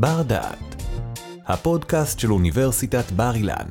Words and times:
בר 0.00 0.22
דעת, 0.22 0.82
הפודקאסט 1.46 2.18
של 2.18 2.32
אוניברסיטת 2.32 3.12
בר 3.12 3.34
אילן. 3.34 3.66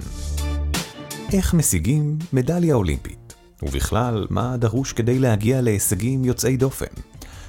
איך 1.33 1.53
משיגים 1.53 2.17
מדליה 2.33 2.75
אולימפית, 2.75 3.33
ובכלל, 3.63 4.27
מה 4.29 4.57
דרוש 4.57 4.93
כדי 4.93 5.19
להגיע 5.19 5.61
להישגים 5.61 6.25
יוצאי 6.25 6.57
דופן. 6.57 6.85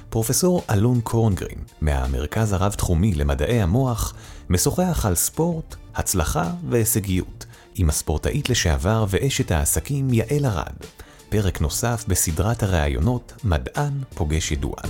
פרופסור 0.09 0.63
אלון 0.69 1.01
קורנגרין, 1.01 1.59
מהמרכז 1.81 2.53
הרב-תחומי 2.53 3.13
למדעי 3.15 3.61
המוח, 3.61 4.13
משוחח 4.49 5.05
על 5.05 5.15
ספורט, 5.15 5.75
הצלחה 5.95 6.51
והישגיות, 6.69 7.45
עם 7.75 7.89
הספורטאית 7.89 8.49
לשעבר 8.49 9.05
ואשת 9.09 9.51
העסקים 9.51 10.13
יעל 10.13 10.45
ארד. 10.45 10.75
פרק 11.29 11.61
נוסף 11.61 12.05
בסדרת 12.07 12.63
הראיונות 12.63 13.33
מדען 13.43 13.93
פוגש 14.15 14.51
ידוען. 14.51 14.89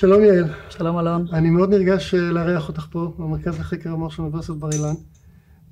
שלום 0.00 0.22
יעל. 0.22 0.44
שלום 0.70 0.98
אלון. 0.98 1.26
אני 1.32 1.50
מאוד 1.50 1.70
נרגש 1.70 2.14
אה, 2.14 2.20
לארח 2.20 2.68
אותך 2.68 2.86
פה 2.90 3.14
במרכז 3.18 3.58
לחקר 3.58 3.92
המוח 3.92 4.12
של 4.12 4.22
אוניברסיטת 4.22 4.56
בר 4.56 4.68
אילן 4.72 4.94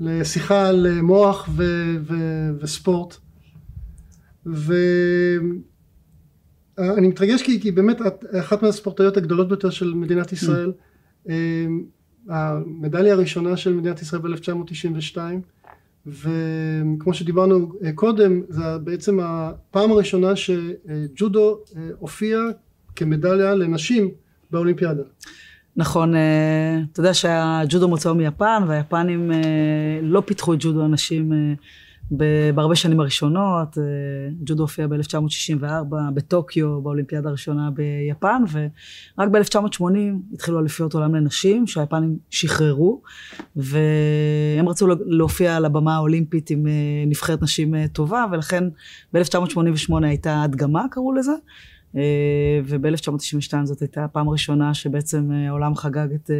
לשיחה 0.00 0.68
על 0.68 0.86
אה, 0.86 1.02
מוח 1.02 1.48
ו- 1.56 1.96
ו- 2.02 2.50
וספורט 2.60 3.16
ואני 4.46 5.48
מתרגש 7.08 7.42
כי, 7.42 7.60
כי 7.60 7.70
באמת 7.70 8.02
את 8.02 8.24
אחת 8.40 8.62
מהספורטאיות 8.62 9.16
הגדולות 9.16 9.48
ביותר 9.48 9.70
של 9.70 9.94
מדינת 9.94 10.32
ישראל 10.32 10.72
mm. 11.26 11.30
המדליה 12.28 13.12
הראשונה 13.12 13.56
של 13.56 13.74
מדינת 13.74 14.02
ישראל 14.02 14.22
ב-1992 14.22 15.16
וכמו 16.06 17.14
שדיברנו 17.14 17.72
אה, 17.84 17.92
קודם 17.92 18.42
זה 18.48 18.78
בעצם 18.84 19.20
הפעם 19.20 19.92
הראשונה 19.92 20.36
שג'ודו 20.36 21.58
הופיע 21.98 22.38
כמדליה 22.98 23.54
לנשים 23.54 24.10
באולימפיאדה. 24.50 25.02
נכון, 25.78 26.14
אה, 26.14 26.78
אתה 26.92 27.00
יודע 27.00 27.14
שהג'ודו 27.14 27.88
מוצאו 27.88 28.14
מיפן, 28.14 28.62
והיפנים 28.66 29.32
אה, 29.32 29.38
לא 30.02 30.22
פיתחו 30.26 30.54
את 30.54 30.58
ג'ודו 30.60 30.84
הנשים 30.84 31.32
אה, 31.32 31.54
בהרבה 32.54 32.74
שנים 32.74 33.00
הראשונות. 33.00 33.78
ג'ודו 34.44 34.62
הופיע 34.62 34.86
ב-1964 34.86 35.64
בטוקיו, 36.14 36.82
באולימפיאדה 36.82 37.28
הראשונה 37.28 37.70
ביפן, 37.70 38.42
ורק 38.52 39.28
ב-1980 39.28 39.82
התחילו 40.32 40.60
אליפיות 40.60 40.94
עולם 40.94 41.14
לנשים, 41.14 41.66
שהיפנים 41.66 42.18
שחררו, 42.30 43.02
והם 43.56 44.68
רצו 44.68 44.86
להופיע 45.06 45.56
על 45.56 45.64
הבמה 45.64 45.96
האולימפית 45.96 46.50
עם 46.50 46.66
נבחרת 47.06 47.42
נשים 47.42 47.86
טובה, 47.86 48.24
ולכן 48.32 48.64
ב-1988 49.14 49.92
הייתה 50.02 50.42
הדגמה, 50.42 50.84
קראו 50.90 51.12
לזה. 51.12 51.32
אה, 51.96 52.60
וב-1992 52.64 53.64
זאת 53.64 53.80
הייתה 53.80 54.04
הפעם 54.04 54.28
הראשונה 54.28 54.74
שבעצם 54.74 55.32
אה, 55.32 55.48
העולם 55.48 55.74
חגג 55.74 56.08
את 56.14 56.30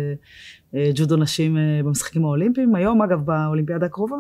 אה, 0.75 0.91
ג'ודו 0.95 1.17
נשים 1.17 1.57
במשחקים 1.85 2.25
האולימפיים. 2.25 2.75
היום, 2.75 3.03
אגב, 3.03 3.25
באולימפיאדה 3.25 3.87
הקרובה, 3.87 4.17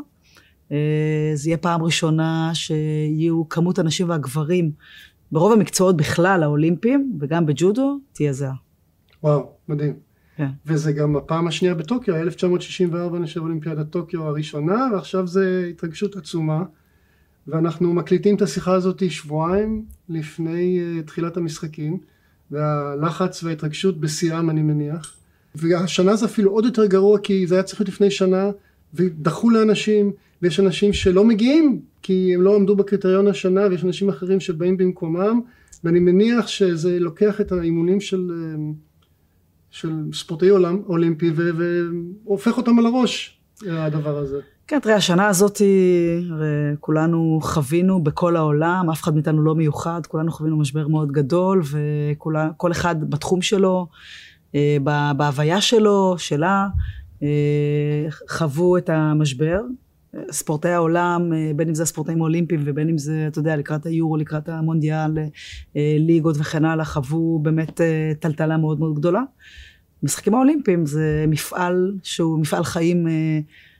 זה 1.34 1.48
יהיה 1.48 1.56
פעם 1.56 1.82
ראשונה 1.82 2.50
שיהיו 2.54 3.48
כמות 3.48 3.78
הנשים 3.78 4.08
והגברים 4.08 4.72
ברוב 5.32 5.52
המקצועות 5.52 5.96
בכלל 5.96 6.42
האולימפיים, 6.42 7.18
וגם 7.20 7.46
בג'ודו, 7.46 7.98
תהיה 8.12 8.32
זהה. 8.32 8.54
וואו, 9.22 9.50
מדהים. 9.68 9.94
כן. 10.36 10.48
וזה 10.66 10.92
גם 10.92 11.16
הפעם 11.16 11.48
השנייה 11.48 11.74
בטוקיו, 11.74 12.16
1964 12.16 13.16
אני 13.16 13.26
חושב 13.26 13.40
אולימפיאדת 13.40 13.90
טוקיו 13.90 14.22
הראשונה, 14.22 14.88
ועכשיו 14.92 15.26
זה 15.26 15.66
התרגשות 15.70 16.16
עצומה. 16.16 16.62
ואנחנו 17.48 17.94
מקליטים 17.94 18.36
את 18.36 18.42
השיחה 18.42 18.74
הזאת 18.74 19.10
שבועיים 19.10 19.84
לפני 20.08 20.80
uh, 20.80 21.06
תחילת 21.06 21.36
המשחקים 21.36 21.98
והלחץ 22.50 23.44
וההתרגשות 23.44 24.00
בשיאם 24.00 24.50
אני 24.50 24.62
מניח. 24.62 25.16
והשנה 25.54 26.16
זה 26.16 26.26
אפילו 26.26 26.50
עוד 26.50 26.64
יותר 26.64 26.86
גרוע 26.86 27.18
כי 27.18 27.46
זה 27.46 27.54
היה 27.54 27.62
צריך 27.62 27.80
להיות 27.80 27.88
לפני 27.88 28.10
שנה 28.10 28.50
ודחו 28.94 29.50
לאנשים 29.50 30.12
ויש 30.42 30.60
אנשים 30.60 30.92
שלא 30.92 31.24
מגיעים 31.24 31.80
כי 32.02 32.34
הם 32.34 32.42
לא 32.42 32.56
עמדו 32.56 32.76
בקריטריון 32.76 33.26
השנה 33.26 33.66
ויש 33.70 33.84
אנשים 33.84 34.08
אחרים 34.08 34.40
שבאים 34.40 34.76
במקומם 34.76 35.40
ואני 35.84 36.00
מניח 36.00 36.46
שזה 36.46 36.98
לוקח 37.00 37.40
את 37.40 37.52
האימונים 37.52 38.00
של, 38.00 38.30
uh, 38.30 38.74
של 39.70 39.92
ספורטאי 40.12 40.48
עולם 40.48 40.82
אולימפי 40.86 41.30
והופך 42.24 42.56
אותם 42.56 42.78
על 42.78 42.86
הראש 42.86 43.40
הדבר 43.66 44.18
הזה 44.18 44.40
כן, 44.68 44.78
תראה, 44.80 44.96
השנה 44.96 45.26
הזאת, 45.28 45.60
הרי 46.30 46.46
כולנו 46.80 47.38
חווינו 47.42 48.02
בכל 48.02 48.36
העולם, 48.36 48.90
אף 48.90 49.02
אחד 49.02 49.14
מאיתנו 49.14 49.42
לא 49.42 49.54
מיוחד, 49.54 50.00
כולנו 50.06 50.32
חווינו 50.32 50.56
משבר 50.56 50.88
מאוד 50.88 51.12
גדול, 51.12 51.62
וכל 51.70 52.72
אחד 52.72 53.10
בתחום 53.10 53.42
שלו, 53.42 53.86
אה, 54.54 54.76
בהוויה 55.16 55.60
שלו, 55.60 56.14
שלה, 56.18 56.66
אה, 57.22 57.28
חוו 58.28 58.76
את 58.76 58.90
המשבר. 58.90 59.60
ספורטאי 60.30 60.72
העולם, 60.72 61.32
אה, 61.32 61.50
בין 61.56 61.68
אם 61.68 61.74
זה 61.74 61.82
הספורטאים 61.82 62.18
האולימפיים 62.18 62.62
ובין 62.64 62.88
אם 62.88 62.98
זה, 62.98 63.24
אתה 63.28 63.38
יודע, 63.38 63.56
לקראת 63.56 63.86
היורו, 63.86 64.16
לקראת 64.16 64.48
המונדיאל, 64.48 65.18
ליגות 65.98 66.36
וכן 66.38 66.64
הלאה, 66.64 66.84
חוו 66.84 67.38
באמת 67.38 67.80
טלטלה 68.20 68.56
מאוד 68.56 68.80
מאוד 68.80 68.94
גדולה. 68.94 69.22
משחקים 70.02 70.34
האולימפיים 70.34 70.86
זה 70.86 71.24
מפעל 71.28 71.92
שהוא 72.02 72.38
מפעל 72.38 72.64
חיים 72.64 73.06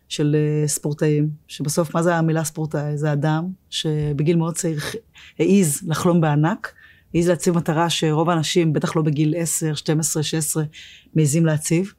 של 0.09 0.37
אה, 0.39 0.69
ספורטאים, 0.69 1.31
שבסוף 1.49 1.95
מה 1.95 2.03
זה 2.03 2.17
המילה 2.17 2.45
ספורטאי? 2.45 2.99
זה 2.99 3.13
אדם 3.13 3.49
שבגיל 3.71 4.37
מאוד 4.37 4.55
צעיר 4.55 4.79
העז 5.39 5.83
לחלום 5.87 6.21
בענק, 6.21 6.73
העז 7.15 7.29
להציב 7.29 7.57
מטרה 7.57 7.91
שרוב 7.91 8.31
האנשים, 8.31 8.73
בטח 8.73 8.97
לא 8.97 9.03
בגיל 9.03 9.35
10, 9.37 9.75
12, 9.75 10.23
16, 10.23 10.65
מעזים 11.15 11.47
להציב. 11.47 11.93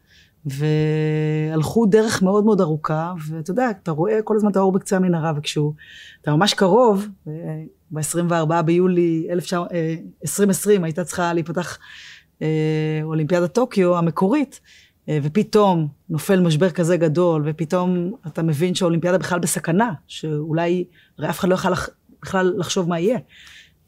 והלכו 0.45 1.85
דרך 1.85 2.21
מאוד 2.21 2.45
מאוד 2.45 2.61
ארוכה, 2.61 3.13
ואתה 3.27 3.51
יודע, 3.51 3.69
אתה 3.69 3.91
רואה 3.91 4.21
כל 4.23 4.35
הזמן 4.35 4.51
את 4.51 4.55
האור 4.55 4.71
בקצה 4.71 4.95
המנהרה, 4.95 5.33
וכשהוא, 5.35 5.73
אתה 6.21 6.35
ממש 6.35 6.53
קרוב, 6.53 7.07
ב-24 7.91 8.61
ביולי 8.61 9.27
2020 9.31 10.81
אה, 10.81 10.87
הייתה 10.87 11.03
צריכה 11.03 11.33
להיפתח 11.33 11.77
אה, 12.41 12.99
אולימפיאדת 13.03 13.53
טוקיו 13.53 13.97
המקורית, 13.97 14.59
אה, 14.63 14.69
ופתאום 15.23 15.87
נופל 16.09 16.39
משבר 16.39 16.69
כזה 16.69 16.97
גדול, 16.97 17.43
ופתאום 17.45 18.13
אתה 18.27 18.43
מבין 18.43 18.75
שהאולימפיאדה 18.75 19.17
בכלל 19.17 19.39
בסכנה, 19.39 19.93
שאולי, 20.07 20.85
הרי 21.17 21.29
אף 21.29 21.39
אחד 21.39 21.49
לא 21.49 21.53
יכל 21.55 21.69
בכלל 22.21 22.53
לחשוב 22.57 22.89
מה 22.89 22.99
יהיה. 22.99 23.19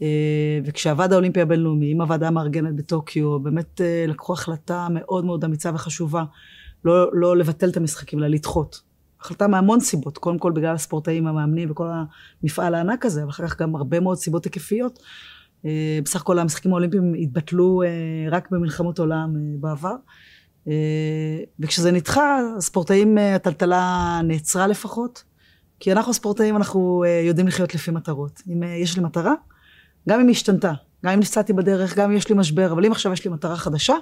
אה, 0.02 0.60
וכשהוועד 0.66 1.14
האולימפי 1.14 1.42
הבינלאומי, 1.42 1.92
עם 1.92 2.02
הוועדה 2.02 2.28
המארגנת 2.28 2.76
בטוקיו, 2.76 3.40
באמת 3.40 3.82
אה, 3.82 4.06
לקחו 4.08 4.34
החלטה 4.34 4.88
מאוד 4.94 5.26
מאוד 5.26 5.46
אמיצה 5.46 5.72
וחשובה, 5.74 6.24
לא, 6.86 7.10
לא 7.14 7.38
לבטל 7.38 7.70
את 7.70 7.78
המשחקים, 7.78 8.20
אלא 8.20 8.28
לדחות. 8.28 8.82
החלטה 9.22 9.48
מהמון 9.48 9.80
סיבות, 9.80 10.18
קודם 10.18 10.40
כל 10.40 10.52
בגלל 10.52 10.76
הספורטאים 10.76 11.28
המאמנים 11.28 11.72
וכל 11.72 11.88
המפעל 12.44 12.76
הענק 12.76 13.06
הזה, 13.06 13.26
ואחר 13.26 13.48
כך 13.48 13.62
גם 13.62 13.76
הרבה 13.76 14.00
מאוד 14.00 14.18
סיבות 14.18 14.46
היקפיות. 14.46 15.00
בסך 16.04 16.22
הכל 16.22 16.40
המשחקים 16.40 16.72
האולימפיים 16.72 17.14
התבטלו 17.14 17.84
רק 18.32 18.52
במלחמות 18.52 19.00
עולם 19.00 19.36
בעבר. 19.60 19.96
אה, 20.68 20.74
וכשזה 21.60 21.92
נדחה, 21.92 22.40
הספורטאים, 22.58 23.18
אה, 23.18 23.36
הטלטלה 23.36 24.20
נעצרה 24.24 24.68
לפחות, 24.68 25.24
כי 25.80 25.92
אנחנו 25.92 26.12
הספורטאים, 26.12 26.56
אנחנו 26.56 27.04
אה, 27.08 27.22
יודעים 27.26 27.48
לחיות 27.48 27.76
לפי 27.76 27.92
מטרות. 27.92 28.42
אם 28.48 28.64
יש 28.64 28.98
לי 28.98 29.04
מטרה, 29.04 29.34
גם 30.10 30.20
אם 30.20 30.28
היא 30.28 30.36
השתנתה, 30.36 30.74
גם 31.06 31.12
אם 31.12 31.20
נפצעתי 31.20 31.54
בדרך, 31.54 31.98
גם 31.98 32.12
אם 32.12 32.18
יש 32.18 32.30
לי 32.30 32.36
משבר, 32.36 32.72
אבל 32.72 32.86
אם 32.86 32.92
עכשיו 32.92 33.14
יש 33.14 33.26
לי 33.26 33.32
מטרה 33.32 33.58
חדשה, 33.58 33.96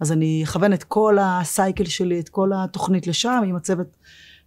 אז 0.00 0.12
אני 0.12 0.40
אכוון 0.44 0.72
את 0.72 0.84
כל 0.84 1.18
הסייקל 1.20 1.84
שלי, 1.84 2.20
את 2.20 2.28
כל 2.28 2.50
התוכנית 2.54 3.06
לשם, 3.06 3.42
עם 3.46 3.56
הצוות 3.56 3.96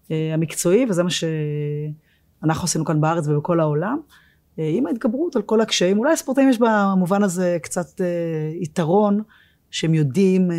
המקצועי, 0.10 0.86
וזה 0.90 1.04
מה 1.04 1.10
שאנחנו 1.10 2.64
עשינו 2.64 2.86
כאן 2.86 3.02
בארץ 3.02 3.28
ובכל 3.28 3.60
העולם. 3.60 4.00
עם 4.58 4.88
ההתגברות 4.88 5.36
על 5.36 5.42
כל 5.42 5.62
הקשיים, 5.62 6.00
אולי 6.00 6.14
הספורטאים 6.14 6.50
יש 6.50 6.58
במובן 6.60 7.24
הזה 7.24 7.58
קצת 7.62 8.02
יתרון, 8.62 9.22
שהם 9.72 9.94
יודעים 9.94 10.52
אה, 10.52 10.58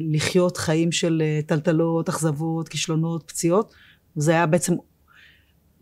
לחיות 0.00 0.56
חיים 0.56 0.92
של 0.92 1.22
אה, 1.24 1.40
טלטלות, 1.46 2.08
אכזבות, 2.08 2.68
כישלונות, 2.68 3.22
פציעות. 3.26 3.74
זה 4.16 4.32
היה 4.32 4.46
בעצם 4.46 4.74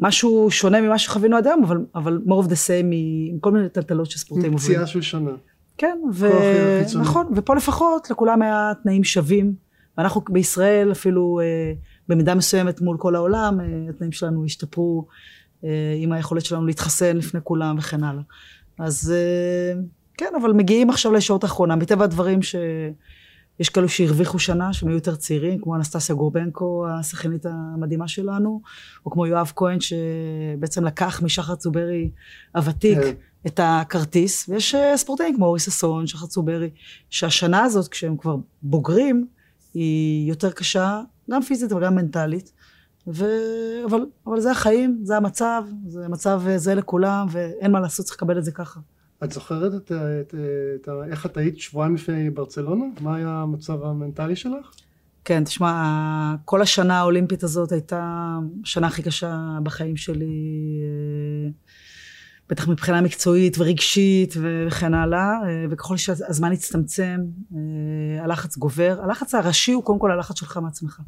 משהו 0.00 0.50
שונה 0.50 0.80
ממה 0.80 0.98
שחווינו 0.98 1.36
עד 1.36 1.46
היום, 1.46 1.64
אבל, 1.64 1.78
אבל 1.94 2.20
more 2.26 2.44
of 2.44 2.48
the 2.48 2.68
same 2.68 2.94
עם 3.30 3.38
כל 3.40 3.52
מיני 3.52 3.68
טלטלות 3.68 4.10
שספורטאים 4.10 4.52
עוברים. 4.52 4.72
פציעה 4.72 4.86
של 4.86 5.02
שנה. 5.02 5.30
כן, 5.78 5.98
ו... 6.12 6.28
נכון, 7.00 7.26
ופה 7.36 7.54
לפחות 7.54 8.10
לכולם 8.10 8.42
היה 8.42 8.72
תנאים 8.82 9.04
שווים, 9.04 9.54
ואנחנו 9.98 10.20
בישראל 10.30 10.92
אפילו 10.92 11.40
אה, 11.42 11.72
במידה 12.08 12.34
מסוימת 12.34 12.80
מול 12.80 12.96
כל 12.98 13.14
העולם, 13.16 13.60
אה, 13.60 13.66
התנאים 13.90 14.12
שלנו 14.12 14.44
השתפרו 14.44 15.06
אה, 15.64 15.94
עם 15.98 16.12
היכולת 16.12 16.44
שלנו 16.44 16.66
להתחסן 16.66 17.16
לפני 17.16 17.40
כולם 17.44 17.78
וכן 17.78 18.04
הלאה. 18.04 18.22
אז 18.78 19.14
אה, 19.16 19.80
כן, 20.16 20.32
אבל 20.40 20.52
מגיעים 20.52 20.90
עכשיו 20.90 21.12
לישורת 21.12 21.42
האחרונה. 21.44 21.76
מטבע 21.76 22.04
הדברים 22.04 22.40
שיש 22.42 23.68
כאלו 23.68 23.88
שהרוויחו 23.88 24.38
שנה, 24.38 24.72
שהם 24.72 24.88
היו 24.88 24.94
יותר 24.94 25.16
צעירים, 25.16 25.60
כמו 25.60 25.76
אנסטסיה 25.76 26.14
גורבנקו, 26.14 26.86
השחיינית 26.88 27.46
המדהימה 27.46 28.08
שלנו, 28.08 28.60
או 29.06 29.10
כמו 29.10 29.26
יואב 29.26 29.52
כהן, 29.56 29.78
שבעצם 29.80 30.84
לקח 30.84 31.22
משחר 31.22 31.54
צוברי 31.54 32.10
הוותיק 32.54 32.98
כן. 32.98 33.12
את 33.46 33.60
הכרטיס, 33.62 34.48
ויש 34.48 34.74
אה, 34.74 34.96
ספורטאים 34.96 35.36
כמו 35.36 35.46
אורי 35.46 35.60
ששון, 35.60 36.06
שחר 36.06 36.26
צוברי, 36.26 36.70
שהשנה 37.10 37.62
הזאת, 37.62 37.88
כשהם 37.88 38.16
כבר 38.16 38.36
בוגרים, 38.62 39.26
היא 39.74 40.28
יותר 40.28 40.50
קשה, 40.50 41.00
גם 41.30 41.42
פיזית 41.42 41.72
אבל 41.72 41.84
גם 41.84 41.94
מנטלית. 41.94 42.52
ו... 43.06 43.24
אבל, 43.86 44.06
אבל 44.26 44.40
זה 44.40 44.50
החיים, 44.50 45.00
זה 45.02 45.16
המצב, 45.16 45.64
זה 45.86 46.08
מצב 46.08 46.42
זה 46.56 46.74
לכולם, 46.74 47.26
ואין 47.30 47.72
מה 47.72 47.80
לעשות, 47.80 48.06
צריך 48.06 48.16
לקבל 48.16 48.38
את 48.38 48.44
זה 48.44 48.52
ככה. 48.52 48.80
את 49.24 49.32
זוכרת 49.32 49.74
את, 49.74 49.92
את, 49.92 50.34
את, 50.34 50.34
את, 50.82 50.88
איך 51.10 51.26
את 51.26 51.36
היית 51.36 51.58
שבועיים 51.58 51.94
לפני 51.94 52.30
ברצלונה? 52.30 52.84
מה 53.00 53.16
היה 53.16 53.28
המצב 53.28 53.84
המנטלי 53.84 54.36
שלך? 54.36 54.74
כן, 55.24 55.44
תשמע, 55.44 56.34
כל 56.44 56.62
השנה 56.62 56.98
האולימפית 56.98 57.42
הזאת 57.42 57.72
הייתה 57.72 58.38
השנה 58.62 58.86
הכי 58.86 59.02
קשה 59.02 59.58
בחיים 59.62 59.96
שלי, 59.96 60.80
אה, 60.82 61.50
בטח 62.48 62.68
מבחינה 62.68 63.00
מקצועית 63.00 63.58
ורגשית 63.58 64.34
וכן 64.42 64.94
הלאה, 64.94 65.32
אה, 65.44 65.64
וככל 65.70 65.96
שהזמן 65.96 66.52
הצטמצם, 66.52 67.20
אה, 67.54 68.24
הלחץ 68.24 68.56
גובר. 68.56 69.00
הלחץ 69.02 69.34
הראשי 69.34 69.72
הוא 69.72 69.84
קודם 69.84 69.98
כל 69.98 70.10
הלחץ 70.10 70.38
שלך 70.38 70.56
מעצמך. 70.56 71.00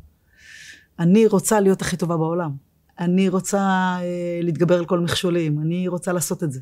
אני 0.99 1.27
רוצה 1.27 1.61
להיות 1.61 1.83
הכי 1.83 1.97
טובה 1.97 2.17
בעולם. 2.17 2.51
אני 2.99 3.29
רוצה 3.29 3.97
להתגבר 4.43 4.79
על 4.79 4.85
כל 4.85 5.01
מכשולים, 5.01 5.59
אני 5.61 5.89
רוצה 5.89 6.13
לעשות 6.13 6.43
את 6.43 6.53
זה. 6.53 6.61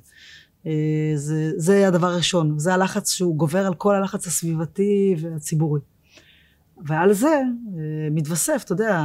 זה, 1.14 1.52
זה 1.56 1.88
הדבר 1.88 2.06
הראשון, 2.06 2.58
זה 2.58 2.74
הלחץ 2.74 3.12
שהוא 3.12 3.36
גובר 3.36 3.66
על 3.66 3.74
כל 3.74 3.94
הלחץ 3.94 4.26
הסביבתי 4.26 5.16
והציבורי. 5.20 5.80
ועל 6.86 7.12
זה 7.12 7.42
אה, 7.76 8.08
מתווסף, 8.10 8.62
אתה 8.64 8.72
יודע, 8.72 9.02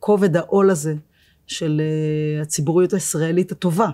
כובד 0.00 0.36
העול 0.36 0.70
הזה 0.70 0.94
של 1.46 1.80
אה, 1.80 2.42
הציבוריות 2.42 2.92
הישראלית 2.92 3.52
הטובה. 3.52 3.88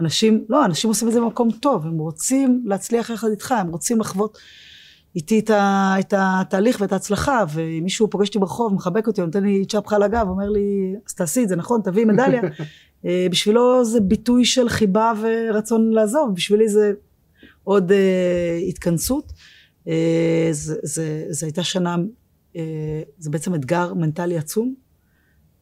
אנשים, 0.00 0.44
לא, 0.48 0.64
אנשים 0.64 0.90
עושים 0.90 1.08
את 1.08 1.12
זה 1.12 1.20
במקום 1.20 1.50
טוב, 1.50 1.86
הם 1.86 1.98
רוצים 1.98 2.62
להצליח 2.66 3.10
יחד 3.10 3.28
איתך, 3.30 3.52
הם 3.52 3.68
רוצים 3.68 4.00
לחוות 4.00 4.38
איתי 5.16 5.38
את, 5.38 5.50
ה, 5.50 5.94
את 6.00 6.14
התהליך 6.16 6.80
ואת 6.80 6.92
ההצלחה, 6.92 7.44
ואם 7.48 7.80
מישהו 7.82 8.10
פוגש 8.10 8.28
אותי 8.28 8.38
ברחוב, 8.38 8.74
מחבק 8.74 9.06
אותי, 9.06 9.20
נותן 9.20 9.42
לי 9.42 9.64
צ'פחה 9.66 9.96
על 9.96 10.02
הגב, 10.02 10.28
אומר 10.28 10.48
לי, 10.48 10.94
אז 11.06 11.14
תעשי 11.14 11.42
את 11.42 11.48
זה, 11.48 11.56
נכון, 11.56 11.80
תביאי 11.84 12.04
מדליה. 12.04 12.42
אה, 13.06 13.26
בשבילו 13.30 13.84
זה 13.84 14.00
ביטוי 14.00 14.44
של 14.44 14.68
חיבה 14.68 15.12
ורצון 15.22 15.90
לעזוב, 15.90 16.34
בשבילי 16.34 16.68
זה 16.68 16.92
עוד 17.64 17.90
uh, 17.90 17.94
התכנסות. 18.68 19.32
Uh, 19.86 19.90
זו 21.30 21.46
הייתה 21.46 21.62
שנה 21.62 21.96
אה, 22.56 23.02
זה 23.18 23.30
בעצם 23.30 23.54
אתגר 23.54 23.94
מנטלי 23.94 24.38
עצום. 24.38 24.74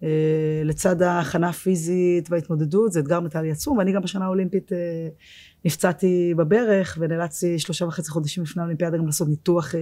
אה, 0.03 0.63
לצד 0.65 1.03
ההכנה 1.03 1.49
הפיזית 1.49 2.31
וההתמודדות, 2.31 2.93
זה 2.93 3.01
אתגר 3.01 3.21
מנטלי 3.21 3.51
עצום, 3.51 3.79
ואני 3.79 3.93
גם 3.93 4.03
בשנה 4.03 4.25
האולימפית 4.25 4.73
אה, 4.73 5.09
נפצעתי 5.65 6.35
בברך, 6.37 6.99
ונאלצתי 7.01 7.59
שלושה 7.59 7.85
וחצי 7.85 8.11
חודשים 8.11 8.43
לפני 8.43 8.63
האולימפיאדה 8.63 8.99
גם 8.99 9.07
לעשות 9.07 9.29
ניתוח 9.29 9.75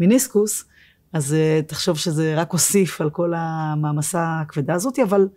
מיניסקוס, 0.00 0.64
אז 1.12 1.36
תחשוב 1.66 1.98
שזה 1.98 2.34
רק 2.36 2.52
הוסיף 2.52 3.00
על 3.00 3.10
כל 3.10 3.32
המעמסה 3.36 4.40
הכבדה 4.40 4.74
הזאת, 4.74 4.98
אבל 4.98 5.28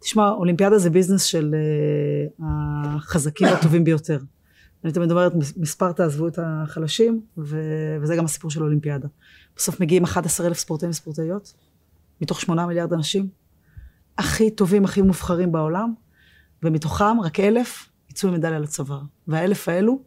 תשמע, 0.00 0.30
אולימפיאדה 0.30 0.78
זה 0.78 0.90
ביזנס 0.90 1.22
של 1.22 1.54
החזקים 2.42 3.48
והטובים 3.50 3.84
ביותר. 3.84 4.18
אני 4.84 4.92
תמיד 4.92 5.10
אומרת, 5.10 5.32
מספר 5.56 5.92
תעזבו 5.92 6.28
את 6.28 6.38
החלשים, 6.42 7.20
וזה 7.38 8.16
גם 8.16 8.24
הסיפור 8.24 8.50
של 8.50 8.62
אולימפיאדה. 8.62 9.08
בסוף 9.56 9.80
מגיעים 9.80 10.04
11 10.04 10.46
אלף 10.46 10.58
ספורטאים 10.58 10.90
וספורטאיות, 10.90 11.54
מתוך 12.20 12.40
8 12.40 12.66
מיליארד 12.66 12.92
אנשים, 12.92 13.28
הכי 14.18 14.50
טובים, 14.50 14.84
הכי 14.84 15.02
מובחרים 15.02 15.52
בעולם, 15.52 15.94
ומתוכם 16.62 17.20
רק 17.20 17.40
אלף 17.40 17.88
יצאו 18.10 18.28
עם 18.28 18.34
מדליה 18.34 18.58
לצוואר. 18.58 19.00
והאלף 19.28 19.68
האלו, 19.68 20.02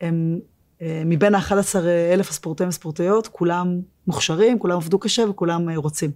הם 0.00 0.38
אה, 0.82 1.02
מבין 1.06 1.34
ה-11 1.34 1.76
אלף 2.12 2.30
הספורטאים 2.30 2.68
וספורטאיות, 2.68 3.28
כולם 3.28 3.80
מוכשרים, 4.06 4.58
כולם 4.58 4.76
עבדו 4.76 4.98
קשה 4.98 5.24
וכולם 5.30 5.68
אה, 5.68 5.76
רוצים. 5.76 6.10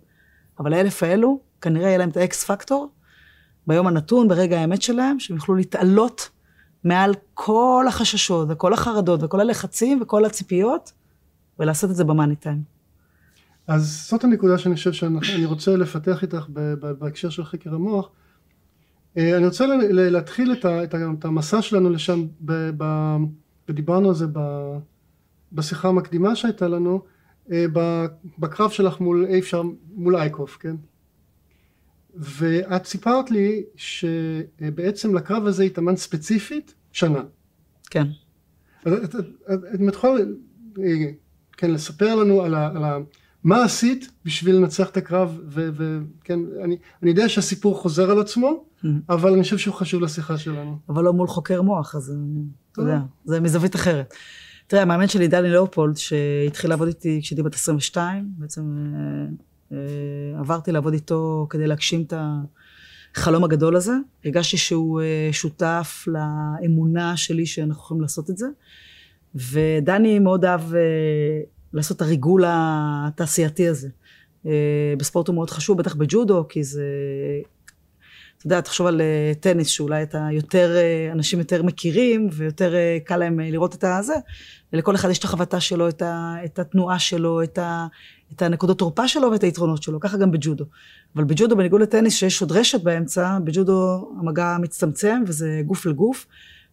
אבל 0.58 0.72
האלף 0.72 1.02
האלו, 1.02 1.40
כנראה 1.60 1.88
יהיה 1.88 1.99
להם 1.99 2.08
את 2.08 2.16
האקס 2.16 2.44
פקטור, 2.44 2.90
ביום 3.66 3.87
הנתון, 3.87 4.28
ברגע 4.28 4.60
האמת 4.60 4.82
שלהם, 4.82 5.20
שהם 5.20 5.37
יוכלו 5.37 5.55
להתעלות 5.55 6.28
מעל 6.84 7.14
כל 7.34 7.84
החששות 7.88 8.49
וכל 8.50 8.72
החרדות 8.72 9.22
וכל 9.22 9.40
הלחצים 9.40 10.02
וכל 10.02 10.25
הציפיות, 10.25 10.93
ולעשות 11.58 11.90
את 11.90 11.96
זה 11.96 12.05
במאני 12.05 12.37
טיים. 12.37 12.62
אז 13.66 14.06
זאת 14.10 14.25
הנקודה 14.25 14.58
שאני 14.58 14.75
חושב 14.75 14.93
שאני 14.93 15.44
רוצה 15.44 15.76
לפתח 15.76 16.22
איתך 16.22 16.46
בהקשר 16.99 17.31
של 17.31 17.44
חקר 17.44 17.75
המוח. 17.75 18.08
אה, 19.16 19.37
אני 19.37 19.46
רוצה 19.46 19.66
להתחיל 19.88 20.55
את 20.64 21.25
המסע 21.25 21.62
שלנו 21.62 21.90
לשם, 21.90 22.26
ודיברנו 23.69 24.08
על 24.08 24.14
זה 24.14 24.26
בשיחה 25.52 25.88
המקדימה 25.88 26.37
שהייתה 26.37 26.69
לנו, 26.69 27.02
בקרב 28.38 28.70
שלך 28.70 29.00
מול 29.00 29.26
אי 29.28 29.38
אפשר, 29.38 29.62
מול 29.94 30.16
אייקוף, 30.16 30.56
כן? 30.60 30.76
ואת 32.14 32.86
סיפרת 32.86 33.30
לי 33.30 33.62
שבעצם 33.76 35.14
לקרב 35.14 35.46
הזה 35.46 35.64
התאמן 35.64 35.96
ספציפית 35.96 36.74
שנה. 36.92 37.22
כן. 37.90 38.06
את, 38.82 38.92
את, 39.04 39.14
את, 39.14 39.20
את 39.74 39.94
יכולה 39.94 40.14
כן, 41.56 41.70
לספר 41.70 42.14
לנו 42.14 42.42
על, 42.42 42.54
ה, 42.54 42.66
על 42.66 42.84
ה, 42.84 42.98
מה 43.44 43.64
עשית 43.64 44.10
בשביל 44.24 44.56
לנצח 44.56 44.90
את 44.90 44.96
הקרב, 44.96 45.40
וכן, 45.48 46.38
אני, 46.64 46.76
אני 47.02 47.10
יודע 47.10 47.28
שהסיפור 47.28 47.78
חוזר 47.82 48.10
על 48.10 48.20
עצמו, 48.20 48.64
mm-hmm. 48.84 48.86
אבל 49.08 49.32
אני 49.32 49.42
חושב 49.42 49.58
שהוא 49.58 49.74
חשוב 49.74 50.02
לשיחה 50.02 50.38
שלנו. 50.38 50.78
אבל 50.88 51.04
לא 51.04 51.12
מול 51.12 51.26
חוקר 51.26 51.62
מוח, 51.62 51.94
אז 51.94 52.16
אתה 52.72 52.80
יודע, 52.80 52.98
זה 53.24 53.40
מזווית 53.40 53.74
אחרת. 53.74 54.14
תראה, 54.69 54.82
המאמן 54.82 55.09
שלי, 55.09 55.29
דני 55.29 55.50
לאופולד, 55.50 55.97
שהתחיל 55.97 56.70
לעבוד 56.70 56.88
איתי 56.88 57.20
כשהייתי 57.23 57.43
בת 57.43 57.55
22, 57.55 58.31
בעצם 58.38 58.62
אה, 58.94 59.76
אה, 59.76 60.41
עברתי 60.41 60.73
לעבוד 60.73 60.93
איתו 60.93 61.47
כדי 61.50 61.67
להגשים 61.67 62.03
את 62.03 62.15
החלום 63.15 63.44
הגדול 63.44 63.76
הזה. 63.76 63.93
הרגשתי 64.25 64.56
שהוא 64.56 65.00
אה, 65.00 65.29
שותף 65.32 66.05
לאמונה 66.06 67.17
שלי 67.17 67.47
שאנחנו 67.47 67.82
יכולים 67.82 68.00
לעשות 68.00 68.31
את 68.31 68.38
זה. 68.38 68.47
ודני 69.35 70.19
מאוד 70.19 70.44
אהב 70.44 70.75
אה, 70.75 70.81
לעשות 71.73 71.97
את 71.97 72.03
הריגול 72.03 72.44
התעשייתי 72.47 73.69
הזה. 73.69 73.88
אה, 74.47 74.94
בספורט 74.99 75.29
הוא 75.29 75.35
מאוד 75.35 75.50
חשוב, 75.50 75.79
בטח 75.79 75.94
בג'ודו, 75.94 76.47
כי 76.49 76.65
זה... 76.65 76.85
אתה 78.38 78.46
יודע, 78.46 78.61
תחשוב 78.61 78.87
על 78.87 79.00
אה, 79.00 79.32
טניס, 79.40 79.69
שאולי 79.69 80.02
אתה 80.02 80.29
יותר, 80.32 80.76
אנשים 81.12 81.38
יותר 81.38 81.62
מכירים, 81.62 82.29
ויותר 82.32 82.75
קל 83.05 83.17
להם 83.17 83.40
לראות 83.40 83.75
את 83.75 83.85
הזה, 83.85 84.14
ולכל 84.73 84.94
אחד 84.94 85.11
יש 85.11 85.19
את 85.19 85.25
החבטה 85.25 85.61
שלו, 85.61 85.88
את, 85.88 86.02
ה, 86.02 86.35
את 86.44 86.58
התנועה 86.58 86.99
שלו, 86.99 87.43
את, 87.43 87.58
ה, 87.58 87.87
את 88.32 88.43
הנקודות 88.43 88.79
תורפה 88.79 89.08
שלו 89.08 89.31
ואת 89.31 89.43
היתרונות 89.43 89.82
שלו, 89.82 90.01
ככה 90.01 90.17
גם 90.17 90.31
בג'ודו. 90.31 90.65
אבל 91.17 91.24
בג'ודו, 91.24 91.56
בניגוד 91.56 91.81
לטניס, 91.81 92.15
שיש 92.15 92.41
עוד 92.41 92.53
רשת 92.53 92.82
באמצע, 92.82 93.39
בג'ודו 93.44 94.10
המגע 94.20 94.56
מצטמצם, 94.60 95.22
וזה 95.27 95.62
גוף 95.67 95.86
לגוף. 95.86 96.27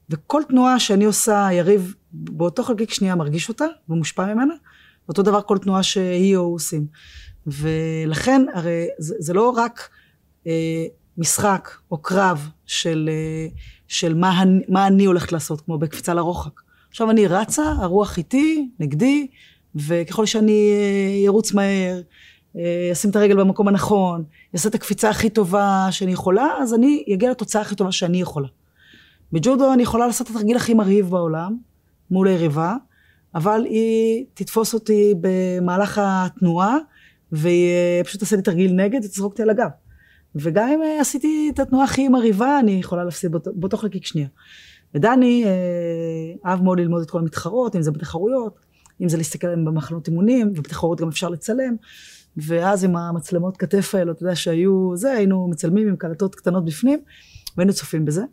וכל 0.09 0.41
תנועה 0.49 0.79
שאני 0.79 1.05
עושה, 1.05 1.47
יריב 1.51 1.95
באותו 2.13 2.63
חלקיק 2.63 2.93
שנייה 2.93 3.15
מרגיש 3.15 3.49
אותה 3.49 3.65
ומושפע 3.89 4.33
ממנה, 4.33 4.53
ואותו 5.07 5.21
דבר 5.21 5.41
כל 5.41 5.57
תנועה 5.57 5.83
שהיא 5.83 6.37
או 6.37 6.41
הוא 6.41 6.55
עושים. 6.55 6.87
ולכן, 7.47 8.45
הרי 8.53 8.87
זה, 8.97 9.15
זה 9.19 9.33
לא 9.33 9.49
רק 9.49 9.89
אה, 10.47 10.85
משחק 11.17 11.69
או 11.91 11.97
קרב 11.97 12.49
של, 12.65 13.09
אה, 13.11 13.47
של 13.87 14.13
מה, 14.13 14.43
מה 14.69 14.87
אני 14.87 15.05
הולכת 15.05 15.31
לעשות, 15.31 15.61
כמו 15.61 15.77
בקפיצה 15.77 16.13
לרוחק. 16.13 16.61
עכשיו 16.89 17.11
אני 17.11 17.27
רצה, 17.27 17.63
הרוח 17.63 18.17
איתי, 18.17 18.69
נגדי, 18.79 19.27
וככל 19.75 20.25
שאני 20.25 20.71
אה, 20.71 21.27
ארוץ 21.27 21.53
מהר, 21.53 22.01
אה, 22.57 22.89
אשים 22.91 23.09
את 23.09 23.15
הרגל 23.15 23.39
במקום 23.39 23.67
הנכון, 23.67 24.23
אעשה 24.53 24.69
את 24.69 24.75
הקפיצה 24.75 25.09
הכי 25.09 25.29
טובה 25.29 25.87
שאני 25.91 26.11
יכולה, 26.11 26.47
אז 26.61 26.73
אני 26.73 27.03
אגיע 27.13 27.31
לתוצאה 27.31 27.61
הכי 27.61 27.75
טובה 27.75 27.91
שאני 27.91 28.21
יכולה. 28.21 28.47
בג'ודו 29.31 29.73
אני 29.73 29.83
יכולה 29.83 30.07
לעשות 30.07 30.27
את 30.27 30.35
התרגיל 30.35 30.57
הכי 30.57 30.73
מרהיב 30.73 31.09
בעולם, 31.09 31.57
מול 32.11 32.27
היריבה, 32.27 32.75
אבל 33.35 33.65
היא 33.65 34.25
תתפוס 34.33 34.73
אותי 34.73 35.13
במהלך 35.21 36.01
התנועה, 36.03 36.77
והיא 37.31 37.69
אה, 37.69 38.01
פשוט 38.03 38.19
תעשה 38.19 38.35
לי 38.35 38.41
תרגיל 38.41 38.73
נגד 38.73 38.99
ותזרוק 39.05 39.31
אותי 39.31 39.41
על 39.41 39.49
הגב. 39.49 39.69
וגם 40.35 40.69
אם 40.69 40.81
אה, 40.81 41.01
עשיתי 41.01 41.51
את 41.53 41.59
התנועה 41.59 41.83
הכי 41.83 42.07
מרהיבה, 42.07 42.59
אני 42.59 42.71
יכולה 42.71 43.03
להפסיד 43.03 43.31
באותו, 43.31 43.51
באותו 43.53 43.77
חלקיק 43.77 44.05
שנייה. 44.05 44.27
ודני 44.95 45.45
אה, 45.45 46.49
אהב 46.51 46.63
מאוד 46.63 46.79
ללמוד 46.79 47.01
את 47.01 47.09
כל 47.09 47.19
המתחרות, 47.19 47.75
אם 47.75 47.81
זה 47.81 47.91
בתחרויות, 47.91 48.59
אם 49.01 49.09
זה 49.09 49.17
להסתכל 49.17 49.47
עליהם 49.47 49.65
במחנות 49.65 50.07
אימונים, 50.07 50.51
ובתחרות 50.55 51.01
גם 51.01 51.07
אפשר 51.07 51.29
לצלם. 51.29 51.75
ואז 52.37 52.83
עם 52.83 52.95
המצלמות 52.95 53.57
כתף 53.57 53.95
האלו, 53.95 54.11
אתה 54.11 54.23
יודע, 54.23 54.35
שהיו 54.35 54.91
זה, 54.95 55.11
היינו 55.11 55.47
מצלמים 55.47 55.87
עם 55.87 55.95
קלטות 55.95 56.35
קטנות 56.35 56.65
בפנים, 56.65 56.99
והיינו 57.57 57.73
צופים 57.73 58.05
בזה. 58.05 58.23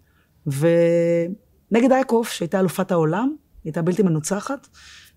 ונגד 0.47 1.93
אייקוף, 1.93 2.33
שהייתה 2.33 2.61
אלופת 2.61 2.93
העולם, 2.93 3.29
היא 3.29 3.71
הייתה 3.71 3.83
בלתי 3.83 4.03
מנוצחת, 4.03 4.69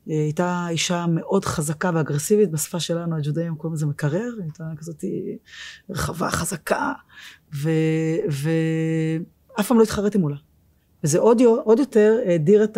הייתה 0.07 0.65
אישה 0.69 1.05
מאוד 1.09 1.45
חזקה 1.45 1.91
ואגרסיבית, 1.93 2.51
בשפה 2.51 2.79
שלנו 2.79 3.15
הג'ודאים 3.15 3.55
קוראים 3.55 3.75
לזה 3.75 3.85
מקרר, 3.85 4.29
היא 4.37 4.43
הייתה 4.43 4.63
כזאת 4.77 5.03
רחבה, 5.89 6.31
חזקה, 6.31 6.93
ואף 7.53 9.67
פעם 9.67 9.77
לא 9.77 9.83
התחרתי 9.83 10.17
מולה. 10.17 10.35
וזה 11.03 11.19
עוד, 11.19 11.41
עוד 11.41 11.79
יותר 11.79 12.17
הדיר 12.35 12.63
את, 12.63 12.77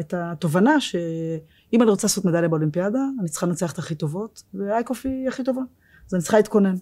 את 0.00 0.14
התובנה 0.16 0.80
שאם 0.80 1.82
אני 1.82 1.90
רוצה 1.90 2.06
לעשות 2.06 2.24
מדליה 2.24 2.48
באולימפיאדה, 2.48 3.00
אני 3.20 3.28
צריכה 3.28 3.46
לנצח 3.46 3.72
את 3.72 3.78
הכי 3.78 3.94
טובות, 3.94 4.42
ואייקוף 4.54 5.06
היא 5.06 5.28
הכי 5.28 5.44
טובה, 5.44 5.62
אז 6.08 6.14
אני 6.14 6.22
צריכה 6.22 6.36
להתכונן. 6.36 6.74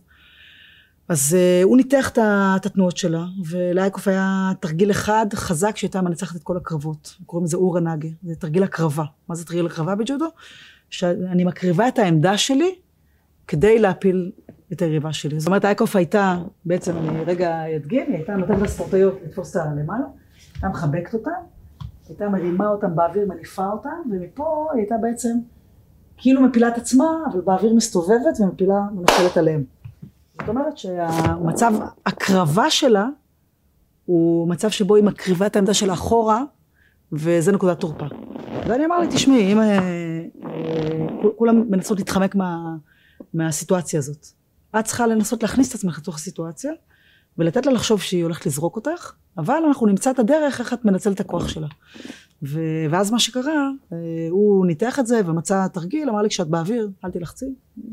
אז 1.08 1.36
uh, 1.36 1.64
הוא 1.64 1.76
ניתח 1.76 2.10
את 2.10 2.66
התנועות 2.66 2.96
שלה, 2.96 3.24
ולאייקוף 3.46 4.08
היה 4.08 4.50
תרגיל 4.60 4.90
אחד 4.90 5.26
חזק 5.34 5.76
שהייתה 5.76 6.02
מנצחת 6.02 6.36
את 6.36 6.42
כל 6.42 6.56
הקרבות. 6.56 7.16
קוראים 7.26 7.44
לזה 7.44 7.56
אורה 7.56 7.80
נאגה, 7.80 8.08
זה 8.22 8.34
תרגיל 8.34 8.62
הקרבה. 8.62 9.04
מה 9.28 9.34
זה 9.34 9.44
תרגיל 9.44 9.66
הקרבה 9.66 9.94
בג'ודו? 9.94 10.26
שאני 10.90 11.44
מקריבה 11.44 11.88
את 11.88 11.98
העמדה 11.98 12.38
שלי 12.38 12.74
כדי 13.46 13.78
להפיל 13.78 14.32
את 14.72 14.82
היריבה 14.82 15.12
שלי. 15.12 15.40
זאת 15.40 15.46
אומרת, 15.46 15.64
אייקוף 15.64 15.96
הייתה, 15.96 16.38
בעצם, 16.64 16.96
אני 16.96 17.24
רגע 17.24 17.76
אדגים, 17.76 18.06
היא 18.06 18.16
הייתה 18.16 18.36
נותנת 18.36 18.62
לספורטאיות 18.62 19.18
לתפוס 19.24 19.56
את 19.56 19.62
הלמעלה, 19.62 20.04
הייתה 20.54 20.68
מחבקת 20.68 21.14
אותן, 21.14 21.30
הייתה 22.08 22.28
מרימה 22.28 22.68
אותן 22.68 22.96
באוויר, 22.96 23.26
מניפה 23.28 23.66
אותן, 23.66 24.10
ומפה 24.10 24.66
היא 24.72 24.80
הייתה 24.80 24.94
בעצם 25.02 25.38
כאילו 26.16 26.40
מפילה 26.40 26.68
את 26.68 26.76
עצמה, 26.76 27.06
אבל 27.32 27.40
באוויר 27.40 27.74
מסתובבת 27.74 28.40
ומפילה, 28.40 28.80
ונופלת 28.96 29.36
עליהם. 29.36 29.64
זאת 30.40 30.48
אומרת 30.48 30.78
שהמצב 30.78 31.72
הקרבה 32.06 32.70
שלה 32.70 33.06
הוא 34.06 34.48
מצב 34.48 34.70
שבו 34.70 34.96
היא 34.96 35.04
מקריבה 35.04 35.46
את 35.46 35.56
העמדה 35.56 35.74
שלה 35.74 35.92
אחורה, 35.92 36.42
וזה 37.12 37.52
נקודת 37.52 37.80
תורפה. 37.80 38.06
ואני 38.68 38.84
אמר 38.84 38.98
לי, 38.98 39.06
תשמעי, 39.10 39.52
אם 39.52 39.60
אה, 39.60 39.78
אה, 40.44 41.30
כולם 41.36 41.70
מנסות 41.70 41.98
להתחמק 41.98 42.34
מה, 42.34 42.76
מהסיטואציה 43.34 43.98
הזאת, 43.98 44.26
את 44.78 44.84
צריכה 44.84 45.06
לנסות 45.06 45.42
להכניס 45.42 45.70
את 45.70 45.74
עצמך 45.74 45.98
לתוך 45.98 46.14
הסיטואציה, 46.14 46.72
ולתת 47.38 47.66
לה 47.66 47.72
לחשוב 47.72 48.02
שהיא 48.02 48.22
הולכת 48.22 48.46
לזרוק 48.46 48.76
אותך, 48.76 49.12
אבל 49.38 49.62
אנחנו 49.68 49.86
נמצא 49.86 50.10
את 50.10 50.18
הדרך 50.18 50.60
איך 50.60 50.72
את 50.72 50.84
מנצלת 50.84 51.14
את 51.14 51.20
הכוח 51.20 51.48
שלה. 51.48 51.66
ו... 52.42 52.60
ואז 52.90 53.10
מה 53.10 53.18
שקרה, 53.18 53.70
אה, 53.92 53.96
הוא 54.30 54.66
ניתח 54.66 54.98
את 54.98 55.06
זה 55.06 55.20
ומצא 55.26 55.66
תרגיל, 55.66 56.10
אמר 56.10 56.22
לי 56.22 56.28
כשאת 56.28 56.48
באוויר, 56.48 56.90
אל 57.04 57.10
תלחצי, 57.10 57.46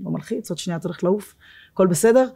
לא 0.03 0.11
מלחיץ, 0.11 0.49
עוד 0.49 0.57
שנייה 0.57 0.77
את 0.77 0.83
הולכת 0.83 1.03
לעוף, 1.03 1.35
הכל 1.75 1.87
בסדר. 1.87 2.27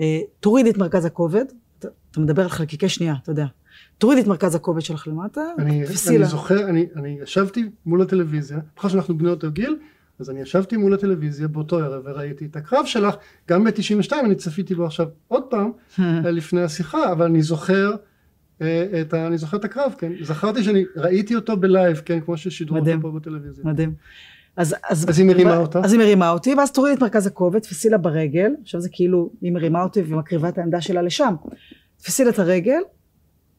אה, 0.00 0.20
תורידי 0.40 0.70
את 0.70 0.78
מרכז 0.78 1.04
הכובד, 1.04 1.44
אתה, 1.78 1.88
אתה 2.10 2.20
מדבר 2.20 2.42
על 2.42 2.48
חלקיקי 2.48 2.88
שנייה, 2.88 3.14
אתה 3.22 3.30
יודע. 3.30 3.46
תורידי 3.98 4.20
את 4.20 4.26
מרכז 4.26 4.54
הכובד 4.54 4.80
שלך 4.80 5.08
למטה, 5.08 5.40
אני, 5.58 5.84
אני 6.08 6.24
זוכר, 6.24 6.68
אני, 6.68 6.86
אני 6.96 7.18
ישבתי 7.22 7.64
מול 7.86 8.02
הטלוויזיה, 8.02 8.58
בכל 8.76 8.88
שאנחנו 8.88 9.18
בני 9.18 9.28
אותו 9.28 9.50
גיל, 9.50 9.76
אז 10.18 10.30
אני 10.30 10.40
ישבתי 10.40 10.76
מול 10.76 10.94
הטלוויזיה 10.94 11.48
באותו 11.48 11.78
ערב 11.78 12.02
וראיתי 12.04 12.46
את 12.46 12.56
הקרב 12.56 12.86
שלך, 12.86 13.14
גם 13.48 13.64
ב-92 13.64 14.12
אני 14.24 14.34
צפיתי 14.34 14.74
בו 14.74 14.86
עכשיו 14.86 15.06
עוד 15.28 15.42
פעם, 15.42 15.70
לפני 16.38 16.62
השיחה, 16.62 17.12
אבל 17.12 17.26
אני 17.26 17.42
זוכר 17.42 17.90
אה, 18.62 19.00
את 19.00 19.14
ה... 19.14 19.26
אני 19.26 19.38
זוכר 19.38 19.56
את 19.56 19.64
הקרב, 19.64 19.94
כן, 19.98 20.12
זכרתי 20.22 20.62
שאני 20.64 20.84
ראיתי 20.96 21.34
אותו 21.34 21.56
בלייב, 21.56 22.02
כן, 22.04 22.20
כמו 22.20 22.36
ששידרו 22.36 22.78
אותו 22.78 22.90
פה 23.00 23.10
בטלוויזיה. 23.10 23.64
מדהים. 23.64 23.94
אז, 24.58 24.74
אז, 24.88 25.06
אז 25.08 25.18
היא 25.18 25.26
מרימה 25.26 25.56
אותה? 25.56 25.80
אז 25.84 25.92
היא 25.92 26.00
מרימה 26.00 26.30
אותי, 26.30 26.54
ואז 26.54 26.72
תוריד 26.72 26.96
את 26.96 27.02
מרכז 27.02 27.26
הכובד, 27.26 27.58
תפסי 27.58 27.88
לה 27.88 27.98
ברגל, 27.98 28.52
עכשיו 28.62 28.80
זה 28.80 28.88
כאילו, 28.92 29.30
היא 29.40 29.52
מרימה 29.52 29.82
אותי 29.82 30.02
ומקריבה 30.06 30.48
את 30.48 30.58
העמדה 30.58 30.80
שלה 30.80 31.02
לשם. 31.02 31.34
תפסי 31.96 32.24
לה 32.24 32.30
את 32.30 32.38
הרגל, 32.38 32.80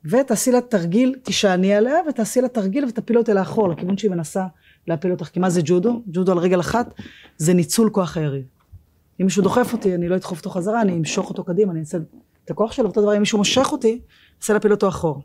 ותעשי 0.06 0.52
לה 0.52 0.62
תרגיל, 0.62 1.16
תישעני 1.24 1.74
עליה, 1.74 1.96
ותעשי 2.10 2.42
לה 2.42 2.48
תרגיל 2.48 2.86
ותפיל 2.86 3.18
אותה 3.18 3.34
לאחור, 3.34 3.70
לכיוון 3.70 3.98
שהיא 3.98 4.12
מנסה 4.12 4.46
להפיל 4.88 5.12
אותך. 5.12 5.26
כי 5.28 5.40
מה 5.40 5.50
זה 5.50 5.62
ג'ודו? 5.66 6.02
ג'ודו 6.08 6.32
על 6.32 6.38
רגל 6.38 6.60
אחת, 6.60 6.94
זה 7.38 7.54
ניצול 7.54 7.90
כוח 7.90 8.18
היריב. 8.18 8.46
אם 9.22 9.26
מישהו 9.26 9.44
דוחף 9.44 9.74
אותי, 9.74 9.96
אני 9.96 10.10
לא 10.10 10.16
אדחוף 10.16 10.38
אותו 10.38 10.50
חזרה, 10.50 10.82
אני 10.82 10.94
אמשוך 10.94 11.30
אותו 11.30 11.44
קדימה, 11.44 11.72
אני 11.72 11.80
אעשה 11.80 11.98
את 12.46 12.52
הכוח 12.52 12.72
שלו, 12.72 12.88
אותו 12.88 13.02
דבר 13.02 13.16
אם 13.16 13.20
מישהו 13.20 13.38
מושך 13.38 13.68
אותי, 13.72 14.02
אנסה 14.38 14.54
להפיל 14.54 14.72
אותו 14.72 14.88
אחור. 14.88 15.22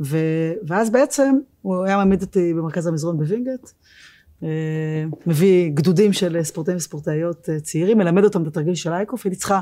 ו... 0.00 0.18
ואז 0.66 0.90
בעצם 0.90 1.38
הוא 1.62 1.84
היה 1.84 1.96
מעמיד 1.96 2.22
אותי 2.22 2.54
במרכז 2.54 2.86
המזרון 2.86 3.18
בווינגייט, 3.18 3.70
מביא 5.26 5.70
גדודים 5.74 6.12
של 6.12 6.42
ספורטאים 6.42 6.76
וספורטאיות 6.76 7.48
אה, 7.48 7.60
צעירים, 7.60 7.98
מלמד 7.98 8.24
אותם 8.24 8.42
את 8.42 8.46
התרגיל 8.46 8.74
של 8.74 8.92
אייקוף, 8.92 9.26
הייתי 9.26 9.36
צריכה 9.36 9.60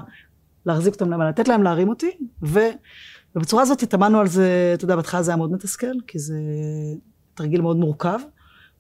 להחזיק 0.67 0.95
אותם 0.95 1.11
למעלה, 1.11 1.31
לתת 1.31 1.49
להם 1.49 1.63
להרים 1.63 1.89
אותי, 1.89 2.11
ו... 2.43 2.59
ובצורה 3.37 3.63
הזאת 3.63 3.83
התאמנו 3.83 4.21
על 4.21 4.27
זה, 4.27 4.73
אתה 4.75 4.85
יודע, 4.85 4.97
בהתחלה 4.97 5.23
זה 5.23 5.31
היה 5.31 5.37
מאוד 5.37 5.53
מתסכל, 5.53 5.93
כי 6.07 6.19
זה 6.19 6.37
תרגיל 7.35 7.61
מאוד 7.61 7.77
מורכב, 7.77 8.19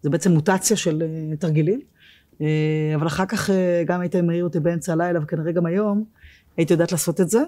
זה 0.02 0.11
בעצם 0.11 0.33
מוטציה 0.33 0.76
של 0.76 1.02
אה, 1.02 1.37
תרגילים, 1.37 1.81
אבל 2.95 3.07
אחר 3.07 3.26
כך 3.26 3.50
גם 3.87 4.00
היית 4.00 4.17
מעיר 4.17 4.45
אותי 4.45 4.61
באמצע 4.61 4.93
הלילה, 4.93 5.23
וכנראה 5.23 5.52
גם 5.52 5.67
היום, 5.67 6.05
הייתי 6.57 6.73
יודעת 6.73 6.93
לעשות 6.93 7.21
את 7.21 7.28
זה, 7.28 7.43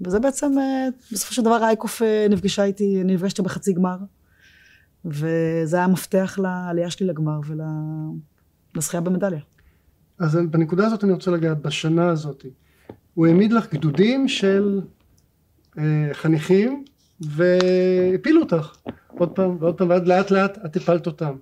וזה 0.00 0.20
בעצם, 0.20 0.52
בסופו 1.12 1.34
של 1.34 1.42
דבר 1.42 1.64
אייקוף 1.64 2.02
נפגשה 2.30 2.64
איתי, 2.64 3.02
נפגשתי 3.04 3.42
בחצי 3.42 3.72
גמר, 3.72 3.96
וזה 5.04 5.76
היה 5.76 5.84
המפתח 5.84 6.38
לעלייה 6.42 6.90
שלי 6.90 7.06
לגמר 7.06 7.40
ולזכייה 8.74 9.00
במדליה. 9.00 9.40
אז 10.18 10.38
בנקודה 10.50 10.86
הזאת 10.86 11.04
אני 11.04 11.12
רוצה 11.12 11.30
לגעת, 11.30 11.62
בשנה 11.62 12.08
הזאת, 12.08 12.46
הוא 13.14 13.26
העמיד 13.26 13.52
לך 13.52 13.72
גדודים 13.74 14.28
של 14.28 14.80
אה, 15.78 16.08
חניכים 16.12 16.84
והפילו 17.20 18.40
אותך 18.40 18.76
עוד 19.08 19.30
פעם 19.30 19.56
ועוד 19.60 19.78
פעם 19.78 19.88
ועד 19.88 20.08
לאט 20.08 20.30
לאט 20.30 20.58
את 20.66 20.76
הפלת 20.76 21.06
אותם. 21.06 21.34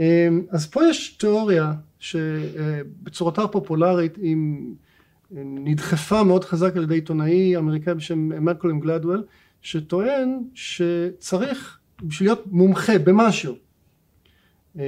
אה, 0.00 0.28
אז 0.50 0.66
פה 0.66 0.84
יש 0.84 1.16
תיאוריה 1.16 1.72
שבצורתה 1.98 3.42
הפופולרית 3.42 4.16
היא 4.16 4.36
נדחפה 5.30 6.22
מאוד 6.22 6.44
חזק 6.44 6.76
על 6.76 6.82
ידי 6.82 6.94
עיתונאי 6.94 7.56
אמריקאי 7.56 7.94
בשם 7.94 8.18
מלקולם 8.18 8.80
גלדוול 8.80 9.24
שטוען 9.62 10.42
שצריך 10.54 11.78
בשביל 12.02 12.28
להיות 12.28 12.46
מומחה 12.46 12.98
במשהו. 12.98 13.54
אה, 14.78 14.84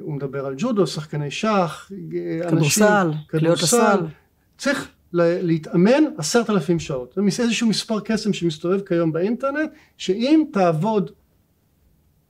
הוא 0.00 0.14
מדבר 0.14 0.46
על 0.46 0.54
ג'ודו, 0.56 0.86
שחקני 0.86 1.30
שח, 1.30 1.90
אה, 1.92 2.50
כדורסל, 2.50 3.10
כדורסל. 3.28 4.00
צריך 4.58 4.88
להתאמן 5.12 6.04
עשרת 6.18 6.50
אלפים 6.50 6.78
שעות. 6.78 7.18
זה 7.28 7.42
איזשהו 7.42 7.68
מספר 7.68 8.00
קסם 8.00 8.32
שמסתובב 8.32 8.80
כיום 8.80 9.12
באינטרנט, 9.12 9.70
שאם 9.96 10.44
תעבוד, 10.52 11.10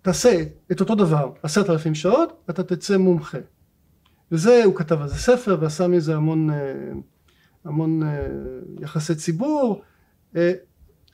תעשה 0.02 0.42
את 0.72 0.80
אותו 0.80 0.94
דבר 0.94 1.32
עשרת 1.42 1.70
אלפים 1.70 1.94
שעות, 1.94 2.44
אתה 2.50 2.62
תצא 2.62 2.96
מומחה. 2.96 3.38
וזה, 4.32 4.64
הוא 4.64 4.74
כתב 4.74 5.00
על 5.00 5.08
זה 5.08 5.14
ספר 5.14 5.56
ועשה 5.60 5.88
מזה 5.88 6.16
המון, 6.16 6.50
אה, 6.50 6.56
המון 7.64 8.02
יחסי 8.80 9.14
ציבור. 9.14 9.82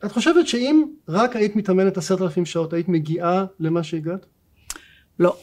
את 0.04 0.12
חושבת 0.12 0.46
שאם 0.46 0.84
רק 1.08 1.36
היית 1.36 1.56
מתאמנת 1.56 1.96
עשרת 1.96 2.22
אלפים 2.22 2.46
שעות, 2.46 2.72
היית 2.72 2.88
מגיעה 2.88 3.44
למה 3.60 3.82
שהגעת? 3.82 4.26
לא. 5.18 5.36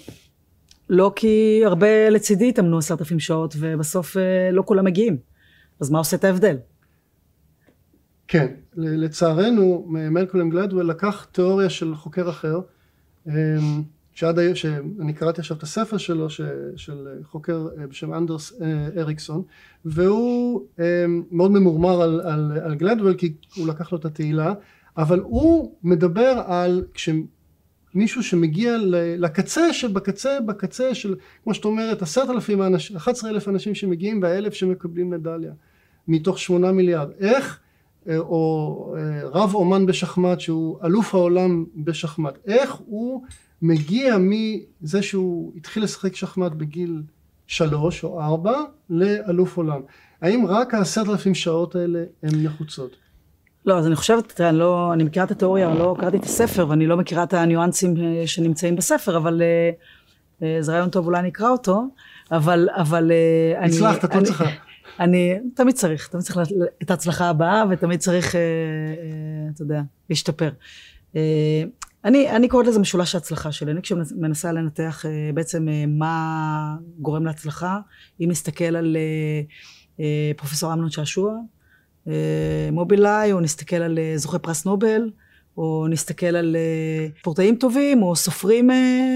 לא 0.90 1.12
כי 1.16 1.62
הרבה 1.66 2.10
לצידי 2.10 2.50
התאמנו 2.50 2.78
עשרת 2.78 3.00
אלפים 3.00 3.20
שעות, 3.20 3.56
ובסוף 3.60 4.18
אה, 4.18 4.52
לא 4.52 4.64
כולם 4.66 4.86
מגיעים. 4.86 5.18
אז 5.80 5.90
מה 5.90 5.98
עושה 5.98 6.18
את 6.18 6.24
ההבדל? 6.24 6.58
כן, 8.28 8.48
לצערנו, 8.76 9.86
מלקולם 9.88 10.50
גלדוול 10.50 10.90
לקח 10.90 11.28
תיאוריה 11.32 11.70
של 11.70 11.96
חוקר 11.96 12.30
אחר, 12.30 12.60
אמ, 13.28 13.34
שעד 14.18 14.40
היום, 14.40 14.56
שאני 14.56 15.14
קראתי 15.14 15.42
עכשיו 15.42 15.58
את 15.58 15.64
הספר 15.64 15.98
שלו, 15.98 16.30
ש, 16.30 16.42
של 16.76 17.08
חוקר 17.24 17.68
אה, 17.78 17.88
בשם 17.88 18.14
אנדרס 18.14 18.62
אה, 18.62 19.02
אריקסון, 19.02 19.44
והוא 19.86 20.66
אה, 20.80 21.06
מאוד 21.32 21.52
ממורמר 21.52 22.02
על, 22.02 22.22
על, 22.22 22.52
על 22.64 22.76
גלדוול, 22.76 23.14
כי 23.14 23.34
הוא 23.56 23.68
לקח 23.68 23.92
לו 23.92 23.98
את 23.98 24.06
התהילה, 24.06 24.54
אבל 24.98 25.20
הוא 25.20 25.76
מדבר 25.84 26.44
על 26.46 26.84
כשמישהו 26.94 28.24
שמגיע 28.24 28.78
לקצה 29.18 29.74
שבקצה 29.74 30.40
בקצה 30.46 30.96
של, 30.96 31.16
כמו 31.44 31.54
שאת 31.54 31.66
אומרת, 31.66 32.02
עשרת 32.02 32.30
אלפים 32.30 32.62
אחת 32.96 33.14
עשרה 33.14 33.30
אלף 33.30 33.48
אנשים 33.48 33.76
שמגיעים 33.76 34.22
והאלף 34.22 34.54
שמקבלים 34.54 35.10
מדליה, 35.10 35.54
מתוך 36.08 36.40
שמונה 36.40 36.72
מיליארד. 36.72 37.10
איך 37.20 37.60
או 38.10 38.96
רב 39.24 39.56
אומן 39.56 39.86
בשחמט 39.86 40.40
שהוא 40.40 40.80
אלוף 40.84 41.16
העולם 41.16 41.66
בשחמט, 41.76 42.38
איך 42.46 42.74
הוא 42.86 43.24
מגיע 43.62 44.16
מזה 44.20 45.02
שהוא 45.02 45.54
התחיל 45.56 45.84
לשחק 45.84 46.16
שחמט 46.16 46.52
בגיל 46.52 47.02
שלוש 47.48 48.04
או 48.04 48.22
ארבע 48.22 48.62
לאלוף 48.90 49.58
עולם. 49.58 49.82
האם 50.22 50.46
רק 50.48 50.74
העשרת 50.74 51.08
אלפים 51.10 51.36
שעות 51.36 51.76
האלה 51.76 52.04
הן 52.24 52.44
נחוצות? 52.44 52.96
לא, 53.66 53.78
אז 53.78 53.88
אני 53.88 53.96
חושבת, 53.96 54.32
תראה, 54.32 54.50
אני 54.50 54.58
לא, 54.58 54.94
אני 54.94 55.04
מכירה 55.04 55.26
את 55.26 55.32
התיאוריה, 55.32 55.74
לא 55.74 55.96
קראתי 56.00 56.18
את 56.18 56.24
הספר, 56.24 56.70
ואני 56.70 56.88
לא 56.88 56.98
מכירה 56.98 57.24
את 57.24 57.34
הניואנסים 57.34 57.94
אה, 57.98 58.28
שנמצאים 58.28 58.76
בספר, 58.76 59.18
אבל 59.18 59.42
אה, 59.42 59.70
אה, 60.44 60.58
זה 60.62 60.72
רעיון 60.72 60.90
טוב, 60.90 61.06
אולי 61.06 61.20
אני 61.20 61.30
אקרא 61.30 61.50
אותו, 61.50 61.84
אבל, 62.32 62.70
אבל 62.76 63.12
אני... 63.58 63.66
הצלחת, 63.66 64.06
את 64.06 64.16
לא 64.16 64.24
צריכה. 64.24 64.46
אני 65.00 65.40
תמיד 65.56 65.76
צריך, 65.76 66.08
תמיד 66.08 66.24
צריך 66.24 66.40
את 66.82 66.92
ההצלחה 66.92 67.30
הבאה, 67.30 67.64
ותמיד 67.70 68.00
צריך, 68.00 68.36
אתה 69.54 69.62
יודע, 69.62 69.82
להשתפר. 70.10 70.50
אני, 72.08 72.30
אני 72.30 72.48
קוראת 72.48 72.68
לזה 72.68 72.80
משולש 72.80 73.16
ההצלחה 73.16 73.52
שלי. 73.52 73.72
אני 73.72 73.82
כשמנסה 73.82 74.52
לנתח 74.52 75.06
אה, 75.06 75.30
בעצם 75.34 75.70
אה, 75.70 75.86
מה 75.88 76.76
גורם 77.00 77.26
להצלחה, 77.26 77.80
אם 78.22 78.28
נסתכל 78.32 78.76
על 78.76 78.98
אה, 80.00 80.32
פרופסור 80.38 80.74
אמנון 80.74 80.90
שעשוע, 80.90 81.34
מובילאיי, 82.72 83.32
או 83.32 83.40
נסתכל 83.40 83.76
על 83.76 84.00
זוכי 84.16 84.40
פרס 84.40 84.66
נובל, 84.66 85.10
או 85.58 85.88
נסתכל 85.90 86.36
על 86.36 86.56
ספורטאים 87.20 87.56
טובים, 87.56 88.04
או 88.04 88.16
סופרים 88.16 88.70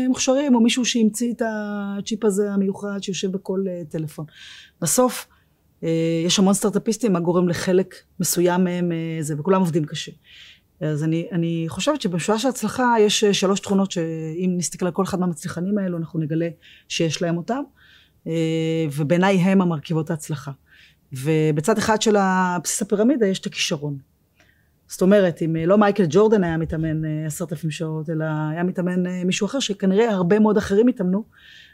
מוכשרים, 0.08 0.56
או 0.56 0.60
מישהו 0.60 0.86
שהמציא 0.86 1.34
את 1.34 1.42
הצ'יפ 1.46 2.26
הזה 2.26 2.52
המיוחד 2.52 2.98
שיושב 3.04 3.32
בכל 3.32 3.64
טלפון. 3.90 4.26
בסוף, 4.82 5.28
יש 6.26 6.40
המון 6.40 6.54
סטארט-אפיסטים, 6.54 7.14
מה 7.14 7.20
גורם 7.20 7.50
לחלק 7.50 7.96
מסוים 8.20 8.64
מהם 8.64 8.92
זה, 9.22 9.36
וכולם 9.38 9.60
עובדים 9.60 9.86
קשה. 9.86 10.12
אז 10.82 11.04
אני, 11.04 11.28
אני 11.32 11.66
חושבת 11.68 12.02
שבשואה 12.02 12.40
של 12.40 12.48
הצלחה 12.48 12.96
יש 13.00 13.26
שלוש 13.26 13.60
תכונות 13.60 13.92
שאם 13.92 14.54
נסתכל 14.58 14.86
על 14.86 14.92
כל 14.92 15.04
אחד 15.04 15.20
מהמצליחנים 15.20 15.78
האלו, 15.78 15.98
אנחנו 15.98 16.20
נגלה 16.20 16.50
שיש 16.88 17.22
להם 17.22 17.38
אותם, 17.38 17.62
ובעיניי 18.96 19.38
הם 19.38 19.62
המרכיבות 19.62 20.10
ההצלחה. 20.10 20.52
ובצד 21.14 21.78
אחד 21.78 22.02
של 22.02 22.16
בסיס 22.64 22.82
הפירמידה 22.82 23.28
יש 23.28 23.40
את 23.40 23.46
הכישרון. 23.46 23.98
זאת 24.88 25.02
אומרת, 25.02 25.42
אם 25.42 25.56
לא 25.56 25.78
מייקל 25.78 26.06
ג'ורדן 26.10 26.44
היה 26.44 26.58
מתאמן 26.58 27.06
אה, 27.06 27.26
עשרת 27.26 27.52
אלפים 27.52 27.72
שעות, 27.72 28.10
אלא 28.10 28.26
היה 28.52 28.64
מתאמן 28.64 29.08
אה, 29.08 29.24
מישהו 29.26 29.46
אחר, 29.48 29.60
שכנראה 29.60 30.10
הרבה 30.10 30.40
מאוד 30.40 30.58
אחרים 30.58 30.88
התאמנו, 30.88 31.24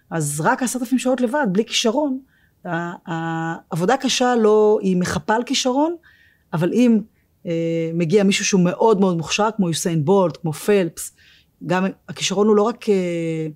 אז 0.10 0.42
רק 0.42 0.64
עשרת 0.64 0.82
אלפים 0.82 1.00
שעות 1.00 1.22
לבד, 1.22 1.48
בלי 1.52 1.66
כישרון, 1.66 2.20
העבודה 2.66 3.98
קשה 3.98 4.36
לא, 4.36 4.80
היא 4.82 4.98
מחפה 4.98 5.36
על 5.36 5.44
כישרון, 5.44 5.96
אבל 6.54 6.74
אם 6.74 7.00
אה, 7.00 7.17
מגיע 7.94 8.24
מישהו 8.24 8.46
שהוא 8.46 8.62
מאוד 8.62 9.00
מאוד 9.00 9.18
מוכשר, 9.18 9.50
כמו 9.56 9.68
יוסיין 9.68 10.06
בולט, 10.06 10.38
כמו 10.38 10.54
פלפס, 10.54 11.16
גם 11.66 11.86
הכישרון 12.10 12.48
הוא 12.48 12.56
לא 12.56 12.62
רק... 12.64 12.90
אה, 12.90 13.48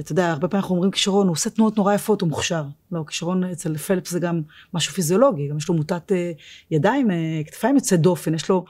אתה 0.00 0.12
יודע, 0.12 0.30
הרבה 0.30 0.48
פעמים 0.48 0.62
אנחנו 0.62 0.74
אומרים 0.74 0.90
כישרון, 0.90 1.26
הוא 1.26 1.32
עושה 1.32 1.50
תנועות 1.50 1.76
נורא 1.76 1.94
יפות, 1.94 2.20
הוא 2.20 2.28
מוכשר. 2.28 2.64
לא, 2.92 3.04
כישרון 3.08 3.44
אצל 3.44 3.76
פלפס 3.76 4.10
זה 4.10 4.20
גם 4.20 4.42
משהו 4.74 4.94
פיזיולוגי, 4.94 5.48
גם 5.48 5.56
יש 5.56 5.68
לו 5.68 5.74
מוטת 5.74 6.12
אה, 6.12 6.32
ידיים, 6.70 7.10
אה, 7.10 7.40
כתפיים 7.46 7.74
יוצא 7.74 7.96
דופן, 7.96 8.34
יש 8.34 8.48
לו 8.48 8.64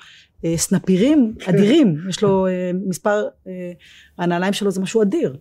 אה, 0.44 0.54
סנפירים 0.56 1.34
כן. 1.38 1.54
אדירים, 1.54 1.96
יש 2.08 2.22
לו 2.22 2.46
אה, 2.46 2.70
מספר, 2.86 3.28
אה, 3.46 3.72
הנעליים 4.18 4.52
שלו 4.52 4.70
זה 4.70 4.80
משהו 4.80 5.02
אדיר. 5.02 5.36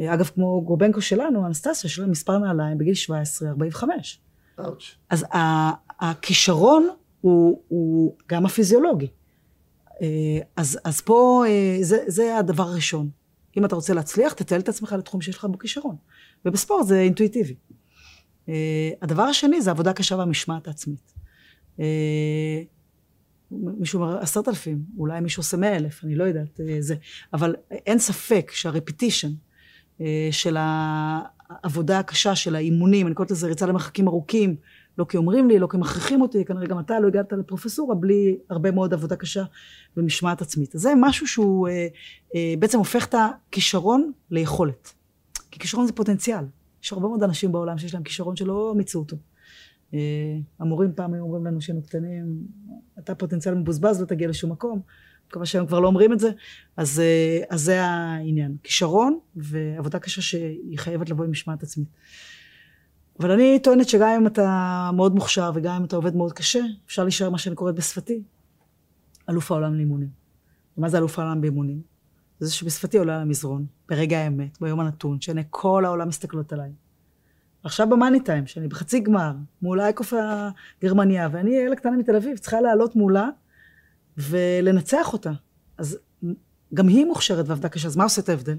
אה, 0.00 0.14
אגב, 0.14 0.30
כמו 0.34 0.62
גורבנקו 0.64 1.00
שלנו, 1.00 1.46
אנסטסיה, 1.46 1.88
יש 1.88 1.98
לו 1.98 2.06
מספר 2.06 2.38
נעליים 2.38 2.78
בגיל 2.78 2.94
17, 2.94 3.48
45. 3.48 4.20
אז 5.10 5.24
הכישרון 6.00 6.88
הוא, 7.26 7.62
הוא 7.68 8.16
גם 8.28 8.46
הפיזיולוגי. 8.46 9.08
אה, 10.02 10.38
אז, 10.56 10.78
אז 10.84 11.00
פה 11.00 11.44
אה, 11.48 11.78
זה, 11.80 12.04
זה 12.06 12.38
הדבר 12.38 12.62
הראשון. 12.62 13.08
אם 13.56 13.64
אתה 13.64 13.74
רוצה 13.74 13.94
להצליח, 13.94 14.32
תתעל 14.32 14.60
את 14.60 14.68
עצמך 14.68 14.92
לתחום 14.98 15.20
שיש 15.20 15.36
לך 15.36 15.44
בו 15.44 15.58
כישרון. 15.58 15.96
ובספורט 16.44 16.86
זה 16.86 17.00
אינטואיטיבי. 17.00 17.54
Uh, 18.46 18.50
הדבר 19.02 19.22
השני 19.22 19.62
זה 19.62 19.70
עבודה 19.70 19.92
קשה 19.92 20.16
והמשמעת 20.16 20.66
העצמית. 20.66 21.12
מישהו 23.50 24.02
אומר 24.02 24.18
עשרת 24.18 24.48
אלפים, 24.48 24.82
אולי 24.98 25.20
מישהו 25.20 25.40
עושה 25.40 25.56
מאה 25.56 25.76
אלף, 25.76 26.04
אני 26.04 26.14
לא 26.14 26.24
יודעת, 26.24 26.60
זה. 26.80 26.94
אבל 27.32 27.56
אין 27.70 27.98
ספק 27.98 28.50
שהרפיטישן 28.54 29.28
של 30.30 30.56
העבודה 30.58 31.98
הקשה, 31.98 32.34
של 32.34 32.56
האימונים, 32.56 33.06
אני 33.06 33.14
קוראת 33.14 33.30
לזה 33.30 33.46
ריצה 33.46 33.66
למרחקים 33.66 34.08
ארוכים, 34.08 34.56
לא 34.98 35.06
כי 35.08 35.16
אומרים 35.16 35.48
לי, 35.48 35.58
לא 35.58 35.66
כי 35.66 35.76
מכריחים 35.76 36.22
אותי, 36.22 36.44
כנראה 36.44 36.66
גם 36.66 36.80
אתה 36.80 37.00
לא 37.00 37.08
הגעת 37.08 37.32
לפרופסורה 37.32 37.94
בלי 37.94 38.38
הרבה 38.50 38.70
מאוד 38.70 38.94
עבודה 38.94 39.16
קשה 39.16 39.44
ומשמעת 39.96 40.42
עצמית. 40.42 40.74
אז 40.74 40.80
זה 40.80 40.92
משהו 41.00 41.26
שהוא 41.26 41.68
אה, 41.68 41.86
אה, 42.34 42.54
בעצם 42.58 42.78
הופך 42.78 43.06
את 43.06 43.14
הכישרון 43.14 44.12
ליכולת. 44.30 44.92
כי 45.50 45.58
כישרון 45.58 45.86
זה 45.86 45.92
פוטנציאל. 45.92 46.44
יש 46.82 46.92
הרבה 46.92 47.08
מאוד 47.08 47.22
אנשים 47.22 47.52
בעולם 47.52 47.78
שיש 47.78 47.94
להם 47.94 48.02
כישרון 48.02 48.36
שלא 48.36 48.74
מיצו 48.76 48.98
אותו. 48.98 49.16
אה, 49.94 49.98
המורים 50.58 50.92
פעם 50.94 51.14
היו 51.14 51.22
אומרים 51.22 51.46
לנו 51.46 51.60
שהיינו 51.60 51.82
קטנים, 51.82 52.24
אתה 52.98 53.14
פוטנציאל 53.14 53.54
מבוזבז, 53.54 54.00
לא 54.00 54.06
תגיע 54.06 54.28
לשום 54.28 54.52
מקום. 54.52 54.80
מקווה 55.28 55.46
שהם 55.46 55.66
כבר 55.66 55.80
לא 55.80 55.86
אומרים 55.86 56.12
את 56.12 56.20
זה. 56.20 56.30
אז, 56.76 57.00
אה, 57.00 57.40
אז 57.50 57.60
זה 57.60 57.82
העניין. 57.82 58.56
כישרון 58.62 59.18
ועבודה 59.36 59.98
קשה 59.98 60.22
שהיא 60.22 60.78
חייבת 60.78 61.10
לבוא 61.10 61.24
עם 61.24 61.30
משמעת 61.30 61.62
עצמית. 61.62 61.88
אבל 63.20 63.30
אני 63.30 63.58
טוענת 63.62 63.88
שגם 63.88 64.08
אם 64.08 64.26
אתה 64.26 64.90
מאוד 64.94 65.14
מוכשר 65.14 65.50
וגם 65.54 65.76
אם 65.76 65.84
אתה 65.84 65.96
עובד 65.96 66.16
מאוד 66.16 66.32
קשה, 66.32 66.60
אפשר 66.86 67.02
להישאר 67.02 67.30
מה 67.30 67.38
שאני 67.38 67.56
קוראת 67.56 67.74
בשפתי, 67.74 68.22
אלוף 69.30 69.50
העולם 69.50 69.74
לאימונים. 69.74 70.08
ומה 70.78 70.88
זה 70.88 70.98
אלוף 70.98 71.18
העולם 71.18 71.40
באימונים? 71.40 71.82
זה 72.40 72.54
שבשפתי 72.54 72.98
עולה 72.98 73.16
על 73.16 73.22
המזרון, 73.22 73.66
ברגע 73.88 74.18
האמת, 74.18 74.60
ביום 74.60 74.80
הנתון, 74.80 75.20
שעיני 75.20 75.42
כל 75.50 75.84
העולם 75.84 76.08
מסתכלות 76.08 76.52
עליי. 76.52 76.72
עכשיו 77.62 77.88
במאני 77.88 78.20
טיים, 78.20 78.46
שאני 78.46 78.68
בחצי 78.68 79.00
גמר, 79.00 79.32
מול 79.62 79.80
אייקוף 79.80 80.12
הגרמניה, 80.82 81.28
ואני 81.32 81.50
ילד 81.50 81.76
קטנה 81.76 81.96
מתל 81.96 82.16
אביב, 82.16 82.38
צריכה 82.38 82.60
לעלות 82.60 82.96
מולה 82.96 83.28
ולנצח 84.16 85.12
אותה. 85.12 85.32
אז 85.78 85.98
גם 86.74 86.88
היא 86.88 87.06
מוכשרת 87.06 87.48
ועבדה 87.48 87.68
קשה, 87.68 87.88
אז 87.88 87.96
מה 87.96 88.04
עושה 88.04 88.20
את 88.20 88.28
ההבדל? 88.28 88.56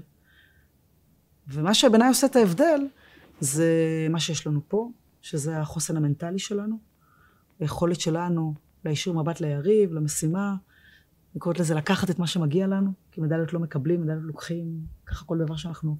ומה 1.48 1.74
שבעיניי 1.74 2.08
עושה 2.08 2.26
את 2.26 2.36
ההבדל, 2.36 2.80
זה 3.40 3.66
מה 4.10 4.20
שיש 4.20 4.46
לנו 4.46 4.60
פה, 4.68 4.90
שזה 5.22 5.60
החוסן 5.60 5.96
המנטלי 5.96 6.38
שלנו, 6.38 6.78
היכולת 7.60 8.00
שלנו 8.00 8.54
להישיר 8.84 9.12
מבט 9.12 9.40
ליריב, 9.40 9.92
למשימה, 9.92 10.54
אני 11.34 11.40
קוראת 11.40 11.58
לזה 11.58 11.74
לקחת 11.74 12.10
את 12.10 12.18
מה 12.18 12.26
שמגיע 12.26 12.66
לנו, 12.66 12.92
כי 13.12 13.20
מדליות 13.20 13.52
לא 13.52 13.60
מקבלים, 13.60 14.02
מדליות 14.02 14.22
לוקחים, 14.22 14.80
ככה 15.06 15.24
כל 15.24 15.38
דבר 15.38 15.56
שאנחנו 15.56 15.96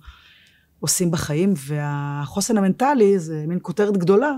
עושים 0.81 1.11
בחיים, 1.11 1.55
והחוסן 1.66 2.57
המנטלי 2.57 3.18
זה 3.18 3.44
מין 3.48 3.59
כותרת 3.62 3.96
גדולה, 3.96 4.33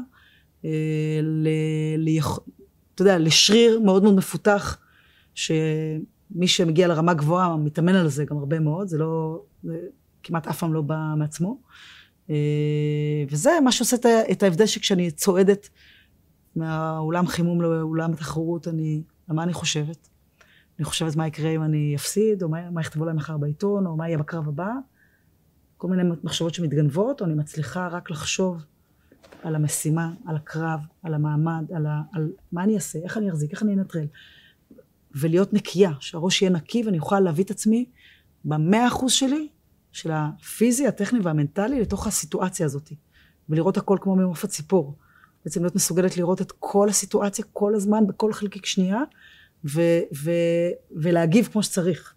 אה, 0.65 1.21
ל, 1.23 1.49
ל, 1.99 2.19
אתה 2.95 3.03
יודע, 3.03 3.19
לשריר 3.19 3.81
מאוד 3.81 4.03
מאוד 4.03 4.15
מפותח, 4.15 4.79
שמי 5.35 6.47
שמגיע 6.47 6.89
לרמה 6.89 7.15
גבוהה 7.15 7.57
מתאמן 7.57 7.95
על 7.95 8.09
זה 8.09 8.25
גם 8.25 8.37
הרבה 8.37 8.61
מאוד, 8.61 8.89
זה 8.89 8.99
לא, 8.99 9.43
זה 9.63 9.79
כמעט 10.23 10.47
אף 10.47 10.59
פעם 10.59 10.75
לא 10.75 10.83
בא 10.83 11.15
מעצמו. 11.17 11.61
אה, 12.31 13.25
וזה 13.31 13.51
מה 13.65 13.73
שעושה 13.73 13.97
את 14.33 14.43
ההבדל 14.43 14.67
שכשאני 14.67 15.11
צועדת 15.11 15.69
מהאולם 16.57 17.27
חימום 17.27 17.63
לאולם 17.63 18.13
התחרות, 18.13 18.69
אני, 18.69 19.03
מה 19.29 19.43
אני 19.43 19.53
חושבת? 19.53 20.09
אני 20.79 20.85
חושבת 20.85 21.17
מה 21.17 21.27
יקרה 21.27 21.51
אם 21.51 21.63
אני 21.63 21.95
אפסיד, 21.97 22.43
או 22.43 22.49
מה, 22.49 22.71
מה 22.71 22.81
יכתבו 22.81 23.05
להם 23.05 23.17
מחר 23.17 23.39
בעיתון, 23.39 23.87
או 23.87 23.97
מה 23.97 24.09
יהיה 24.09 24.19
בקרב 24.19 24.49
הבא. 24.49 24.71
כל 25.77 25.89
מיני 25.89 26.03
מחשבות 26.23 26.55
שמתגנבות, 26.55 27.21
או 27.21 27.27
אני 27.27 27.35
מצליחה 27.35 27.89
רק 27.89 28.11
לחשוב 28.11 28.65
על 29.43 29.55
המשימה, 29.55 30.13
על 30.27 30.37
הקרב, 30.37 30.81
על 31.03 31.15
המעמד, 31.15 31.65
על, 31.75 31.87
ה, 31.87 32.03
על 32.13 32.33
מה 32.53 32.65
אני 32.65 32.75
אעשה, 32.75 32.99
איך 32.99 33.17
אני 33.17 33.31
אחזיק, 33.31 33.53
איך 33.53 33.63
אני 33.63 33.75
אנטרל. 33.75 34.07
ולהיות 35.15 35.53
נקייה, 35.53 35.93
שהראש 36.01 36.43
יהיה 36.43 36.53
נקי 36.53 36.83
ואני 36.87 36.99
אוכל 36.99 37.21
להביא 37.21 37.45
את 37.45 37.51
עצמי 37.51 37.85
במאה 38.45 38.87
אחוז 38.87 39.13
שלי 39.13 39.49
של 39.93 40.11
הפיזי, 40.13 40.87
הטכני 40.87 41.21
והמנטלי 41.23 41.81
לתוך 41.81 42.07
הסיטואציה 42.07 42.67
הזאת. 42.67 42.93
ולראות 43.49 43.77
הכל 43.77 43.99
כמו 44.01 44.17
ממעוף 44.17 44.45
הציפור. 44.45 44.97
בעצם 45.45 45.61
להיות 45.61 45.75
מסוגלת 45.75 46.17
לראות 46.17 46.41
את 46.41 46.53
כל 46.59 46.89
הסיטואציה 46.89 47.45
כל 47.53 47.75
הזמן, 47.75 48.07
בכל 48.07 48.33
חלקיק 48.33 48.67
שנייה, 48.67 49.01
ו- 49.65 50.01
ו- 50.25 50.71
ולהגיב 50.93 51.49
כמו 51.53 51.63
שצריך. 51.63 52.15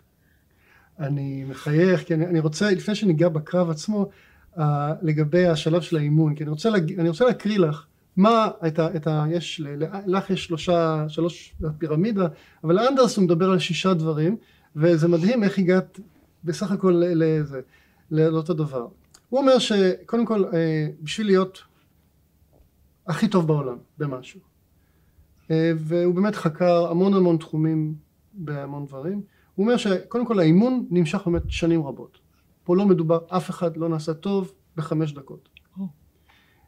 אני 1.00 1.44
מחייך, 1.44 2.04
כי 2.04 2.14
אני, 2.14 2.26
אני 2.26 2.40
רוצה, 2.40 2.72
לפני 2.72 2.96
שניגע 2.96 3.30
בקרב 3.30 3.70
עצמו, 3.70 4.10
uh, 4.56 4.62
לגבי 5.02 5.48
השלב 5.48 5.82
של 5.82 5.98
האימון, 5.98 6.36
כי 6.36 6.44
אני 6.44 6.50
רוצה, 6.50 6.70
להג, 6.70 7.00
אני 7.00 7.10
רוצה 7.10 7.26
להקריא 7.26 7.60
לך 7.60 7.86
מה 8.18 8.48
את 8.68 8.80
ה... 8.80 8.96
את 8.96 9.08
ה 9.08 9.26
יש, 9.30 9.62
לך 10.06 10.30
יש 10.30 10.46
שלושה, 10.46 11.06
שלוש 11.08 11.56
פירמידה, 11.78 12.28
אבל 12.64 12.80
אנדרס 12.80 13.18
הוא 13.18 13.24
מדבר 13.24 13.50
על 13.52 13.60
שישה 13.60 13.94
דברים, 13.94 14.38
וזה 14.76 15.08
מדהים 15.08 15.44
איך 15.44 15.60
הגעת 15.60 16.00
בסך 16.44 16.72
הכל 16.72 17.04
לזה, 17.06 17.62
לאותו 18.12 18.54
דבר. 18.54 18.88
הוא 19.30 19.40
אומר 19.40 19.60
שקודם 19.60 20.26
כל 20.26 20.46
אה, 20.54 20.88
בשביל 21.02 21.28
להיות 21.28 21.64
הכי 23.08 23.28
טוב 23.28 23.48
בעולם 23.48 23.78
במשהו 23.98 24.40
אה, 25.52 25.72
והוא 25.78 26.16
באמת 26.16 26.36
חקר 26.36 26.88
המון 26.92 27.14
המון 27.14 27.38
תחומים 27.38 27.96
בהמון 28.34 28.86
דברים 28.86 29.22
הוא 29.56 29.66
אומר 29.66 29.78
שקודם 29.78 30.26
כל 30.26 30.40
האימון 30.40 30.88
נמשך 30.90 31.22
באמת 31.26 31.42
שנים 31.48 31.84
רבות 31.84 32.18
פה 32.64 32.76
לא 32.76 32.86
מדובר 32.86 33.20
אף 33.28 33.50
אחד 33.50 33.78
לא 33.78 33.90
נעשה 33.90 34.14
טוב 34.14 34.54
בחמש 34.76 35.14
דקות 35.14 35.50
oh. 35.78 35.82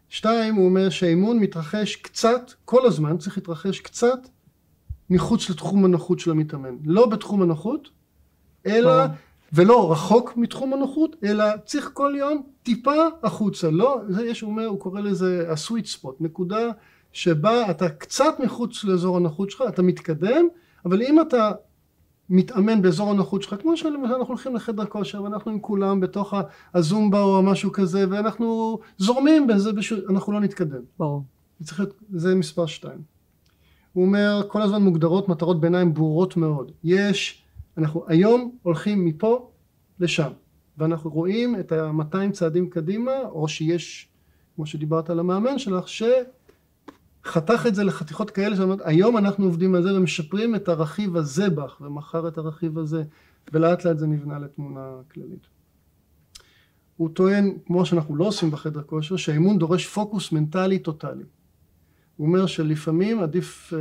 שתיים 0.10 0.56
הוא 0.56 0.66
אומר 0.66 0.90
שהאימון 0.90 1.40
מתרחש 1.40 1.96
קצת 1.96 2.52
כל 2.66 2.86
הזמן 2.86 3.18
צריך 3.18 3.38
להתרחש 3.38 3.80
קצת 3.80 4.20
מחוץ 5.10 5.50
לתחום 5.50 5.86
הנוחות 5.86 6.20
של 6.20 6.32
המתאמן 6.32 6.76
לא 6.86 7.06
בתחום 7.06 7.42
הנוחות 7.42 7.90
אלא 8.66 9.06
oh. 9.06 9.10
ולא 9.54 9.92
רחוק 9.92 10.38
מתחום 10.38 10.74
הנוחות, 10.74 11.16
אלא 11.24 11.46
צריך 11.66 11.90
כל 11.94 12.14
יום 12.18 12.44
טיפה 12.64 12.96
החוצה, 13.24 13.72
לא, 13.72 14.00
זה 14.10 14.26
יש, 14.26 14.42
הוא 14.42 14.52
אומר, 14.52 14.66
הוא 14.66 14.80
קורא 14.80 15.02
לזה 15.02 15.46
הסוויט 15.50 15.86
ספוט, 15.86 16.16
נקודה 16.20 16.72
שבה 17.12 17.72
אתה 17.72 17.90
קצת 17.90 18.36
מחוץ 18.44 18.84
לאזור 18.84 19.18
הנוחות 19.18 19.52
שלך, 19.52 19.64
אתה 19.68 19.82
מתקדם, 19.82 20.48
אבל 20.86 21.02
אם 21.02 21.22
אתה 21.22 21.52
מתאמן 22.30 22.82
באזור 22.82 23.10
הנוחות 23.10 23.44
שלך, 23.44 23.56
כמו 23.62 23.78
שלמשל 23.78 24.14
אנחנו 24.14 24.28
הולכים 24.28 24.56
לחדר 24.56 24.86
כושר 24.86 25.24
ואנחנו 25.24 25.52
עם 25.52 25.60
כולם 25.60 26.00
בתוך 26.00 26.34
הזומבה 26.74 27.22
או 27.22 27.44
משהו 27.44 27.72
כזה, 27.72 28.06
ואנחנו 28.10 28.80
זורמים 28.98 29.48
בזה, 29.48 29.72
אנחנו 30.10 30.34
לא 30.34 30.40
נתקדם. 30.40 30.82
ברור. 31.00 31.24
זה 31.60 31.68
צריך 31.68 31.80
להיות, 31.80 31.94
זה 32.10 32.36
מספר 32.36 32.66
שתיים. 32.66 33.02
הוא 33.94 34.06
אומר, 34.06 34.42
כל 34.48 34.62
הזמן 34.62 34.82
מוגדרות 34.82 35.30
מטרות 35.30 35.60
ביניים 35.60 35.94
ברורות 35.94 36.38
מאוד. 36.38 36.72
יש 36.84 37.45
אנחנו 37.78 38.06
היום 38.08 38.58
הולכים 38.62 39.06
מפה 39.06 39.52
לשם, 40.00 40.32
ואנחנו 40.78 41.10
רואים 41.10 41.60
את 41.60 41.72
ה-200 41.72 42.32
צעדים 42.32 42.70
קדימה, 42.70 43.12
או 43.26 43.48
שיש, 43.48 44.10
כמו 44.56 44.66
שדיברת 44.66 45.10
על 45.10 45.20
המאמן 45.20 45.60
שלך, 45.60 45.86
שחתך 45.88 47.66
את 47.68 47.76
זה 47.76 47.84
לחתיכות 47.84 48.32
כאלה, 48.32 48.56
שאומרת, 48.56 48.80
היום 48.84 49.18
אנחנו 49.18 49.46
עובדים 49.46 49.76
על 49.76 49.84
זה 49.84 49.98
ומשפרים 49.98 50.56
את 50.56 50.70
הרכיב 50.70 51.16
הזה 51.16 51.50
בך, 51.50 51.82
ומחר 51.82 52.28
את 52.28 52.38
הרכיב 52.38 52.80
הזה, 52.80 53.04
ולאט 53.54 53.86
לאט 53.86 53.98
זה 53.98 54.08
נבנה 54.08 54.40
לתמונה 54.40 54.96
כללית. 55.14 55.48
הוא 56.98 57.10
טוען, 57.10 57.58
כמו 57.66 57.86
שאנחנו 57.86 58.16
לא 58.16 58.26
עושים 58.26 58.52
בחדר 58.52 58.84
כושר, 58.84 59.16
שהאימון 59.16 59.60
דורש 59.60 59.88
פוקוס 59.88 60.32
מנטלי 60.32 60.80
טוטאלי. 60.80 61.24
הוא 62.18 62.28
אומר 62.28 62.46
שלפעמים 62.46 63.20
עדיף 63.20 63.74
אה, 63.74 63.80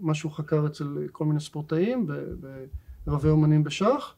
מה 0.00 0.14
שהוא 0.14 0.32
חקר 0.32 0.66
אצל 0.66 0.98
כל 1.12 1.24
מיני 1.24 1.40
ספורטאים 1.40 2.06
ורבי 3.06 3.28
אומנים 3.28 3.64
בשח, 3.64 4.14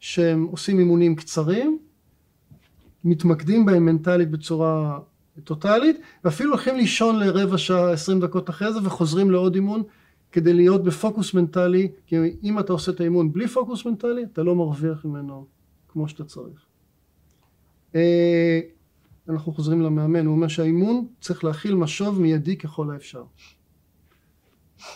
שהם 0.00 0.44
עושים 0.50 0.78
אימונים 0.78 1.16
קצרים, 1.16 1.78
מתמקדים 3.04 3.66
בהם 3.66 3.84
מנטלית 3.84 4.30
בצורה 4.30 4.98
טוטאלית, 5.44 5.96
ואפילו 6.24 6.50
הולכים 6.50 6.76
לישון 6.76 7.18
לרבע 7.18 7.58
שעה, 7.58 7.92
עשרים 7.92 8.20
דקות 8.20 8.50
אחרי 8.50 8.72
זה, 8.72 8.78
וחוזרים 8.84 9.30
לעוד 9.30 9.54
אימון 9.54 9.82
כדי 10.32 10.52
להיות 10.52 10.84
בפוקוס 10.84 11.34
מנטלי, 11.34 11.88
כי 12.06 12.16
אם 12.42 12.58
אתה 12.58 12.72
עושה 12.72 12.92
את 12.92 13.00
האימון 13.00 13.32
בלי 13.32 13.48
פוקוס 13.48 13.86
מנטלי, 13.86 14.24
אתה 14.32 14.42
לא 14.42 14.54
מרוויח 14.54 15.04
ממנו 15.04 15.46
כמו 15.88 16.08
שאתה 16.08 16.24
צריך. 16.24 16.66
אה, 17.94 18.60
אנחנו 19.28 19.52
חוזרים 19.52 19.82
למאמן, 19.82 20.26
הוא 20.26 20.34
אומר 20.34 20.48
שהאימון 20.48 21.06
צריך 21.20 21.44
להכיל 21.44 21.74
משוב 21.74 22.20
מיידי 22.20 22.56
ככל 22.56 22.90
האפשר. 22.90 23.24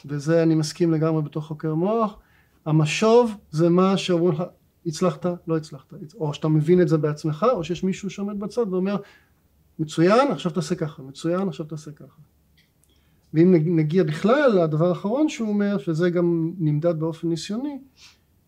וזה 0.05 0.43
אני 0.43 0.55
מסכים 0.55 0.93
לגמרי 0.93 1.23
בתור 1.23 1.43
חוקר 1.43 1.75
מוח. 1.75 2.19
המשוב 2.66 3.35
זה 3.50 3.68
מה 3.68 3.96
שאומרים 3.96 4.33
לך, 4.33 4.42
הצלחת, 4.87 5.27
לא 5.46 5.57
הצלחת, 5.57 5.94
או 6.14 6.35
שאתה 6.35 6.48
מבין 6.48 6.83
את 6.83 6.88
זה 6.88 6.98
בעצמך, 6.98 7.46
או 7.53 7.64
שיש 7.64 7.85
מישהו 7.85 8.11
שעומד 8.11 8.40
בצד 8.40 8.72
ואומר, 8.72 8.96
מצוין, 9.79 10.33
עכשיו 10.33 10.53
תעשה 10.53 10.74
ככה, 10.74 11.03
מצוין, 11.03 11.48
עכשיו 11.48 11.66
תעשה 11.66 11.90
ככה. 11.90 12.20
ואם 13.35 13.77
נגיע 13.77 14.03
בכלל 14.03 14.62
לדבר 14.64 14.88
האחרון 14.88 15.29
שהוא 15.29 15.48
אומר, 15.48 15.79
שזה 15.79 16.11
גם 16.11 16.53
נמדד 16.59 17.00
באופן 17.00 17.29
ניסיוני, 17.29 17.79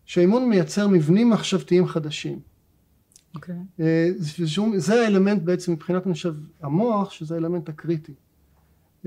שהאימון 0.05 0.49
מייצר 0.49 0.87
מבנים 0.87 1.29
מחשבתיים 1.29 1.87
חדשים. 1.87 2.39
אוקיי. 3.35 3.55
Okay. 3.55 3.81
אה, 3.81 4.09
זה 4.77 5.03
האלמנט 5.03 5.41
בעצם 5.41 5.71
מבחינת 5.71 6.05
אני 6.05 6.13
חושב 6.13 6.35
המוח, 6.61 7.11
שזה 7.11 7.35
האלמנט 7.35 7.69
הקריטי. 7.69 8.13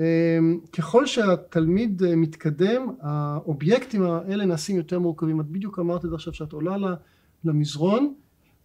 אה, 0.01 0.39
ככל 0.73 1.07
שהתלמיד 1.07 2.03
אה, 2.03 2.17
מתקדם, 2.17 2.87
האובייקטים 3.01 4.03
האלה 4.03 4.45
נעשים 4.45 4.77
יותר 4.77 4.99
מורכבים. 4.99 5.41
את 5.41 5.47
בדיוק 5.47 5.79
אמרת 5.79 6.05
את 6.05 6.11
זה 6.11 6.17
עכשיו 6.17 6.35
שאת 6.35 6.53
עולה 6.53 6.77
למזרון, 7.45 8.15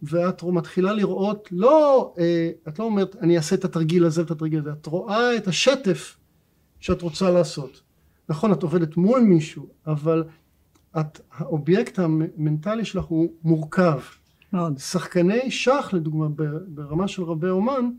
ואת 0.02 0.42
מתחילה 0.42 0.92
לראות, 0.92 1.48
לא, 1.52 2.14
את 2.68 2.78
לא 2.78 2.84
אומרת 2.84 3.16
אני 3.20 3.36
אעשה 3.36 3.54
את 3.56 3.64
התרגיל 3.64 4.04
הזה 4.04 4.22
ואת 4.22 4.30
התרגיל 4.30 4.58
הזה, 4.58 4.72
את 4.72 4.86
רואה 4.86 5.36
את 5.36 5.48
השטף 5.48 6.16
שאת 6.80 7.02
רוצה 7.02 7.30
לעשות. 7.30 7.82
נכון, 8.28 8.52
את 8.52 8.62
עובדת 8.62 8.96
מול 8.96 9.20
מישהו, 9.20 9.68
אבל 9.86 10.24
את, 11.00 11.20
האובייקט 11.32 11.98
המנטלי 11.98 12.84
שלך 12.84 13.04
הוא 13.04 13.32
מורכב. 13.44 13.98
מאוד. 14.52 14.78
שחקני 14.78 15.50
שח 15.50 15.90
לדוגמה 15.92 16.26
ברמה 16.68 17.08
של 17.08 17.22
רבי 17.22 17.48
אומן 17.48 17.90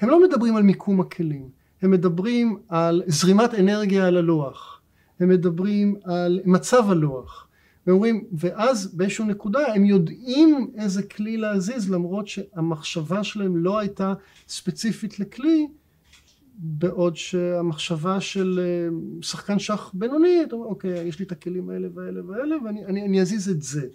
הם 0.00 0.08
לא 0.08 0.22
מדברים 0.22 0.56
על 0.56 0.62
מיקום 0.62 1.00
הכלים 1.00 1.61
הם 1.82 1.90
מדברים 1.90 2.58
על 2.68 3.02
זרימת 3.06 3.54
אנרגיה 3.54 4.06
על 4.06 4.16
הלוח 4.16 4.80
הם 5.20 5.28
מדברים 5.28 5.96
על 6.04 6.40
מצב 6.44 6.90
הלוח 6.90 7.48
ואומרים 7.86 8.24
ואז 8.32 8.94
באיזושהי 8.96 9.24
נקודה 9.24 9.74
הם 9.74 9.84
יודעים 9.84 10.70
איזה 10.78 11.02
כלי 11.02 11.36
להזיז 11.36 11.90
למרות 11.90 12.28
שהמחשבה 12.28 13.24
שלהם 13.24 13.56
לא 13.56 13.78
הייתה 13.78 14.14
ספציפית 14.48 15.20
לכלי 15.20 15.66
בעוד 16.54 17.16
שהמחשבה 17.16 18.20
של 18.20 18.60
אה, 18.62 18.96
שחקן 19.22 19.58
שח 19.58 19.90
בינוני, 19.94 20.42
אתה 20.42 20.54
אומר, 20.54 20.66
אוקיי, 20.66 21.08
יש 21.08 21.18
לי 21.18 21.24
את 21.24 21.32
הכלים 21.32 21.70
האלה 21.70 21.88
והאלה 21.94 22.20
והאלה 22.26 22.56
ואני 22.64 22.84
אני, 22.84 23.04
אני 23.04 23.20
אזיז 23.20 23.48
את 23.48 23.62
זה. 23.62 23.86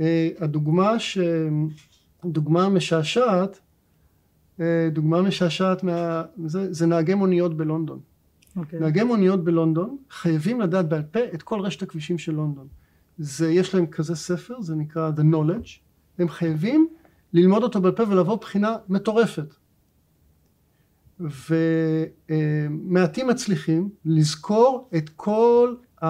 אה, 0.00 0.28
הדוגמה 0.38 0.98
ש... 0.98 1.18
דוגמה 2.24 2.68
משעשעת, 2.68 3.60
דוגמה 4.92 5.22
משעשעת 5.22 5.82
מה... 5.82 6.22
זה, 6.46 6.72
זה 6.72 6.86
נהגי 6.86 7.14
מוניות 7.14 7.56
בלונדון. 7.56 7.98
Okay. 7.98 8.58
אוקיי. 8.58 8.80
נהגי 8.80 9.02
מוניות 9.02 9.44
בלונדון 9.44 9.96
חייבים 10.10 10.60
לדעת 10.60 10.88
בעל 10.88 11.02
פה 11.02 11.20
את 11.34 11.42
כל 11.42 11.60
רשת 11.60 11.82
הכבישים 11.82 12.18
של 12.18 12.32
לונדון. 12.32 12.66
זה, 13.18 13.50
יש 13.50 13.74
להם 13.74 13.86
כזה 13.86 14.16
ספר, 14.16 14.60
זה 14.60 14.74
נקרא 14.74 15.10
The 15.16 15.20
Knowledge, 15.34 15.68
הם 16.18 16.28
חייבים 16.28 16.88
ללמוד 17.32 17.62
אותו 17.62 17.80
בעל 17.80 17.92
פה 17.92 18.02
ולעבור 18.08 18.36
בחינה 18.36 18.76
מטורפת. 18.88 19.54
ומעטים 22.28 23.26
מצליחים 23.26 23.88
לזכור 24.04 24.88
את 24.96 25.10
כל 25.16 25.74
ה... 26.04 26.06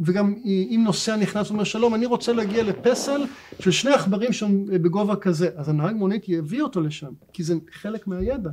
וגם 0.00 0.34
אם 0.44 0.80
נוסע 0.84 1.16
נכנס 1.16 1.50
ואומר 1.50 1.64
שלום 1.64 1.94
אני 1.94 2.06
רוצה 2.06 2.32
להגיע 2.32 2.62
לפסל 2.62 3.24
של 3.60 3.70
שני 3.70 3.92
עכברים 3.92 4.32
שם 4.32 4.66
בגובה 4.66 5.16
כזה. 5.16 5.48
אז 5.56 5.68
הנהג 5.68 5.96
מונית 5.96 6.28
יביא 6.28 6.62
אותו 6.62 6.80
לשם 6.80 7.12
כי 7.32 7.42
זה 7.42 7.54
חלק 7.72 8.06
מהידע. 8.06 8.50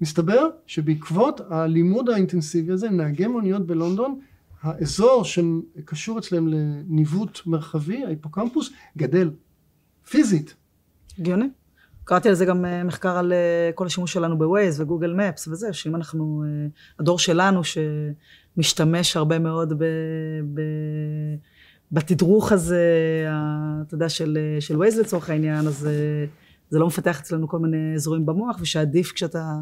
מסתבר 0.00 0.48
שבעקבות 0.66 1.40
הלימוד 1.50 2.08
האינטנסיבי 2.08 2.72
הזה 2.72 2.90
נהגי 2.90 3.26
מוניות 3.26 3.66
בלונדון 3.66 4.20
האזור 4.62 5.24
שקשור 5.24 6.18
אצלם 6.18 6.48
לניווט 6.48 7.40
מרחבי 7.46 8.04
ההיפוקמפוס 8.04 8.70
גדל 8.96 9.30
פיזית. 10.10 10.54
הגיוני 11.18 11.46
קראתי 12.04 12.28
על 12.28 12.34
זה 12.34 12.44
גם 12.44 12.64
אה, 12.64 12.84
מחקר 12.84 13.16
על 13.16 13.32
אה, 13.32 13.70
כל 13.74 13.86
השימוש 13.86 14.12
שלנו 14.12 14.38
בווייז 14.38 14.80
וגוגל 14.80 15.14
מפס 15.14 15.48
וזה, 15.48 15.72
שאם 15.72 15.96
אנחנו, 15.96 16.44
אה, 16.46 16.66
הדור 16.98 17.18
שלנו 17.18 17.60
שמשתמש 17.64 19.16
הרבה 19.16 19.38
מאוד 19.38 19.72
ב, 19.72 19.84
ב, 20.54 20.60
בתדרוך 21.92 22.52
הזה, 22.52 22.82
אתה 23.86 23.94
יודע, 23.94 24.08
של, 24.08 24.38
של 24.60 24.76
ווייז 24.76 24.98
לצורך 24.98 25.30
העניין, 25.30 25.66
אז 25.66 25.88
זה 26.70 26.78
לא 26.78 26.86
מפתח 26.86 27.20
אצלנו 27.20 27.48
כל 27.48 27.58
מיני 27.58 27.94
אזורים 27.94 28.26
במוח, 28.26 28.56
ושעדיף 28.60 29.12
כשאתה 29.12 29.60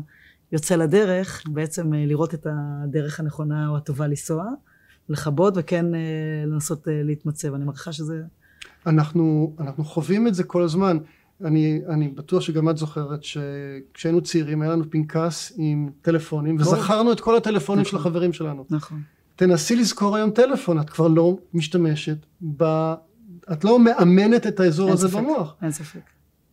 יוצא 0.52 0.76
לדרך, 0.76 1.42
בעצם 1.46 1.92
לראות 1.92 2.34
את 2.34 2.46
הדרך 2.50 3.20
הנכונה 3.20 3.68
או 3.68 3.76
הטובה 3.76 4.06
לנסוע, 4.06 4.44
לכבות 5.08 5.54
וכן 5.56 5.86
לנסות 6.46 6.88
להתמצב. 6.90 7.54
אני 7.54 7.64
מרגישה 7.64 7.92
שזה... 7.92 8.22
אנחנו, 8.86 9.54
אנחנו 9.60 9.84
חווים 9.84 10.26
את 10.26 10.34
זה 10.34 10.44
כל 10.44 10.62
הזמן. 10.62 10.98
אני, 11.44 11.80
אני 11.88 12.08
בטוח 12.08 12.40
שגם 12.42 12.68
את 12.68 12.76
זוכרת 12.76 13.20
שכשהיינו 13.24 14.20
צעירים 14.20 14.62
היה 14.62 14.72
לנו 14.72 14.90
פנקס 14.90 15.52
עם 15.56 15.90
טלפונים 16.02 16.56
וזכרנו 16.56 17.12
את 17.12 17.20
כל 17.20 17.36
הטלפונים 17.36 17.80
נכון, 17.80 17.90
של 17.90 17.96
החברים 17.96 18.32
שלנו. 18.32 18.64
נכון. 18.70 19.02
תנסי 19.36 19.76
לזכור 19.76 20.16
היום 20.16 20.30
טלפון, 20.30 20.80
את 20.80 20.90
כבר 20.90 21.08
לא 21.08 21.38
משתמשת, 21.54 22.26
ב... 22.56 22.92
את 23.52 23.64
לא 23.64 23.78
מאמנת 23.78 24.46
את 24.46 24.60
האזור 24.60 24.90
הזה 24.90 25.08
ספק, 25.08 25.18
במוח. 25.18 25.54
אין 25.62 25.70
ספק. 25.70 26.00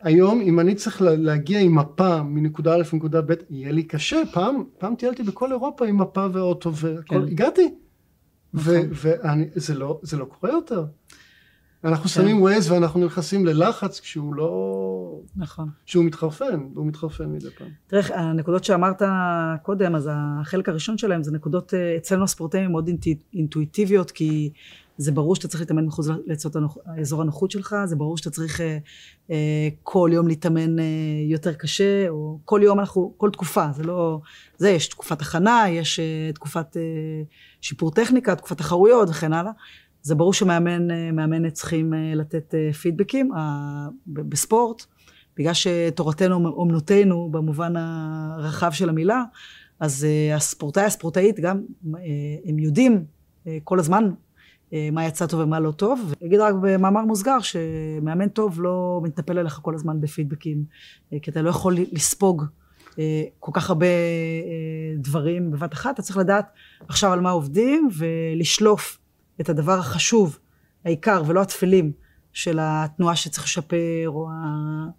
היום 0.01 0.41
אם 0.41 0.59
אני 0.59 0.75
צריך 0.75 1.01
להגיע 1.01 1.59
עם 1.59 1.75
מפה 1.75 2.23
מנקודה 2.23 2.75
א' 2.75 2.81
לנקודה 2.93 3.21
ב', 3.21 3.33
יהיה 3.49 3.71
לי 3.71 3.83
קשה. 3.83 4.21
פעם, 4.33 4.63
פעם 4.77 4.95
טיילתי 4.95 5.23
בכל 5.23 5.51
אירופה 5.51 5.85
עם 5.85 5.97
מפה 5.97 6.27
ואוטו 6.33 6.75
והכל, 6.75 7.15
כן. 7.25 7.27
הגעתי. 7.31 7.73
נכון. 8.53 8.73
וזה 8.91 9.75
לא, 9.75 9.99
לא 10.17 10.25
קורה 10.25 10.53
יותר. 10.53 10.85
אנחנו 11.83 12.03
כן. 12.03 12.09
שמים 12.09 12.41
ווייז 12.41 12.71
ואנחנו 12.71 13.05
נכנסים 13.05 13.45
ללחץ 13.45 13.99
כשהוא 13.99 14.33
לא... 14.35 15.19
נכון. 15.35 15.69
שהוא 15.85 16.05
מתחרפן, 16.05 16.67
והוא 16.73 16.85
מתחרפן 16.87 17.25
מדי 17.25 17.49
פעם. 17.57 17.67
תראה, 17.87 18.19
הנקודות 18.19 18.63
שאמרת 18.63 19.01
קודם, 19.63 19.95
אז 19.95 20.09
החלק 20.13 20.69
הראשון 20.69 20.97
שלהם 20.97 21.23
זה 21.23 21.31
נקודות 21.31 21.73
אה, 21.73 21.97
אצלנו 21.97 22.23
הספורטאים 22.23 22.71
מאוד 22.71 22.89
אינטואיטיביות, 23.33 24.11
כי 24.11 24.51
זה 24.99 25.11
ברור 25.11 25.35
שאתה 25.35 25.47
צריך 25.47 25.61
להתאמן 25.61 25.85
מחוץ 25.85 26.07
לאזור 26.97 27.21
הנוחות 27.21 27.51
שלך, 27.51 27.75
זה 27.85 27.95
ברור 27.95 28.17
שאתה 28.17 28.29
צריך 28.29 28.61
אה, 28.61 28.77
אה, 29.31 29.67
כל 29.83 30.09
יום 30.13 30.27
להתאמן 30.27 30.79
אה, 30.79 30.85
יותר 31.29 31.53
קשה, 31.53 32.09
או 32.09 32.39
כל 32.45 32.61
יום 32.63 32.79
אנחנו, 32.79 33.13
כל 33.17 33.29
תקופה, 33.29 33.65
זה 33.71 33.83
לא... 33.83 34.19
זה, 34.57 34.69
יש 34.69 34.87
תקופת 34.87 35.21
הכנה, 35.21 35.65
יש 35.69 35.99
אה, 35.99 36.31
תקופת 36.33 36.77
אה, 36.77 36.81
שיפור 37.61 37.91
טכניקה, 37.91 38.35
תקופת 38.35 38.57
תחרויות 38.57 39.09
וכן 39.09 39.33
הלאה. 39.33 39.51
זה 40.01 40.15
ברור 40.15 40.33
שמאמן, 40.33 41.45
אה, 41.45 41.51
צריכים 41.51 41.93
אה, 41.93 42.15
לתת 42.15 42.55
אה, 42.55 42.73
פידבקים 42.73 43.31
בספורט, 44.07 44.85
בגלל 45.37 45.53
שתורתנו 45.53 46.47
אומנותנו 46.47 47.29
במובן 47.31 47.75
הרחב 47.75 48.71
של 48.71 48.89
המילה, 48.89 49.23
אז 49.79 50.07
הספורטאי, 50.35 50.83
הספורטאית 50.83 51.39
גם, 51.39 51.61
הם 52.45 52.59
יודעים 52.59 53.05
כל 53.63 53.79
הזמן 53.79 54.11
מה 54.91 55.05
יצא 55.05 55.27
טוב 55.27 55.39
ומה 55.39 55.59
לא 55.59 55.71
טוב. 55.71 56.13
ואגיד 56.21 56.39
רק 56.39 56.55
במאמר 56.61 57.01
מוסגר 57.01 57.39
שמאמן 57.39 58.27
טוב 58.27 58.61
לא 58.61 59.01
מתנפל 59.03 59.37
עליך 59.37 59.59
כל 59.61 59.75
הזמן 59.75 60.01
בפידבקים, 60.01 60.63
כי 61.21 61.31
אתה 61.31 61.41
לא 61.41 61.49
יכול 61.49 61.77
לספוג 61.91 62.45
כל 63.39 63.51
כך 63.53 63.69
הרבה 63.69 63.87
דברים 64.97 65.51
בבת 65.51 65.73
אחת, 65.73 65.93
אתה 65.93 66.01
צריך 66.01 66.17
לדעת 66.17 66.45
עכשיו 66.87 67.13
על 67.13 67.19
מה 67.19 67.29
עובדים 67.29 67.89
ולשלוף 67.97 68.98
את 69.41 69.49
הדבר 69.49 69.79
החשוב 69.79 70.39
העיקר 70.85 71.23
ולא 71.27 71.41
התפלים 71.41 71.91
של 72.33 72.57
התנועה 72.61 73.15
שצריך 73.15 73.43
לשפר, 73.43 74.05
או 74.07 74.29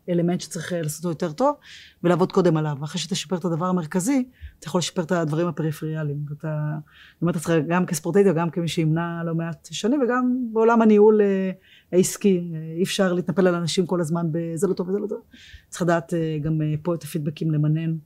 האלמנט 0.08 0.40
שצריך 0.40 0.72
לעשות 0.76 1.04
אותו 1.04 1.08
יותר 1.08 1.32
טוב, 1.32 1.56
ולעבוד 2.04 2.32
קודם 2.32 2.56
עליו. 2.56 2.76
ואחרי 2.80 3.00
שתשפר 3.00 3.36
את 3.36 3.44
הדבר 3.44 3.66
המרכזי, 3.66 4.28
אתה 4.58 4.68
יכול 4.68 4.78
לשפר 4.78 5.02
את 5.02 5.12
הדברים 5.12 5.46
הפריפריאליים. 5.46 6.18
ואתה, 6.28 6.76
אומרת 7.22 7.34
לעצמך, 7.34 7.52
גם 7.68 7.86
כספורטאית 7.86 8.26
וגם 8.30 8.50
כמי 8.50 8.68
שימנע 8.68 9.22
לא 9.24 9.34
מעט 9.34 9.68
שנים, 9.70 10.02
וגם 10.02 10.36
בעולם 10.52 10.82
הניהול 10.82 11.20
אה, 11.20 11.50
העסקי, 11.92 12.50
אי 12.76 12.82
אפשר 12.82 13.12
להתנפל 13.12 13.46
על 13.46 13.54
אנשים 13.54 13.86
כל 13.86 14.00
הזמן 14.00 14.26
בזה 14.32 14.66
לא 14.66 14.72
טוב 14.72 14.88
וזה 14.88 14.98
לא 14.98 15.06
טוב. 15.06 15.20
צריך 15.68 15.82
לדעת 15.82 16.14
אה, 16.14 16.38
גם 16.42 16.62
אה, 16.62 16.74
פה 16.82 16.94
את 16.94 17.02
הפידבקים 17.02 17.50
למנן. 17.50 17.96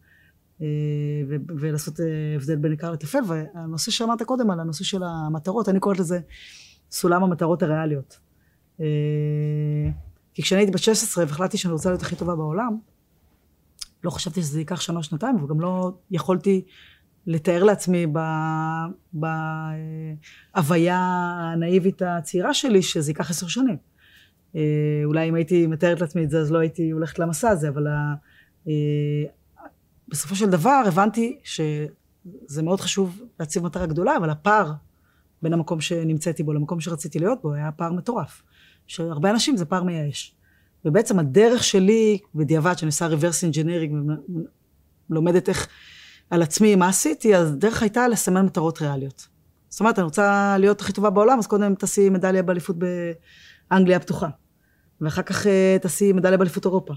ולעשות 1.49 1.95
הבדל 2.37 2.57
בין 2.57 2.71
עיקר 2.71 2.91
לטפל, 2.91 3.19
והנושא 3.29 3.91
שאמרת 3.91 4.23
קודם 4.23 4.51
על 4.51 4.61
הנושא 4.61 4.85
של 4.85 5.03
המטרות, 5.03 5.69
אני 5.69 5.81
קוראת 5.81 5.99
לזה 5.99 6.21
סולם 6.91 7.23
המטרות 7.23 7.63
הריאליות. 7.63 8.19
אה, 8.81 8.87
כי 10.35 10.43
כשאני 10.43 10.61
הייתי 10.61 10.73
בת 10.73 10.79
16 10.79 11.25
והחלטתי 11.25 11.59
שאני 11.59 11.73
רוצה 11.73 11.89
להיות 11.89 12.03
הכי 12.03 12.17
טובה 12.17 12.37
בעולם, 12.37 12.79
לא 14.05 14.11
חשבתי 14.11 14.43
שזה 14.43 14.59
ייקח 14.59 14.81
שנה 14.81 14.99
או 14.99 15.03
שנתיים, 15.03 15.45
וגם 15.45 15.61
לא 15.61 15.93
יכולתי 16.11 16.65
לתאר 17.27 17.65
לעצמי 17.65 18.07
בהוויה 20.53 20.99
הנאיבית 21.39 22.03
הצעירה 22.03 22.55
שלי 22.55 22.83
שזה 22.83 23.11
ייקח 23.11 23.31
עשר 23.31 23.47
שנים. 23.47 23.77
אה, 24.57 25.03
אולי 25.05 25.29
אם 25.29 25.35
הייתי 25.35 25.67
מתארת 25.67 26.01
לעצמי 26.01 26.25
את 26.25 26.31
זה, 26.31 26.41
אז 26.41 26.53
לא 26.53 26.59
הייתי 26.59 26.91
הולכת 26.91 27.19
למסע 27.19 27.49
הזה, 27.49 27.69
אבל 27.69 27.87
אה, 28.69 28.73
בסופו 30.15 30.35
של 30.37 30.51
דבר 30.51 30.83
הבנתי 30.87 31.39
שזה 31.45 32.63
מאוד 32.63 32.81
חשוב 32.81 33.23
להציב 33.41 33.65
מטרה 33.65 33.87
גדולה, 33.87 34.17
אבל 34.17 34.31
הפער 34.31 34.73
בין 35.43 35.53
המקום 35.53 35.81
שנמצאתי 35.81 36.43
בו 36.43 36.53
למקום 36.53 36.81
שרציתי 36.81 37.19
להיות 37.19 37.43
בו 37.43 37.53
היה 37.55 37.73
פער 37.73 37.93
מטורף. 37.93 38.43
שהרבה 38.87 39.31
אנשים 39.31 39.57
זה 39.57 39.65
פער 39.65 39.83
מייאש. 39.83 40.35
ובעצם 40.85 41.19
הדרך 41.19 41.65
שלי, 41.65 42.19
בדיעבד, 42.35 42.79
שאני 42.79 42.87
עושה 42.87 43.09
reverse 43.09 43.53
engineering 43.53 43.95
ולומדת 45.11 45.49
איך 45.49 45.69
על 46.31 46.43
עצמי, 46.43 46.77
מה 46.77 46.89
עשיתי, 46.89 47.37
אז 47.37 47.53
הדרך 47.53 47.83
הייתה 47.83 48.09
לסמן 48.09 48.47
מטרות 48.47 48.83
ריאליות. 48.83 49.29
זאת 49.69 49.81
אומרת, 49.81 49.99
אני 49.99 50.05
רוצה 50.05 50.57
להיות 50.59 50.81
הכי 50.81 50.93
טובה 50.93 51.11
בעולם, 51.11 51.39
אז 51.39 51.47
קודם 51.47 51.75
תעשי 51.75 52.11
מדליה 52.11 52.43
באליפות 52.43 52.77
באנגליה 53.71 53.97
הפתוחה. 53.97 54.29
ואחר 55.01 55.23
כך 55.23 55.47
אה, 55.47 55.77
תעשי 55.83 56.13
מדליה 56.13 56.39
באליפות 56.39 56.65
אירופה. 56.65 56.95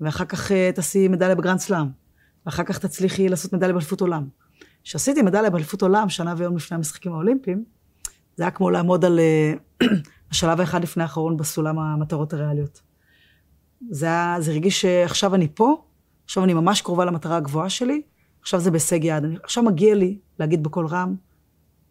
ואחר 0.00 0.24
כך 0.24 0.52
אה, 0.52 0.70
תעשי 0.74 1.08
מדליה 1.08 1.34
בגרנד 1.34 1.58
סלאם. 1.58 2.01
ואחר 2.46 2.64
כך 2.64 2.78
תצליחי 2.78 3.28
לעשות 3.28 3.52
מדליה 3.52 3.72
באליפות 3.72 4.00
עולם. 4.00 4.28
כשעשיתי 4.84 5.22
מדליה 5.22 5.50
באליפות 5.50 5.82
עולם, 5.82 6.08
שנה 6.08 6.34
ויום 6.36 6.56
לפני 6.56 6.74
המשחקים 6.74 7.12
האולימפיים, 7.12 7.64
זה 8.36 8.42
היה 8.44 8.50
כמו 8.50 8.70
לעמוד 8.70 9.04
על 9.04 9.20
אה, 9.20 9.54
השלב 10.30 10.60
האחד 10.60 10.82
לפני 10.82 11.02
האחרון 11.02 11.36
בסולם 11.36 11.78
המטרות 11.78 12.32
הריאליות. 12.32 12.82
זה 13.90 14.06
היה, 14.06 14.36
זה 14.40 14.50
הרגיש 14.50 14.80
שעכשיו 14.80 15.34
אני 15.34 15.48
פה, 15.54 15.82
עכשיו 16.24 16.44
אני 16.44 16.54
ממש 16.54 16.80
קרובה 16.80 17.04
למטרה 17.04 17.36
הגבוהה 17.36 17.70
שלי, 17.70 18.02
עכשיו 18.40 18.60
זה 18.60 18.70
בהישג 18.70 19.04
יד. 19.04 19.24
אני, 19.24 19.36
עכשיו 19.42 19.64
מגיע 19.64 19.94
לי 19.94 20.18
להגיד 20.38 20.62
בקול 20.62 20.86
רם 20.86 21.14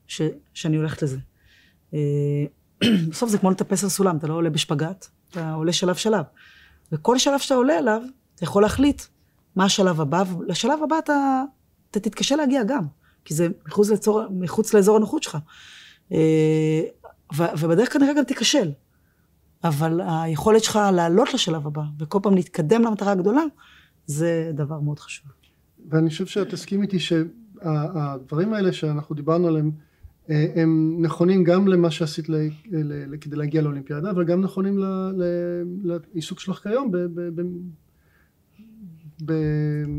ש, 0.07 0.21
שאני 0.53 0.77
הולכת 0.77 1.01
לזה. 1.01 1.17
אה, 1.93 1.99
בסוף 3.09 3.29
זה 3.29 3.37
כמו 3.37 3.51
לטפס 3.51 3.83
על 3.83 3.89
סולם, 3.89 4.17
אתה 4.17 4.27
לא 4.27 4.33
עולה 4.33 4.49
בשפגאט, 4.49 5.07
אתה 5.29 5.53
עולה 5.53 5.73
שלב 5.73 5.95
שלב. 5.95 6.25
וכל 6.91 7.17
שלב 7.17 7.39
שאתה 7.39 7.55
עולה 7.55 7.79
אליו, 7.79 8.01
אתה 8.35 8.43
יכול 8.43 8.61
להחליט 8.61 9.01
מה 9.55 9.65
השלב 9.65 10.01
הבא, 10.01 10.23
ולשלב 10.37 10.79
הבא 10.83 10.99
אתה, 10.99 11.43
אתה 11.91 11.99
תתקשה 11.99 12.35
להגיע 12.35 12.63
גם, 12.63 12.85
כי 13.25 13.33
זה 13.33 13.47
מחוץ, 13.67 13.89
לצור, 13.89 14.21
מחוץ 14.31 14.73
לאזור 14.73 14.97
הנוחות 14.97 15.23
שלך. 15.23 15.37
אה, 16.11 16.81
ובדרך 17.59 17.93
כנראה 17.93 18.13
גם 18.13 18.23
תיכשל. 18.23 18.71
אבל 19.63 20.01
היכולת 20.07 20.63
שלך 20.63 20.79
לעלות 20.93 21.33
לשלב 21.33 21.67
הבא, 21.67 21.81
וכל 21.99 22.19
פעם 22.23 22.35
להתקדם 22.35 22.81
למטרה 22.81 23.11
הגדולה, 23.11 23.41
זה 24.05 24.51
דבר 24.53 24.79
מאוד 24.79 24.99
חשוב. 24.99 25.31
ואני 25.89 26.09
חושב 26.09 26.25
שאת 26.25 26.49
תסכים 26.49 26.81
איתי 26.81 26.99
שהדברים 26.99 28.53
האלה 28.53 28.73
שאנחנו 28.73 29.15
דיברנו 29.15 29.47
עליהם, 29.47 29.71
אה, 30.29 30.45
הם 30.55 30.97
נכונים 30.99 31.43
גם 31.43 31.67
למה 31.67 31.91
שעשית 31.91 32.29
ל, 32.29 32.35
ל, 32.71 33.17
כדי 33.21 33.35
להגיע 33.35 33.61
לאולימפיאדה, 33.61 34.11
אבל 34.11 34.23
גם 34.23 34.41
נכונים 34.41 34.77
ל, 34.77 34.83
ל, 35.17 35.23
לעיסוק 35.83 36.39
שלך 36.39 36.59
כיום 36.63 36.91
ב, 36.91 36.97
ב, 36.97 37.41
ב, 37.41 37.41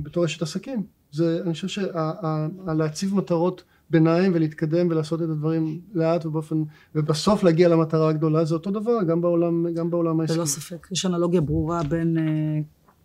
בתור 0.03 0.25
אשת 0.25 0.43
עסקים. 0.43 0.83
זה, 1.11 1.41
אני 1.45 1.53
חושב 1.53 1.69
שלהציב 1.69 3.15
מטרות 3.15 3.65
ביניים 3.91 4.33
ולהתקדם 4.35 4.87
ולעשות 4.91 5.23
את 5.23 5.29
הדברים 5.29 5.81
לאט 5.95 6.27
ובאופן, 6.27 6.63
ובסוף 6.95 7.43
להגיע 7.43 7.69
למטרה 7.69 8.09
הגדולה 8.09 8.45
זה 8.45 8.55
אותו 8.55 8.71
דבר 8.71 9.03
גם 9.09 9.21
בעולם, 9.21 9.75
גם 9.75 9.91
בעולם 9.91 10.21
העסקי. 10.21 10.37
ללא 10.37 10.45
ספק, 10.45 10.89
יש 10.93 11.07
אנלוגיה 11.07 11.41
ברורה 11.41 11.83
בין 11.83 12.17
uh, 12.17 12.21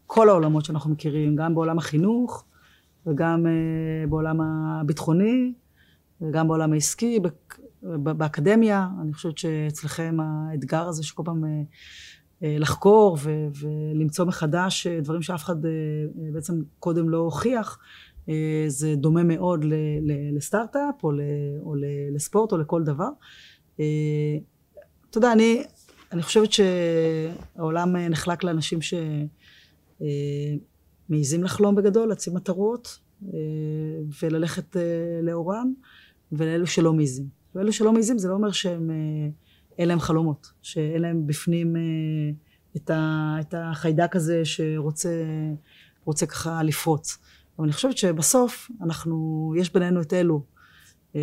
כל 0.06 0.30
העולמות 0.30 0.66
שאנחנו 0.66 0.90
מכירים, 0.92 1.36
גם 1.36 1.56
בעולם 1.56 1.78
החינוך 1.78 2.46
וגם 3.08 3.46
uh, 3.46 4.10
בעולם 4.10 4.42
הביטחוני 4.42 5.54
וגם 6.22 6.48
בעולם 6.48 6.74
העסקי, 6.74 7.20
באקדמיה, 7.84 8.88
אני 9.02 9.14
חושבת 9.14 9.38
שאצלכם 9.38 10.18
האתגר 10.20 10.88
הזה 10.88 11.04
שכל 11.04 11.24
פעם 11.26 11.44
uh, 11.44 11.48
לחקור 12.42 13.18
ו- 13.22 13.48
ולמצוא 13.60 14.26
מחדש 14.26 14.88
דברים 14.88 15.22
שאף 15.22 15.44
אחד 15.44 15.56
בעצם 16.34 16.62
קודם 16.80 17.10
לא 17.10 17.18
הוכיח, 17.18 17.80
אה, 18.30 18.66
זה 18.68 18.96
דומה 18.96 19.24
מאוד 19.24 19.66
לסטארט-אפ 20.34 21.04
או, 21.04 21.12
או 21.62 21.76
לספורט 22.16 22.52
או 22.52 22.58
לכל 22.58 22.84
דבר. 22.84 23.10
אה, 23.80 23.86
אתה 25.10 25.18
יודע, 25.18 25.32
אני, 25.32 25.64
אני 26.12 26.22
חושבת 26.22 26.50
שהעולם 26.52 27.96
נחלק 27.96 28.44
לאנשים 28.44 28.80
שמעיזים 31.10 31.44
לחלום 31.44 31.76
בגדול, 31.76 32.10
להציב 32.10 32.34
מטרות 32.34 33.00
וללכת 34.22 34.76
לאורם, 35.24 35.74
ולאלו 36.32 36.68
שלא 36.68 36.94
מעיזים. 36.94 37.26
ואלו 37.56 37.74
שלא 37.74 37.94
מעיזים 37.94 38.18
זה 38.18 38.28
לא 38.28 38.34
אומר 38.34 38.52
שהם, 38.52 38.92
אין 39.78 39.88
להם 39.88 40.00
חלומות, 40.00 40.52
שאין 40.62 41.02
להם 41.02 41.28
בפנים 41.28 41.76
את, 42.76 42.90
ה, 42.90 43.36
את 43.40 43.54
החיידק 43.58 44.16
הזה 44.16 44.42
שרוצה 44.46 46.26
ככה 46.28 46.64
לפרוץ. 46.64 47.18
אבל 47.58 47.66
אני 47.66 47.74
חושבת 47.74 47.98
שבסוף 47.98 48.72
אנחנו, 48.82 49.54
יש 49.58 49.74
בינינו 49.74 50.02
את 50.02 50.14
אלו 50.14 50.44
אה, 51.16 51.22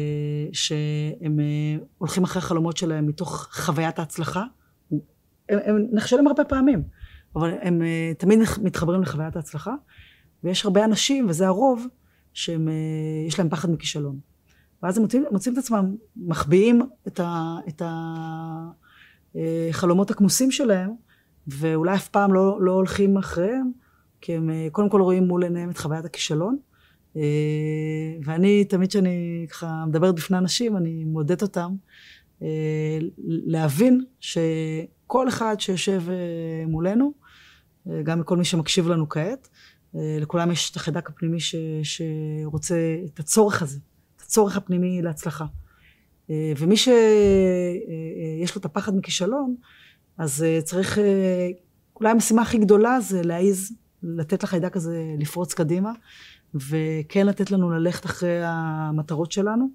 שהם 0.53 1.41
אה, 1.41 1.85
הולכים 1.99 2.25
אחרי 2.25 2.43
החלומות 2.43 2.77
שלהם 2.77 3.07
מתוך 3.07 3.49
חוויית 3.53 3.99
ההצלחה. 3.99 4.45
הם, 5.49 5.59
הם 5.65 5.87
נכשלים 5.93 6.27
הרבה 6.27 6.45
פעמים, 6.45 6.83
אבל 7.37 7.55
הם 7.63 7.83
אה, 7.83 8.13
תמיד 8.19 8.39
מתחברים 8.63 9.03
לחוויית 9.03 9.37
ההצלחה. 9.37 9.75
ויש 10.45 10.65
הרבה 10.65 10.85
אנשים, 10.85 11.27
וזה 11.29 11.47
הרוב, 11.47 11.87
שהם, 12.33 12.69
יש 13.29 13.39
להם 13.39 13.49
פחד 13.49 13.71
מכישלון. 13.71 14.19
ואז 14.85 14.97
הם 14.97 15.03
מוצאים, 15.03 15.25
מוצאים 15.31 15.55
את 15.55 15.59
עצמם 15.59 15.97
מחביאים 16.17 16.83
את, 17.07 17.21
ה, 17.21 17.57
את 17.69 17.83
החלומות 19.35 20.11
הכמוסים 20.11 20.51
שלהם, 20.51 20.91
ואולי 21.47 21.95
אף 21.95 22.09
פעם 22.09 22.35
לא, 22.35 22.59
לא 22.61 22.73
הולכים 22.73 23.17
אחריהם, 23.17 23.71
כי 24.21 24.35
הם 24.35 24.51
אה, 24.51 24.69
קודם 24.73 24.89
כל 24.89 25.01
רואים 25.01 25.25
מול 25.25 25.45
עיניהם 25.45 25.71
את 25.71 25.79
חוויית 25.79 26.05
הכישלון. 26.05 26.57
אה, 27.17 27.23
ואני, 28.25 28.65
תמיד 28.65 28.91
כשאני 28.91 29.47
ככה 29.51 29.85
מדברת 29.87 30.15
בפני 30.15 30.39
אנשים, 30.39 30.77
אני 30.77 31.05
מעודדת 31.05 31.43
אותם 31.43 31.75
אה, 32.43 32.99
להבין 33.27 34.05
שכל 34.21 35.29
אחד 35.29 35.57
שיושב 35.59 36.03
מולנו, 36.67 37.13
גם 38.03 38.21
מכל 38.21 38.37
מי 38.37 38.45
שמקשיב 38.45 38.89
לנו 38.89 39.09
כעת, 39.09 39.49
לכולם 39.95 40.51
יש 40.51 40.71
את 40.71 40.77
החיידק 40.77 41.11
הפנימי 41.11 41.41
ש, 41.41 41.55
שרוצה 41.83 42.75
את 43.05 43.19
הצורך 43.21 43.63
הזה, 43.63 43.79
הצורך 44.25 44.57
הפנימי 44.57 45.03
להצלחה. 45.03 45.47
ומי 46.31 46.77
שיש 46.77 48.55
לו 48.55 48.61
את 48.61 48.65
הפחד 48.65 48.97
מכישלון, 48.97 49.57
אז 50.19 50.45
צריך, 50.65 50.99
אולי 51.97 52.11
המשימה 52.11 52.43
הכי 52.43 52.59
גדולה 52.59 53.01
זה 53.01 53.23
להעיז 53.23 53.73
לתת 54.03 54.43
לחיידק 54.43 54.77
הזה 54.77 55.15
לפרוץ 55.19 55.55
קדימה, 55.55 55.93
וכן 56.55 57.27
לתת 57.27 57.51
לנו 57.51 57.71
ללכת 57.71 58.07
אחרי 58.07 58.41
המטרות 58.45 59.33
שלנו, 59.33 59.69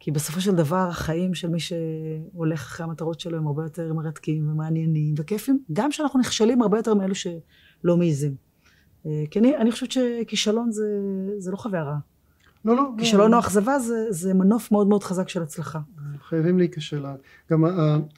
כי 0.00 0.10
בסופו 0.10 0.40
של 0.40 0.54
דבר 0.54 0.88
החיים 0.88 1.34
של 1.34 1.48
מי 1.48 1.58
שהולך 1.60 2.60
אחרי 2.60 2.84
המטרות 2.86 3.20
שלו 3.20 3.38
הם 3.38 3.46
הרבה 3.46 3.62
יותר 3.62 3.92
מרתקים 3.92 4.50
ומעניינים 4.50 5.14
וכיפים, 5.18 5.62
גם 5.72 5.90
כשאנחנו 5.90 6.20
נכשלים 6.20 6.62
הרבה 6.62 6.78
יותר 6.78 6.94
מאלו 6.94 7.14
שלא 7.14 7.96
מעיזים. 7.96 8.34
אה, 9.06 9.24
כי 9.30 9.38
אני, 9.38 9.56
אני 9.56 9.72
חושבת 9.72 9.92
שכישלון 9.92 10.72
זה, 10.72 10.86
זה 11.38 11.50
לא 11.50 11.56
חוויה 11.56 11.82
רעה. 11.82 11.98
לא, 12.64 12.76
לא. 12.76 12.90
כישלון 12.98 13.30
לא. 13.30 13.36
או 13.36 13.40
אכזבה 13.40 13.78
זה, 13.78 14.06
זה 14.10 14.34
מנוף 14.34 14.72
מאוד 14.72 14.86
מאוד 14.86 15.04
חזק 15.04 15.28
של 15.28 15.42
הצלחה. 15.42 15.78
חייבים 16.28 16.58
להיכשל. 16.58 17.04
גם 17.50 17.64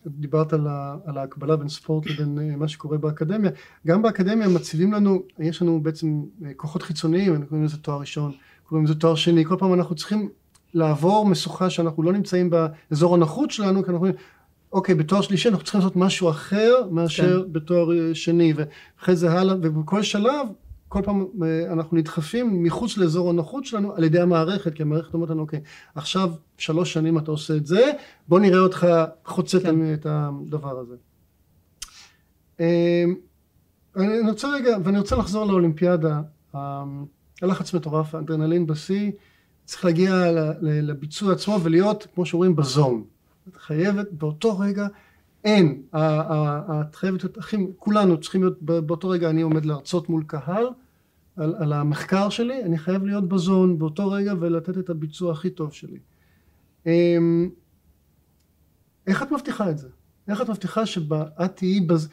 דיברת 0.07 0.53
על, 0.53 0.67
על 1.05 1.19
ההקבלה 1.19 1.57
בין 1.57 1.69
ספורט 1.69 2.07
לבין 2.07 2.39
אה, 2.39 2.57
מה 2.57 2.69
שקורה 2.69 2.99
באקדמיה. 2.99 3.51
גם 3.87 4.03
באקדמיה 4.03 4.49
מציבים 4.49 4.93
לנו, 4.93 5.23
יש 5.39 5.63
לנו 5.63 5.83
בעצם 5.83 6.23
אה, 6.45 6.51
כוחות 6.57 6.83
חיצוניים, 6.83 7.47
קוראים 7.47 7.65
לזה 7.65 7.77
תואר 7.77 8.01
ראשון, 8.01 8.33
קוראים 8.65 8.85
לזה 8.85 8.95
תואר 8.95 9.15
שני, 9.15 9.45
כל 9.45 9.57
פעם 9.59 9.75
אנחנו 9.75 9.95
צריכים 9.95 10.29
לעבור 10.75 11.27
משוכה 11.27 11.71
שאנחנו 11.71 12.03
לא 12.03 12.13
נמצאים 12.13 12.51
באזור 12.51 13.15
הנוחות 13.15 13.51
שלנו, 13.51 13.75
כי 13.75 13.79
אנחנו 13.79 13.95
אומרים, 13.95 14.15
אוקיי, 14.73 14.95
בתואר 14.95 15.21
שלישי 15.21 15.49
אנחנו 15.49 15.65
צריכים 15.65 15.81
לעשות 15.81 15.97
משהו 15.97 16.31
אחר 16.31 16.73
מאשר 16.91 17.43
כן. 17.43 17.53
בתואר 17.53 17.93
אה, 17.93 18.15
שני, 18.15 18.55
ואחרי 18.57 19.17
זה 19.17 19.31
הלאה, 19.31 19.55
ובכל 19.63 20.03
שלב, 20.03 20.47
כל 20.91 21.03
פעם 21.05 21.27
אה, 21.43 21.73
אנחנו 21.73 21.97
נדחפים 21.97 22.63
מחוץ 22.63 22.97
לאזור 22.97 23.31
הנוחות 23.31 23.65
שלנו 23.65 23.95
על 23.95 24.05
ידי 24.05 24.21
המערכת, 24.21 24.75
כי 24.75 24.83
המערכת 24.83 25.15
אומרת 25.15 25.31
לנו, 25.31 25.43
אוקיי, 25.43 25.61
עכשיו 25.95 26.33
שלוש 26.59 26.93
שנים 26.93 27.19
אתה 27.19 27.31
עושה 27.31 27.57
את 27.57 27.67
זה, 27.67 27.91
בוא 28.29 28.41
נראה 28.41 28.59
אותך 28.59 28.87
חוצה 29.25 29.61
כן. 29.61 29.95
את 29.95 30.07
הדבר 30.11 30.79
הזה. 30.79 30.95
אמ, 32.61 33.15
אני 33.97 34.31
רוצה 34.31 34.49
רגע, 34.49 34.77
ואני 34.85 34.99
רוצה 34.99 35.17
לחזור 35.17 35.45
לאולימפיאדה, 35.45 36.21
הלחץ 37.43 37.75
מטורף, 37.75 38.15
האדרנלין 38.15 38.67
בשיא, 38.67 39.11
צריך 39.65 39.85
להגיע 39.85 40.13
לביצוע 40.61 41.33
עצמו 41.33 41.59
ולהיות, 41.63 42.07
כמו 42.15 42.27
שאומרים, 42.27 42.57
בזון. 42.57 43.05
את 43.49 43.57
חייבת 43.57 44.13
באותו 44.13 44.59
רגע, 44.59 44.87
אין, 45.45 45.83
את 45.91 46.95
חייבת 46.95 47.25
להיות 47.25 47.39
הכי, 47.39 47.57
כולנו 47.77 48.21
צריכים 48.21 48.43
להיות, 48.43 48.63
באותו 48.63 49.09
רגע 49.09 49.31
אני 49.31 49.43
עומד 49.43 49.65
להרצות 49.65 50.09
מול 50.09 50.25
קהל 50.27 50.67
על, 51.37 51.55
על 51.59 51.73
המחקר 51.73 52.29
שלי, 52.29 52.65
אני 52.65 52.79
חייב 52.79 53.05
להיות 53.05 53.29
בזון 53.29 53.79
באותו 53.79 54.11
רגע 54.11 54.35
ולתת 54.41 54.79
את 54.79 54.91
הביצוע 54.91 55.33
הכי 55.33 55.51
טוב 55.51 55.73
שלי. 55.73 55.99
אמ, 56.87 57.51
איך 59.07 59.23
את 59.23 59.33
מבטיחה 59.33 59.71
את 59.71 59.79
זה? 59.79 59.89
איך 60.29 60.41
את 60.41 60.49
מבטיחה 60.49 60.87
שאת 60.87 61.03
תהיי 61.55 61.81
בז... 61.81 62.09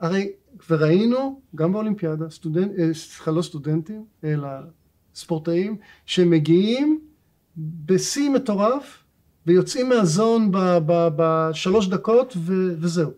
הרי 0.00 0.32
וראינו 0.70 1.40
גם 1.54 1.72
באולימפיאדה, 1.72 2.30
סטודנט, 2.30 2.72
אה, 2.78 2.94
סליחה 2.94 3.30
לא 3.30 3.42
סטודנטים, 3.42 4.04
אלא 4.24 4.48
ספורטאים, 5.14 5.76
שמגיעים 6.06 7.00
בשיא 7.56 8.30
מטורף 8.30 9.01
ויוצאים 9.46 9.88
מהזון 9.88 10.50
בשלוש 10.86 11.88
דקות 11.88 12.36
ו, 12.36 12.52
וזהו. 12.78 13.10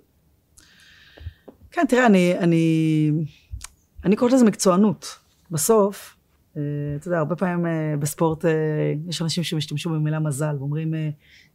כן, 1.70 1.84
תראה, 1.88 2.06
אני, 2.06 2.38
אני, 2.38 3.10
אני 4.04 4.16
קוראת 4.16 4.32
לזה 4.32 4.44
מקצוענות. 4.44 5.18
בסוף, 5.50 6.16
אה, 6.56 6.62
אתה 6.96 7.08
יודע, 7.08 7.18
הרבה 7.18 7.36
פעמים 7.36 7.66
אה, 7.66 7.94
בספורט 7.98 8.44
יש 9.08 9.22
אנשים 9.22 9.44
שמשתמשו 9.44 9.90
במילה 9.90 10.18
מזל, 10.18 10.56
ואומרים, 10.58 10.94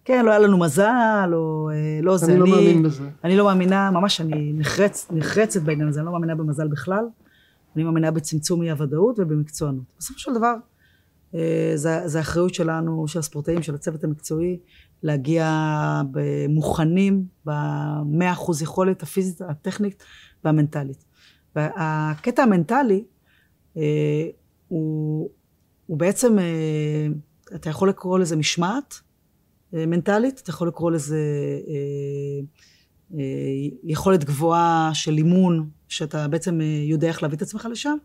כן, 0.06 0.26
לא 0.26 0.30
היה 0.30 0.40
לנו 0.40 0.58
מזל, 0.58 1.30
או 1.34 1.70
לא 2.04 2.18
זה. 2.18 2.32
אני 2.32 2.40
לא 2.40 2.48
מאמין 2.48 2.84
בזה. 2.84 3.10
אני 3.24 3.38
לא 3.38 3.46
מאמינה, 3.46 3.92
ממש 3.92 4.22
אני 4.22 4.54
נחרצ, 4.54 5.08
נחרצת 5.12 5.62
בעניין 5.62 5.88
הזה, 5.88 6.00
אני 6.00 6.06
לא 6.06 6.12
מאמינה 6.12 6.36
במזל 6.36 6.68
בכלל. 6.68 7.06
אני 7.76 7.84
מאמינה 7.84 8.12
בצמצום 8.12 8.62
אי 8.62 8.72
הוודאות 8.72 9.20
ובמקצוענות. 9.20 9.84
בסופו 10.00 10.20
של 10.20 10.34
דבר, 10.34 10.48
אה, 10.48 10.60
זה, 11.76 12.02
זה 12.08 12.18
האחריות 12.18 12.54
שלנו, 12.54 13.08
של 13.08 13.20
הספורטאים, 13.20 13.64
של 13.64 13.76
הצוות 13.76 14.04
המקצועי, 14.04 14.60
להגיע 15.04 15.46
מוכנים 16.50 17.26
במאה 17.46 18.32
אחוז 18.32 18.62
יכולת 18.62 19.04
הפיזית, 19.04 19.42
הטכנית 19.42 20.04
והמנטלית. 20.44 21.06
והקטע 21.56 22.44
המנטלי 22.44 23.04
אה, 23.78 24.28
הוא, 24.68 25.30
הוא 25.86 25.98
בעצם, 25.98 26.40
אה, 26.40 27.08
אתה 27.56 27.70
יכול 27.70 27.90
לקרוא 27.90 28.20
לזה 28.20 28.36
משמעת 28.36 29.00
מנטלית, 29.74 30.40
אתה 30.40 30.50
יכול 30.50 30.68
לקרוא 30.68 30.92
לזה 30.92 31.20
יכולת 33.84 34.24
גבוהה 34.24 34.92
של 34.94 35.18
אימון 35.18 35.70
שאתה 35.88 36.28
בעצם 36.28 36.62
אה, 36.62 36.66
יודע 36.66 37.08
איך 37.08 37.24
להביא 37.24 37.38
את 37.38 37.42
עצמך 37.42 37.68
לשם, 37.72 37.98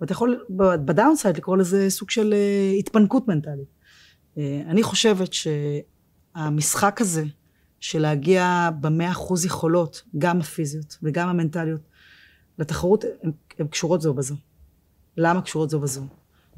ואתה 0.00 0.12
יכול 0.12 0.44
בדאונסייד 0.84 1.36
לקרוא 1.36 1.56
לזה 1.56 1.90
סוג 1.90 2.10
של 2.10 2.32
אה, 2.32 2.72
התפנקות 2.78 3.28
מנטלית. 3.28 3.68
אה, 4.38 4.62
אני 4.66 4.82
חושבת 4.82 5.30
שהמשחק 5.32 7.00
הזה 7.00 7.24
של 7.80 7.98
להגיע 7.98 8.70
במאה 8.80 9.10
אחוז 9.10 9.44
יכולות, 9.44 10.02
גם 10.18 10.40
הפיזיות 10.40 10.98
וגם 11.02 11.28
המנטליות, 11.28 11.80
לתחרות, 12.58 13.04
הן 13.58 13.66
קשורות 13.66 14.00
זו 14.00 14.14
בזו. 14.14 14.34
למה 15.16 15.42
קשורות 15.42 15.70
זו 15.70 15.80
בזו? 15.80 16.02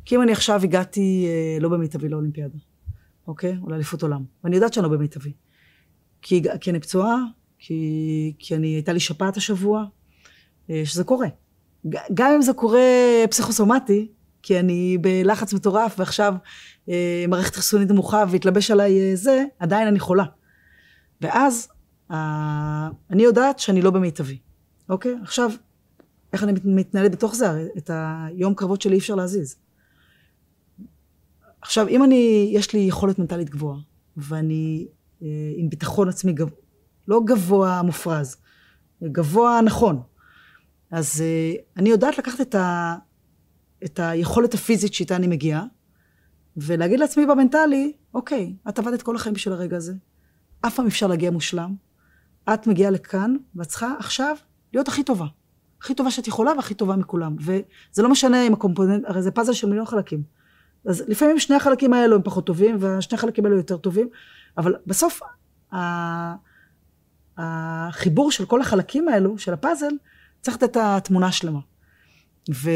כי 0.05 0.17
אם 0.17 0.23
אני 0.23 0.33
עכשיו 0.33 0.61
הגעתי 0.65 1.27
לא 1.61 1.69
במיטבי 1.69 2.09
לאולימפיאדה, 2.09 2.59
אוקיי? 3.27 3.59
או 3.63 3.71
לאליפות 3.71 4.03
עולם, 4.03 4.25
ואני 4.45 4.57
יודעת 4.57 4.73
שאני 4.73 4.85
לא 4.85 4.91
במיטבי. 4.91 5.33
כי, 6.23 6.43
כי 6.61 6.71
אני 6.71 6.81
פצועה, 6.81 7.17
כי, 7.59 8.35
כי 8.39 8.57
אני, 8.57 8.67
הייתה 8.67 8.93
לי 8.93 9.01
שפעת 9.01 9.37
השבוע, 9.37 9.85
אה, 10.71 10.83
שזה 10.85 11.05
קורה. 11.05 11.29
גם 12.15 12.33
אם 12.35 12.43
זה 12.43 12.53
קורה 12.53 12.81
פסיכוסומטי, 13.31 14.09
כי 14.43 14.61
אני 14.61 14.99
בלחץ 15.01 15.53
מטורף 15.53 15.95
ועכשיו 15.99 16.35
אה, 16.89 17.25
מערכת 17.29 17.55
חיסונית 17.55 17.91
נמוכה 17.91 18.25
והתלבש 18.29 18.71
עליי 18.71 19.01
אה, 19.01 19.17
זה, 19.17 19.45
עדיין 19.59 19.89
אני 19.89 19.99
חולה. 19.99 20.25
ואז 21.21 21.69
אה, 22.11 22.89
אני 23.11 23.23
יודעת 23.23 23.59
שאני 23.59 23.83
לא 23.83 23.91
במיטבי, 23.91 24.39
אוקיי? 24.89 25.15
עכשיו, 25.23 25.51
איך 26.33 26.45
אני 26.45 26.53
מתנהלת 26.65 27.13
בתוך 27.13 27.35
זה? 27.35 27.67
את 27.77 27.91
היום 27.93 28.55
קרבות 28.55 28.83
שלי 28.83 28.95
אי 28.95 28.99
אפשר 28.99 29.15
להזיז. 29.15 29.57
עכשיו, 31.63 31.89
אם 31.89 32.05
אני, 32.05 32.51
יש 32.55 32.73
לי 32.73 32.79
יכולת 32.81 33.19
מנטלית 33.19 33.51
גבוהה, 33.51 33.79
ואני 34.17 34.87
אה, 35.23 35.29
עם 35.57 35.71
ביטחון 35.71 36.09
עצמי 36.09 36.33
גבוה, 36.33 36.57
לא 37.09 37.21
גבוה 37.25 37.83
מופרז, 37.83 38.37
גבוה 39.03 39.61
נכון, 39.65 40.03
אז 40.93 41.23
uh, 41.23 41.61
אני 41.77 41.89
יודעת 41.89 42.19
לקחת 42.19 42.41
את, 42.41 42.55
ה, 42.55 42.97
את 43.85 43.99
היכולת 43.99 44.55
הפיזית 44.55 44.95
שאיתה 44.95 45.17
אני 45.17 45.27
מגיעה, 45.27 45.65
ולהגיד 46.57 47.01
לעצמי 47.01 47.27
במנטלי, 47.27 47.93
אוקיי, 48.15 48.55
את 48.69 48.79
עבדת 48.79 49.03
כל 49.03 49.17
החיים 49.17 49.35
בשביל 49.35 49.55
הרגע 49.55 49.77
הזה, 49.77 49.93
אף 50.67 50.75
פעם 50.75 50.87
אפשר 50.87 51.07
להגיע 51.07 51.31
מושלם, 51.31 51.75
את 52.55 52.67
מגיעה 52.67 52.91
לכאן, 52.91 53.37
ואת 53.55 53.67
צריכה 53.67 53.95
עכשיו 53.99 54.37
להיות 54.73 54.89
הכי 54.89 55.03
טובה. 55.05 55.27
הכי 55.81 55.95
טובה 55.95 56.11
שאת 56.11 56.27
יכולה 56.27 56.53
והכי 56.57 56.75
טובה 56.75 56.97
מכולם. 56.97 57.37
וזה 57.41 58.03
לא 58.03 58.09
משנה 58.09 58.47
אם 58.47 58.53
הקומפוננט, 58.53 59.05
הרי 59.07 59.23
זה 59.23 59.31
פאזל 59.31 59.53
של 59.53 59.69
מיליון 59.69 59.87
חלקים. 59.87 60.23
אז 60.87 61.05
לפעמים 61.09 61.39
שני 61.39 61.57
החלקים 61.57 61.93
האלו 61.93 62.17
הם 62.17 62.23
פחות 62.23 62.47
טובים, 62.47 62.77
והשני 62.81 63.19
החלקים 63.19 63.45
האלו 63.45 63.57
יותר 63.57 63.77
טובים, 63.77 64.09
אבל 64.59 64.75
בסוף 64.87 65.21
החיבור 67.39 68.31
של 68.31 68.47
כל 68.47 68.61
החלקים 68.61 69.09
האלו, 69.09 69.39
של 69.39 69.53
הפאזל, 69.53 69.95
צריך 70.43 70.57
לתת 70.57 70.71
את 70.71 70.77
התמונה 70.77 71.27
השלמה. 71.27 71.61
ו, 72.51 72.71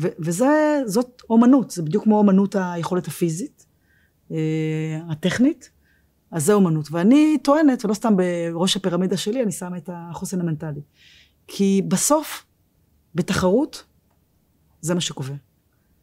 ו, 0.00 0.08
וזה, 0.18 0.82
זאת 0.86 1.22
אומנות, 1.30 1.70
זה 1.70 1.82
בדיוק 1.82 2.04
כמו 2.04 2.18
אומנות 2.18 2.56
היכולת 2.58 3.06
הפיזית, 3.06 3.66
אה, 4.32 5.00
הטכנית, 5.10 5.70
אז 6.30 6.44
זה 6.44 6.52
אומנות. 6.52 6.88
ואני 6.90 7.38
טוענת, 7.42 7.84
ולא 7.84 7.94
סתם 7.94 8.14
בראש 8.16 8.76
הפירמידה 8.76 9.16
שלי, 9.16 9.42
אני 9.42 9.52
שמה 9.52 9.76
את 9.76 9.90
החוסן 9.92 10.40
המנטלי. 10.40 10.80
כי 11.46 11.82
בסוף, 11.88 12.44
בתחרות, 13.14 13.84
זה 14.80 14.94
מה 14.94 15.00
שקובע. 15.00 15.34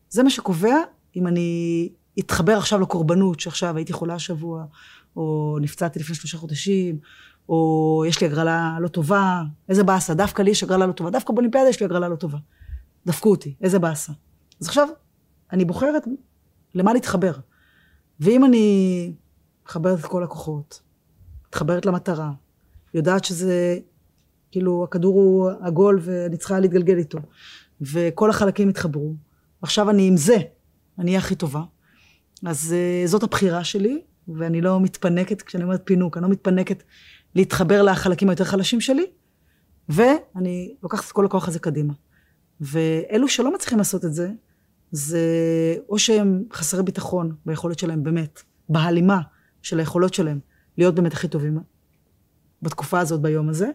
זה 0.09 0.23
מה 0.23 0.29
שקובע 0.29 0.77
אם 1.15 1.27
אני 1.27 1.89
אתחבר 2.19 2.57
עכשיו 2.57 2.79
לקורבנות, 2.79 3.39
שעכשיו 3.39 3.77
הייתי 3.77 3.93
חולה 3.93 4.15
השבוע, 4.15 4.65
או 5.15 5.57
נפצעתי 5.61 5.99
לפני 5.99 6.15
שלושה 6.15 6.37
חודשים, 6.37 6.99
או 7.49 8.03
יש 8.07 8.21
לי 8.21 8.27
הגרלה 8.27 8.77
לא 8.79 8.87
טובה, 8.87 9.43
איזה 9.69 9.83
באסה, 9.83 10.13
דווקא 10.13 10.41
לי 10.41 10.51
יש 10.51 10.63
הגרלה 10.63 10.85
לא 10.85 10.91
טובה, 10.91 11.09
דווקא 11.09 11.33
באולימפיאדה 11.33 11.69
יש 11.69 11.79
לי 11.79 11.85
הגרלה 11.85 12.09
לא 12.09 12.15
טובה. 12.15 12.37
דפקו 13.05 13.31
אותי, 13.31 13.55
איזה 13.61 13.79
באסה. 13.79 14.13
אז 14.61 14.67
עכשיו, 14.67 14.87
אני 15.51 15.65
בוחרת 15.65 16.03
למה 16.75 16.93
להתחבר. 16.93 17.33
ואם 18.19 18.45
אני 18.45 19.13
מחברת 19.65 19.99
את 19.99 20.05
כל 20.05 20.23
הכוחות, 20.23 20.81
מתחברת 21.47 21.85
למטרה, 21.85 22.31
יודעת 22.93 23.25
שזה, 23.25 23.77
כאילו, 24.51 24.83
הכדור 24.83 25.15
הוא 25.15 25.49
עגול 25.61 25.99
ואני 26.01 26.37
צריכה 26.37 26.59
להתגלגל 26.59 26.97
איתו, 26.97 27.19
וכל 27.81 28.29
החלקים 28.29 28.69
התחברו, 28.69 29.13
עכשיו 29.61 29.89
אני 29.89 30.07
עם 30.07 30.17
זה, 30.17 30.37
אני 30.99 31.11
אהיה 31.11 31.19
הכי 31.19 31.35
טובה. 31.35 31.61
אז 32.45 32.75
uh, 32.75 33.07
זאת 33.07 33.23
הבחירה 33.23 33.63
שלי, 33.63 34.01
ואני 34.27 34.61
לא 34.61 34.79
מתפנקת, 34.79 35.41
כשאני 35.41 35.63
אומרת 35.63 35.81
פינוק, 35.83 36.17
אני 36.17 36.23
לא 36.23 36.29
מתפנקת 36.29 36.83
להתחבר 37.35 37.81
לחלקים 37.81 38.29
היותר 38.29 38.43
חלשים 38.43 38.81
שלי, 38.81 39.05
ואני 39.89 40.75
לוקחת 40.83 41.05
את 41.07 41.11
כל 41.11 41.25
הכוח 41.25 41.47
הזה 41.47 41.59
קדימה. 41.59 41.93
ואלו 42.61 43.27
שלא 43.27 43.53
מצליחים 43.53 43.77
לעשות 43.77 44.05
את 44.05 44.13
זה, 44.13 44.31
זה 44.91 45.19
או 45.89 45.99
שהם 45.99 46.43
חסרי 46.53 46.83
ביטחון 46.83 47.35
ביכולת 47.45 47.79
שלהם 47.79 48.03
באמת, 48.03 48.41
בהלימה 48.69 49.21
של 49.61 49.79
היכולות 49.79 50.13
שלהם, 50.13 50.39
להיות 50.77 50.95
באמת 50.95 51.13
הכי 51.13 51.27
טובים 51.27 51.59
בתקופה 52.61 52.99
הזאת, 52.99 53.21
ביום 53.21 53.49
הזה, 53.49 53.69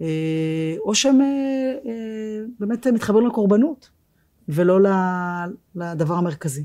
אה, 0.00 0.74
או 0.78 0.94
שהם 0.94 1.20
אה, 1.20 1.74
אה, 1.86 2.44
באמת 2.60 2.86
מתחברים 2.86 3.26
לקורבנות, 3.26 3.90
ולא 4.48 4.80
לדבר 5.74 6.14
המרכזי. 6.14 6.64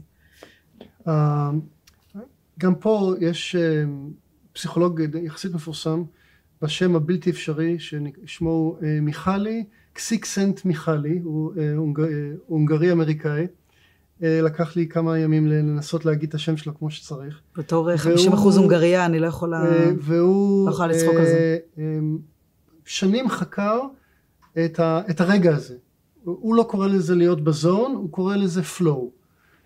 גם 2.60 2.76
פה 2.80 3.14
יש 3.20 3.56
פסיכולוג 4.54 5.02
יחסית 5.24 5.54
מפורסם 5.54 6.04
בשם 6.62 6.96
הבלתי 6.96 7.30
אפשרי 7.30 7.78
ששמו 7.80 8.50
הוא 8.50 8.78
אה, 8.84 9.00
מיכלי, 9.02 9.64
קסיקסנט 9.94 10.66
מיכלי, 10.66 11.20
הוא 11.24 11.54
אה, 11.58 11.74
הונגרי 12.48 12.92
אמריקאי, 12.92 13.48
לקח 14.22 14.76
לי 14.76 14.88
כמה 14.88 15.20
ימים 15.20 15.48
לנסות 15.48 16.06
להגיד 16.06 16.30
את 16.30 16.36
השם 16.36 16.58
שלו 16.58 16.78
כמו 16.78 16.92
שצריך. 16.92 17.42
בתור 17.58 17.98
50 17.98 18.34
אחוז 18.34 18.58
הונגריה, 18.58 19.06
אני 19.06 19.20
לא 19.20 19.28
יכולה, 19.28 19.64
והוא, 20.00 20.68
לא 20.70 20.72
יכולה 20.72 20.88
לצחוק 20.88 21.16
על 21.16 21.26
זה. 21.26 21.58
שנים 22.86 23.30
חקר 23.30 23.80
את, 24.66 24.80
ה, 24.80 25.02
את 25.10 25.22
הרגע 25.22 25.56
הזה. 25.56 25.76
הוא 26.24 26.56
לא 26.56 26.64
קורא 26.64 26.88
לזה 26.88 27.16
להיות 27.16 27.44
בזון, 27.44 27.96
הוא 27.96 28.12
קורא 28.12 28.36
לזה 28.36 28.62
flow. 28.78 29.10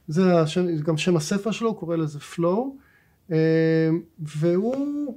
זה 0.08 0.40
השם, 0.40 0.78
גם 0.78 0.98
שם 0.98 1.18
הספר 1.18 1.52
שלו, 1.52 1.70
הוא 1.70 1.78
קורא 1.78 1.96
לזה 1.96 2.20
flow. 2.36 2.60
והוא 4.20 5.16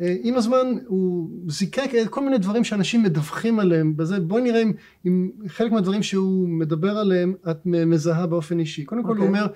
עם 0.00 0.34
הזמן 0.36 0.66
הוא 0.86 1.30
זיקק 1.48 1.90
כל 2.10 2.24
מיני 2.24 2.38
דברים 2.38 2.64
שאנשים 2.64 3.02
מדווחים 3.02 3.60
עליהם 3.60 3.96
בזה 3.96 4.20
בואי 4.20 4.42
נראה 4.42 4.62
אם, 4.62 4.72
אם 5.06 5.30
חלק 5.46 5.72
מהדברים 5.72 6.02
שהוא 6.02 6.48
מדבר 6.48 6.98
עליהם 6.98 7.34
את 7.50 7.66
מזהה 7.66 8.26
באופן 8.26 8.58
אישי 8.58 8.84
קודם 8.84 9.02
כל 9.02 9.08
okay. 9.08 9.18
הוא 9.18 9.26
אוקיי. 9.26 9.40
אומר 9.42 9.52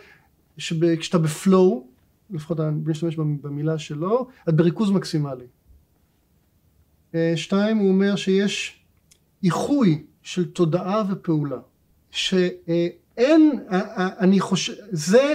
שכשאתה 0.59 1.19
בפלואו 1.19 1.87
לפחות 2.31 2.61
אני 2.61 2.81
משתמש 2.87 3.17
במילה 3.17 3.79
שלו 3.79 4.29
את 4.49 4.55
בריכוז 4.55 4.91
מקסימלי 4.91 5.45
אה, 7.15 7.33
שתיים 7.37 7.77
הוא 7.77 7.89
אומר 7.89 8.17
שיש 8.17 8.85
איחוי 9.45 10.03
של 10.23 10.51
תודעה 10.51 11.03
ופעולה 11.11 11.59
שאין 12.11 13.59
אני 14.21 14.41
חושב 14.41 14.73
זה 14.91 15.35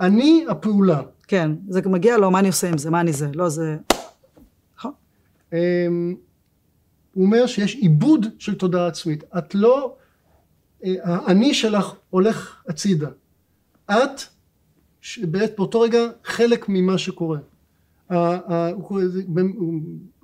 אני 0.00 0.44
הפעולה 0.48 1.02
כן 1.28 1.50
זה 1.68 1.80
מגיע 1.86 2.18
לו 2.18 2.30
מה 2.30 2.38
אני 2.38 2.48
עושה 2.48 2.68
עם 2.68 2.78
זה 2.78 2.90
מה 2.90 3.00
אני 3.00 3.12
זה 3.12 3.30
לא 3.34 3.48
זה 3.48 3.76
אמ, 5.52 6.14
הוא 7.14 7.24
אומר 7.24 7.46
שיש 7.46 7.74
עיבוד 7.74 8.26
של 8.38 8.54
תודעה 8.54 8.86
עצמית. 8.86 9.24
את 9.38 9.54
לא, 9.54 9.96
אה, 10.84 10.94
האני 11.02 11.54
שלך 11.54 11.94
הולך 12.10 12.62
הצידה. 12.68 13.08
את 13.86 14.20
באותו 15.56 15.80
רגע 15.80 15.98
חלק 16.24 16.66
ממה 16.68 16.98
שקורה. 16.98 17.38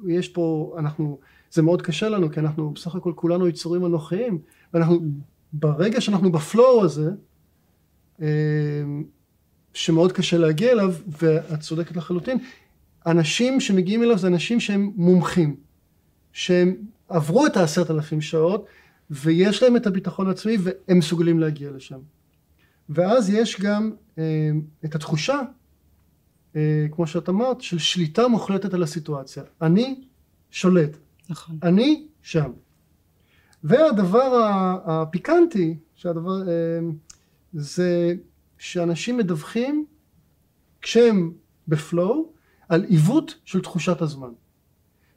יש 0.06 0.28
פה, 0.28 0.74
אנחנו, 0.78 1.18
זה 1.50 1.62
מאוד 1.62 1.82
קשה 1.82 2.08
לנו 2.08 2.30
כי 2.30 2.40
אנחנו 2.40 2.70
בסך 2.70 2.94
הכל 2.94 3.12
כולנו 3.14 3.48
יצורים 3.48 3.86
אנוכיים 3.86 4.38
ואנחנו 4.74 5.00
ברגע 5.52 6.00
שאנחנו 6.00 6.32
בפלואו 6.32 6.84
הזה 6.84 7.10
אמ, 8.20 9.04
שמאוד 9.74 10.12
קשה 10.12 10.38
להגיע 10.38 10.72
אליו 10.72 10.94
ואת 11.06 11.60
צודקת 11.60 11.96
לחלוטין 11.96 12.38
אנשים 13.06 13.60
שמגיעים 13.60 14.02
אליו 14.02 14.18
זה 14.18 14.26
אנשים 14.26 14.60
שהם 14.60 14.92
מומחים, 14.96 15.56
שהם 16.32 16.76
עברו 17.08 17.46
את 17.46 17.56
העשרת 17.56 17.90
אלפים 17.90 18.20
שעות 18.20 18.66
ויש 19.10 19.62
להם 19.62 19.76
את 19.76 19.86
הביטחון 19.86 20.28
העצמי 20.28 20.56
והם 20.62 20.98
מסוגלים 20.98 21.40
להגיע 21.40 21.70
לשם. 21.70 21.98
ואז 22.88 23.30
יש 23.30 23.60
גם 23.60 23.92
אה, 24.18 24.50
את 24.84 24.94
התחושה, 24.94 25.40
אה, 26.56 26.86
כמו 26.90 27.06
שאת 27.06 27.28
אמרת, 27.28 27.60
של 27.60 27.78
שליטה 27.78 28.28
מוחלטת 28.28 28.74
על 28.74 28.82
הסיטואציה. 28.82 29.42
אני 29.62 30.00
שולט. 30.50 30.96
נכון. 31.28 31.58
אני 31.62 32.06
שם. 32.22 32.50
והדבר 33.64 34.48
הפיקנטי, 34.84 35.76
שהדבר, 35.94 36.48
אה, 36.48 36.78
זה 37.52 38.14
שאנשים 38.64 39.16
מדווחים 39.16 39.86
כשהם 40.82 41.32
בפלואו 41.68 42.32
על 42.68 42.84
עיוות 42.84 43.34
של 43.44 43.60
תחושת 43.60 44.02
הזמן. 44.02 44.28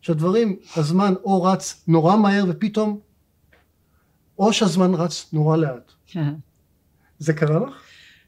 שהדברים, 0.01 0.55
הזמן 0.75 1.13
או 1.23 1.43
רץ 1.43 1.83
נורא 1.87 2.15
מהר 2.15 2.45
ופתאום, 2.49 2.99
או 4.39 4.53
שהזמן 4.53 4.93
רץ 4.93 5.29
נורא 5.33 5.57
לאט. 5.57 5.91
זה 7.19 7.33
קרה 7.33 7.59
לך? 7.59 7.73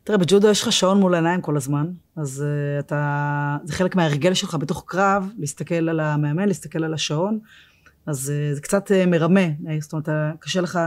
תראה, 0.03 0.17
בג'ודו 0.17 0.49
יש 0.49 0.61
לך 0.61 0.71
שעון 0.71 0.99
מול 0.99 1.13
העיניים 1.13 1.41
כל 1.41 1.57
הזמן, 1.57 1.91
אז 2.15 2.43
uh, 2.45 2.79
אתה, 2.79 3.57
זה 3.63 3.73
חלק 3.73 3.95
מההרגל 3.95 4.33
שלך 4.33 4.55
בתוך 4.55 4.83
קרב, 4.87 5.29
להסתכל 5.37 5.89
על 5.89 5.99
המאמן, 5.99 6.47
להסתכל 6.47 6.83
על 6.83 6.93
השעון, 6.93 7.39
אז 8.05 8.29
uh, 8.29 8.55
זה 8.55 8.61
קצת 8.61 8.91
uh, 8.91 9.09
מרמה, 9.09 9.45
זאת 9.79 9.93
אומרת, 9.93 10.09
קשה 10.39 10.61
לך 10.61 10.79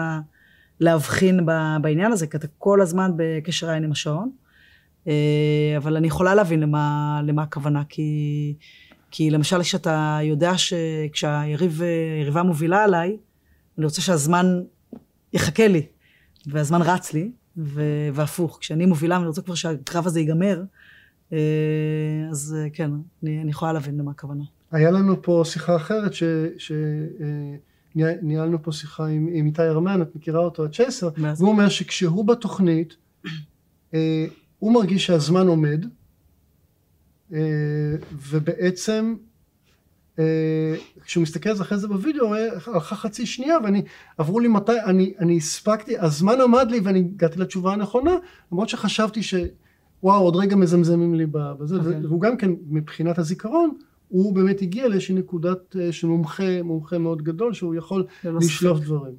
להבחין 0.81 1.47
בעניין 1.83 2.13
הזה, 2.13 2.27
כי 2.27 2.37
אתה 2.37 2.47
כל 2.59 2.81
הזמן 2.81 3.11
בקשר 3.17 3.71
עין 3.71 3.85
עם 3.85 3.93
השעון. 3.93 4.31
אה, 5.09 5.75
אבל 5.77 5.97
אני 5.97 6.07
יכולה 6.07 6.35
להבין 6.35 6.61
למה, 6.61 7.21
למה 7.27 7.43
הכוונה, 7.43 7.83
כי, 7.89 8.55
כי 9.11 9.31
למשל 9.31 9.63
כשאתה 9.63 10.19
יודע 10.23 10.53
שכשהיריבה 10.59 12.43
מובילה 12.43 12.85
עליי, 12.85 13.17
אני 13.79 13.85
רוצה 13.85 14.03
שהזמן 14.03 14.63
יחכה 15.33 15.69
לי, 15.69 15.87
והזמן 16.47 16.83
רץ 16.83 17.13
לי, 17.13 17.31
ו- 17.57 18.09
והפוך. 18.15 18.59
כשאני 18.61 18.87
מובילה 18.87 19.17
ואני 19.17 19.29
רוצה 19.29 19.43
כבר 19.43 19.55
שהקרב 19.55 20.07
הזה 20.07 20.21
ייגמר, 20.21 20.63
אה, 21.33 21.39
אז 22.31 22.57
אה, 22.59 22.71
כן, 22.73 22.91
אני, 23.23 23.43
אני 23.43 23.51
יכולה 23.51 23.73
להבין 23.73 23.99
למה 23.99 24.11
הכוונה. 24.11 24.45
היה 24.73 24.91
לנו 24.91 25.23
פה 25.23 25.43
שיחה 25.45 25.77
אחרת, 25.77 26.13
ש... 26.13 26.23
ש 26.59 26.73
ניהלנו 27.95 28.63
פה 28.63 28.73
שיחה 28.73 29.07
עם, 29.07 29.29
עם 29.33 29.47
איתי 29.47 29.63
ארמן, 29.63 30.03
את 30.03 30.17
מכירה 30.17 30.41
אותו, 30.41 30.65
הצ'ייסר, 30.65 31.11
והוא 31.17 31.49
אומר 31.49 31.69
שכשהוא 31.69 32.25
בתוכנית, 32.25 32.97
הוא 34.59 34.73
מרגיש 34.73 35.07
שהזמן 35.07 35.47
עומד 35.47 35.87
אה, 37.33 37.39
ובעצם 38.13 39.15
אה, 40.19 40.75
כשהוא 41.05 41.23
מסתכל 41.23 41.49
על 41.51 41.57
זה 41.57 41.63
אחרי 41.63 41.79
זה 41.79 41.89
בווידאו 41.89 42.25
הוא 42.25 42.35
אומר 42.35 42.49
הלכה 42.67 42.97
חצי 42.97 43.27
שנייה 43.27 43.57
ואני 43.65 43.83
עברו 44.19 44.41
לי 44.41 44.49
מתי 44.49 44.81
אני, 44.87 45.15
אני 45.19 45.37
הספקתי 45.37 45.99
הזמן 45.99 46.41
עמד 46.41 46.71
לי 46.71 46.81
ואני 46.81 46.99
הגעתי 46.99 47.39
לתשובה 47.39 47.73
הנכונה 47.73 48.15
למרות 48.53 48.69
שחשבתי 48.69 49.23
שוואו 49.23 50.23
עוד 50.23 50.37
רגע 50.37 50.57
מזמזמים 50.57 51.15
לי 51.15 51.27
בזה 51.27 51.77
okay. 51.77 51.79
אוקיי. 51.79 52.07
והוא 52.07 52.21
גם 52.21 52.37
כן 52.37 52.51
מבחינת 52.67 53.19
הזיכרון 53.19 53.71
הוא 54.13 54.35
באמת 54.35 54.63
הגיע 54.63 54.89
לאיזושהי 54.89 55.15
נקודת 55.15 55.77
אה, 55.77 55.93
של 55.93 56.07
מומחה 56.07 56.63
מומחה 56.63 56.99
מאוד 56.99 57.23
גדול 57.23 57.53
שהוא 57.53 57.75
יכול 57.75 58.07
לשלוף 58.25 58.81
דברים 58.81 59.15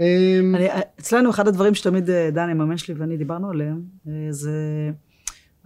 אמ, 0.00 0.54
אני, 0.54 0.66
אצלנו 1.00 1.30
אחד 1.30 1.48
הדברים 1.48 1.74
שתמיד 1.74 2.10
אה, 2.10 2.30
דני, 2.30 2.52
המאמן 2.52 2.76
שלי 2.76 2.94
ואני 2.94 3.16
דיברנו 3.16 3.50
עליהם, 3.50 3.82
אה, 4.08 4.12
זה 4.30 4.52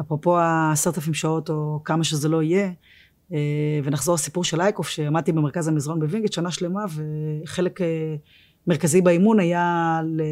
אפרופו 0.01 0.39
העשרת 0.39 0.99
אלפים 0.99 1.15
שעות 1.15 1.51
או 1.51 1.81
כמה 1.85 2.05
שזה 2.05 2.29
לא 2.29 2.43
יהיה, 2.43 2.71
ונחזור 3.85 4.15
לסיפור 4.15 4.45
של 4.45 4.61
אייקוף, 4.61 4.89
שעמדתי 4.89 5.33
במרכז 5.33 5.69
המזרון 5.69 6.01
בווינגייט 6.01 6.33
שנה 6.33 6.51
שלמה, 6.51 6.85
וחלק 6.95 7.81
מרכזי 8.67 9.01
באימון 9.01 9.41
היה 9.41 10.01
ל, 10.05 10.23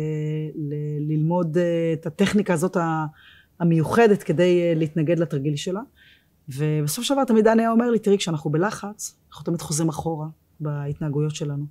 ל, 0.55 0.75
ללמוד 1.13 1.59
את 1.93 2.07
הטכניקה 2.07 2.55
הזאת 2.55 2.77
המיוחדת 3.61 4.23
כדי 4.23 4.75
להתנגד 4.75 5.19
לתרגיל 5.19 5.57
שלה. 5.57 5.81
ובסוף 6.49 7.05
של 7.05 7.15
דבר 7.15 7.25
תמיד 7.25 7.45
דני 7.45 7.63
היה 7.63 7.71
אומר 7.71 7.91
לי, 7.91 7.99
תראי, 7.99 8.19
כשאנחנו 8.19 8.51
בלחץ, 8.51 9.17
אנחנו 9.31 9.45
תמיד 9.45 9.63
חוזרים 9.63 9.89
אחורה 9.89 10.27
בהתנהגויות 10.61 11.35
שלנו. 11.35 11.65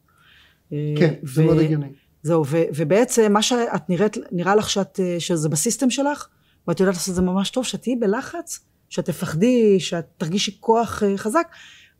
כן, 0.69 1.13
ו- 1.23 1.27
זה 1.33 1.43
מאוד 1.43 1.59
הגיוני. 1.59 1.87
זהו, 2.23 2.45
ו, 2.47 2.57
ובעצם 2.75 3.33
מה 3.33 3.41
שאת 3.41 3.89
נראית, 3.89 4.17
נראה 4.31 4.55
לך 4.55 4.69
שאת, 4.69 4.99
שזה 5.19 5.49
בסיסטם 5.49 5.89
שלך, 5.89 6.27
ואת 6.67 6.79
יודעת 6.79 6.95
לעשות 6.95 7.09
את 7.09 7.15
זה 7.15 7.21
ממש 7.21 7.49
טוב, 7.49 7.65
שאת 7.65 7.81
תהיי 7.81 7.95
בלחץ, 7.95 8.59
שאת 8.89 9.05
תפחדי, 9.05 9.79
שאת 9.79 10.05
תרגישי 10.17 10.57
כוח 10.59 11.03
uh, 11.03 11.17
חזק, 11.17 11.47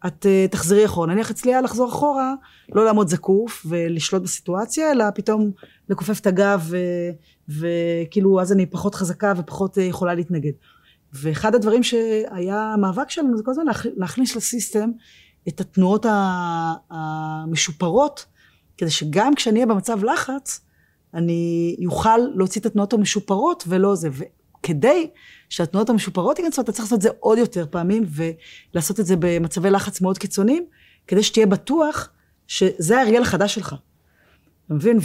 את 0.08 0.26
uh, 0.26 0.52
תחזרי 0.52 0.86
אחורה. 0.86 1.08
נניח 1.08 1.32
אצלי 1.32 1.52
היה 1.52 1.62
לחזור 1.62 1.90
אחורה, 1.90 2.34
לא 2.72 2.86
לעמוד 2.86 3.08
זקוף 3.08 3.66
ולשלוט 3.70 4.24
בסיטואציה, 4.24 4.92
אלא 4.92 5.06
פתאום 5.16 5.52
לכופף 5.90 6.20
את 6.20 6.28
הגב, 6.28 6.72
וכאילו 7.50 8.42
אז 8.42 8.52
אני 8.52 8.66
פחות 8.66 8.96
חזקה 8.96 9.34
ופחות 9.38 9.78
uh, 9.78 9.82
יכולה 9.82 10.14
להתנגד. 10.14 10.52
ואחד 11.14 11.56
הדברים 11.56 11.84
שהיה 11.84 12.74
המאבק 12.74 13.10
שלנו 13.10 13.38
זה 13.38 13.44
כל 13.44 13.52
הזמן 13.52 13.66
להכניס 13.98 14.36
לסיסטם 14.36 14.92
את 15.48 15.62
התנועות 15.62 16.06
המשופרות 16.90 18.26
כדי 18.78 18.90
שגם 18.90 19.36
כשאני 19.36 19.56
אהיה 19.56 19.66
במצב 19.66 20.04
לחץ, 20.04 20.62
אני 21.14 21.76
אוכל 21.86 22.18
להוציא 22.36 22.62
את 22.62 22.66
התנועות 22.66 22.94
המשופרות 22.94 23.64
ולא 23.68 23.96
זה. 23.96 24.10
וכדי 24.12 25.10
שהתנועות 25.50 25.90
המשופרות 25.90 26.40
ייכנסו, 26.40 26.62
אתה 26.62 26.72
צריך 26.72 26.86
לעשות 26.86 26.98
את 26.98 27.02
זה 27.02 27.10
עוד 27.20 27.38
יותר 27.38 27.66
פעמים, 27.70 28.04
ולעשות 28.74 29.00
את 29.00 29.06
זה 29.06 29.16
במצבי 29.20 29.70
לחץ 29.70 30.02
מאוד 30.02 30.18
קיצוניים, 30.18 30.66
כדי 31.08 31.24
שתהיה 31.24 31.46
בטוח 31.46 32.10
שזה 32.48 33.00
ההרגל 33.00 33.22
החדש 33.22 33.56
שלך. 33.56 33.76
אתה 34.66 34.74
מבין? 34.74 34.98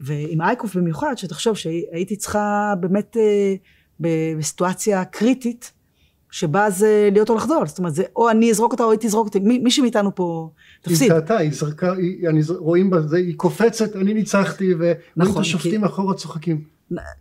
ועם 0.00 0.42
אייקוף 0.42 0.76
במיוחד, 0.76 1.14
שתחשוב 1.16 1.56
שהייתי 1.56 2.16
צריכה 2.16 2.74
באמת 2.80 3.16
אה, 3.16 3.54
בסיטואציה 4.02 5.04
קריטית, 5.04 5.72
שבה 6.32 6.70
זה 6.70 7.08
להיות 7.12 7.30
או 7.30 7.34
לחדול, 7.34 7.66
זאת 7.66 7.78
אומרת, 7.78 7.94
זה 7.94 8.02
או 8.16 8.30
אני 8.30 8.50
אזרוק 8.50 8.72
אותה 8.72 8.84
או 8.84 8.90
היא 8.90 8.98
תזרוק 9.02 9.26
אותי, 9.26 9.40
מי, 9.40 9.58
מישהי 9.58 9.82
מאיתנו 9.82 10.14
פה 10.14 10.50
תפסיד. 10.82 11.12
היא 11.12 11.20
טעתה, 11.20 11.36
היא 11.36 11.50
זרקה, 11.52 11.92
היא, 11.92 12.28
אני, 12.28 12.40
רואים 12.58 12.90
בזה, 12.90 13.16
היא 13.16 13.34
קופצת, 13.36 13.96
אני 13.96 14.14
ניצחתי, 14.14 14.74
ורואים 14.74 14.94
נכון, 15.16 15.34
את 15.34 15.40
השופטים 15.40 15.70
כי... 15.70 15.78
מאחורה 15.78 16.14
צוחקים. 16.14 16.64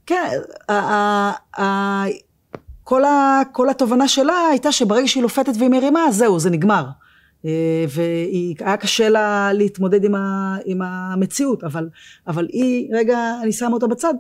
כן, 0.06 0.40
ה, 0.70 0.74
ה, 0.74 1.62
ה, 1.62 2.04
כל, 2.84 3.04
ה, 3.04 3.42
כל 3.52 3.70
התובנה 3.70 4.08
שלה 4.08 4.48
הייתה 4.52 4.72
שברגע 4.72 5.08
שהיא 5.08 5.24
לופתת 5.24 5.54
והיא 5.60 5.70
מרימה, 5.70 6.12
זהו, 6.12 6.40
זה 6.40 6.50
נגמר. 6.50 6.86
אה, 7.46 7.86
והיה 7.90 8.78
קשה 8.78 9.10
לה 9.10 9.54
להתמודד 9.54 10.04
עם, 10.04 10.16
ה, 10.16 10.56
עם 10.66 10.82
המציאות, 10.82 11.64
אבל, 11.64 11.90
אבל 12.28 12.48
היא, 12.52 12.88
רגע, 12.94 13.18
אני 13.44 13.52
שמה 13.52 13.74
אותה 13.74 13.88
בצד, 13.88 14.14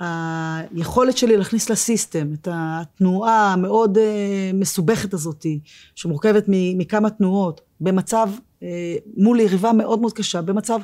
היכולת 0.00 1.16
שלי 1.16 1.36
להכניס 1.36 1.70
לסיסטם 1.70 2.26
את 2.34 2.48
התנועה 2.50 3.52
המאוד 3.52 3.98
אה, 3.98 4.50
מסובכת 4.54 5.14
הזאת, 5.14 5.46
שמורכבת 5.94 6.44
מכמה 6.48 7.10
תנועות, 7.10 7.60
במצב, 7.80 8.28
אה, 8.62 8.96
מול 9.16 9.40
יריבה 9.40 9.72
מאוד 9.72 10.00
מאוד 10.00 10.12
קשה, 10.12 10.42
במצב 10.42 10.80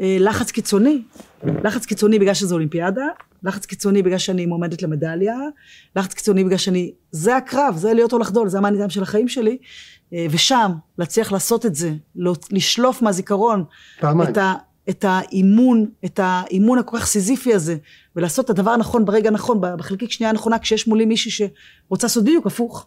אה, 0.00 0.16
לחץ 0.20 0.50
קיצוני, 0.50 1.02
לחץ 1.44 1.86
קיצוני 1.86 2.18
בגלל 2.18 2.34
שזו 2.34 2.54
אולימפיאדה, 2.54 3.06
לחץ 3.42 3.66
קיצוני 3.66 4.02
בגלל 4.02 4.18
שאני 4.18 4.46
מועמדת 4.46 4.82
למדליה, 4.82 5.36
לחץ 5.96 6.14
קיצוני 6.14 6.44
בגלל 6.44 6.58
שאני, 6.58 6.92
זה 7.10 7.36
הקרב, 7.36 7.76
זה 7.76 7.94
להיות 7.94 8.12
או 8.12 8.18
לחדול, 8.18 8.48
זה 8.48 8.58
המאניטיים 8.58 8.90
של 8.90 9.02
החיים 9.02 9.28
שלי, 9.28 9.58
ושם 10.30 10.72
להצליח 10.98 11.32
לעשות 11.32 11.66
את 11.66 11.74
זה, 11.74 11.92
לשלוף 12.50 13.02
מהזיכרון 13.02 13.64
את 14.28 14.38
ה... 14.38 14.54
את 14.88 15.04
האימון, 15.08 15.86
את 16.04 16.20
האימון 16.22 16.78
הכל 16.78 16.98
כך 16.98 17.06
סיזיפי 17.06 17.54
הזה, 17.54 17.76
ולעשות 18.16 18.44
את 18.44 18.50
הדבר 18.50 18.70
הנכון 18.70 19.04
ברגע 19.04 19.28
הנכון, 19.28 19.58
בחלקית 19.60 20.10
שנייה 20.10 20.30
הנכונה, 20.30 20.58
כשיש 20.58 20.88
מולי 20.88 21.04
מישהי 21.04 21.30
שרוצה 21.30 22.06
לעשות 22.06 22.24
בדיוק 22.24 22.46
הפוך. 22.46 22.86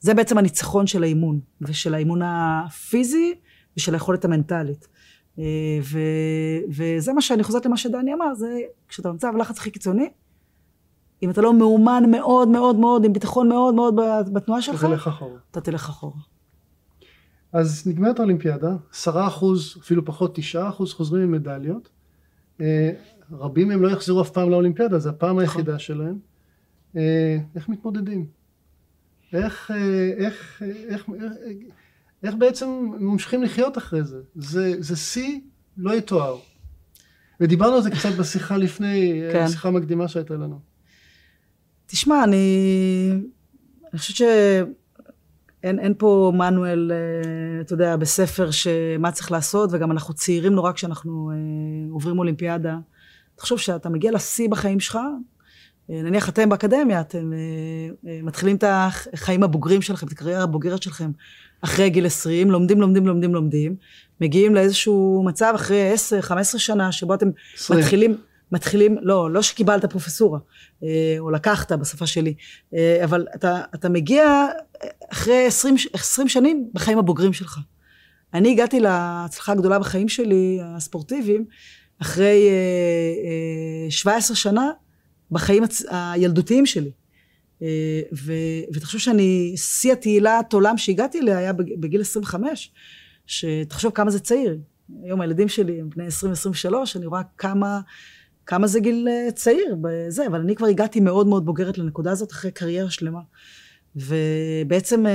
זה 0.00 0.14
בעצם 0.14 0.38
הניצחון 0.38 0.86
של 0.86 1.02
האימון, 1.02 1.40
ושל 1.60 1.94
האימון 1.94 2.20
הפיזי, 2.24 3.34
ושל 3.76 3.94
היכולת 3.94 4.24
המנטלית. 4.24 4.88
אה, 5.38 5.44
ו, 5.82 5.98
וזה 6.68 7.12
מה 7.12 7.20
שאני 7.20 7.42
חוזרת 7.42 7.66
למה 7.66 7.76
שדני 7.76 8.14
אמר, 8.14 8.34
זה 8.34 8.58
כשאתה 8.88 9.10
נמצא 9.10 9.30
בלחץ 9.32 9.58
הכי 9.58 9.70
קיצוני, 9.70 10.10
אם 11.22 11.30
אתה 11.30 11.40
לא 11.40 11.54
מאומן 11.54 12.02
מאוד 12.10 12.48
מאוד 12.48 12.76
מאוד, 12.76 13.04
עם 13.04 13.12
ביטחון 13.12 13.48
מאוד 13.48 13.74
מאוד 13.74 13.94
בתנועה 14.32 14.62
שלך, 14.62 14.86
אתה 15.50 15.60
תלך 15.60 15.88
אחורה. 15.88 16.20
אז 17.52 17.86
נגמרת 17.86 18.18
האולימפיאדה, 18.18 18.76
עשרה 18.92 19.26
אחוז, 19.26 19.76
אפילו 19.80 20.04
פחות 20.04 20.34
תשעה 20.34 20.68
אחוז 20.68 20.92
חוזרים 20.92 21.22
עם 21.22 21.32
מדליות. 21.32 21.88
אה, 22.60 22.90
רבים 23.32 23.68
מהם 23.68 23.82
לא 23.82 23.88
יחזרו 23.88 24.22
אף 24.22 24.30
פעם 24.30 24.50
לאולימפיאדה, 24.50 24.98
זו 24.98 25.08
הפעם 25.10 25.30
נכון. 25.30 25.40
היחידה 25.40 25.78
שלהם. 25.78 26.18
אה, 26.96 27.38
איך 27.54 27.68
מתמודדים? 27.68 28.26
איך, 29.32 29.70
אה, 29.70 30.10
איך, 30.16 30.62
איך, 30.62 31.08
איך, 31.10 31.10
איך 32.22 32.34
בעצם 32.34 32.68
ממשיכים 32.98 33.42
לחיות 33.42 33.78
אחרי 33.78 34.04
זה? 34.04 34.20
זה, 34.34 34.74
זה 34.78 34.96
שיא 34.96 35.40
לא 35.76 35.94
יתואר. 35.94 36.38
ודיברנו 37.40 37.76
על 37.76 37.82
זה 37.82 37.90
קצת 37.90 38.12
בשיחה 38.18 38.56
לפני, 38.56 39.22
כן. 39.32 39.48
שיחה 39.48 39.70
מקדימה 39.70 40.08
שהייתה 40.08 40.34
לנו. 40.34 40.60
תשמע, 41.86 42.24
אני, 42.24 43.12
אני 43.92 43.98
חושבת 43.98 44.16
ש... 44.16 44.22
אין, 45.62 45.78
אין 45.78 45.94
פה 45.98 46.32
מנואל, 46.34 46.92
אה, 46.94 47.60
אתה 47.60 47.72
יודע, 47.72 47.96
בספר 47.96 48.50
שמה 48.50 49.12
צריך 49.12 49.32
לעשות, 49.32 49.70
וגם 49.72 49.90
אנחנו 49.90 50.14
צעירים 50.14 50.54
נורא 50.54 50.72
כשאנחנו 50.72 51.30
אה, 51.30 51.36
עוברים 51.92 52.18
אולימפיאדה. 52.18 52.76
תחשוב 53.36 53.58
שאתה 53.58 53.88
מגיע 53.88 54.12
לשיא 54.12 54.48
בחיים 54.48 54.80
שלך, 54.80 54.98
אה, 55.90 56.02
נניח 56.02 56.28
אתם 56.28 56.48
באקדמיה, 56.48 57.00
אתם 57.00 57.32
מתחילים 58.22 58.56
את 58.56 58.64
החיים 58.66 59.42
הבוגרים 59.42 59.82
שלכם, 59.82 60.06
את 60.06 60.12
הקריירה 60.12 60.42
הבוגרת 60.42 60.82
שלכם, 60.82 61.10
אחרי 61.60 61.90
גיל 61.90 62.06
20, 62.06 62.50
לומדים, 62.50 62.80
לומדים, 62.80 63.06
לומדים, 63.06 63.34
לומדים, 63.34 63.76
מגיעים 64.20 64.54
לאיזשהו 64.54 65.22
מצב 65.26 65.52
אחרי 65.54 65.94
10-15 66.22 66.34
שנה, 66.58 66.92
שבו 66.92 67.14
אתם 67.14 67.28
20. 67.54 67.80
מתחילים... 67.80 68.16
מתחילים, 68.52 68.96
לא, 69.02 69.30
לא 69.30 69.42
שקיבלת 69.42 69.84
פרופסורה, 69.84 70.38
אה, 70.82 71.16
או 71.18 71.30
לקחת 71.30 71.72
בשפה 71.72 72.06
שלי, 72.06 72.34
אה, 72.74 73.00
אבל 73.04 73.26
אתה, 73.34 73.60
אתה 73.74 73.88
מגיע 73.88 74.46
אחרי 75.12 75.46
20, 75.46 75.74
20 75.92 76.28
שנים 76.28 76.70
בחיים 76.72 76.98
הבוגרים 76.98 77.32
שלך. 77.32 77.58
אני 78.34 78.50
הגעתי 78.52 78.80
להצלחה 78.80 79.52
הגדולה 79.52 79.78
בחיים 79.78 80.08
שלי, 80.08 80.58
הספורטיביים, 80.62 81.44
אחרי 82.02 82.48
17 83.90 84.34
אה, 84.34 84.40
שנה 84.40 84.70
בחיים 85.30 85.62
הילדותיים 85.90 86.66
שלי. 86.66 86.90
ואתה 88.72 88.86
חושב 88.86 88.98
שאני, 88.98 89.54
שיא 89.56 89.92
התהילת 89.92 90.52
עולם 90.52 90.76
שהגעתי 90.76 91.20
אליה 91.20 91.38
היה 91.38 91.52
בגיל 91.52 92.00
25, 92.00 92.72
שתחשוב 93.26 93.92
כמה 93.92 94.10
זה 94.10 94.20
צעיר. 94.20 94.58
היום 95.04 95.20
הילדים 95.20 95.48
שלי 95.48 95.80
הם 95.80 95.90
בני 95.90 96.06
20-23, 96.70 96.74
אני 96.96 97.06
רואה 97.06 97.22
כמה... 97.38 97.80
כמה 98.46 98.66
זה 98.66 98.80
גיל 98.80 99.08
אה, 99.10 99.32
צעיר 99.32 99.76
בזה, 99.80 100.26
אבל 100.26 100.40
אני 100.40 100.56
כבר 100.56 100.66
הגעתי 100.66 101.00
מאוד 101.00 101.26
מאוד 101.26 101.44
בוגרת 101.44 101.78
לנקודה 101.78 102.12
הזאת 102.12 102.32
אחרי 102.32 102.50
קריירה 102.50 102.90
שלמה. 102.90 103.20
ובעצם 103.96 105.06
אה, 105.06 105.12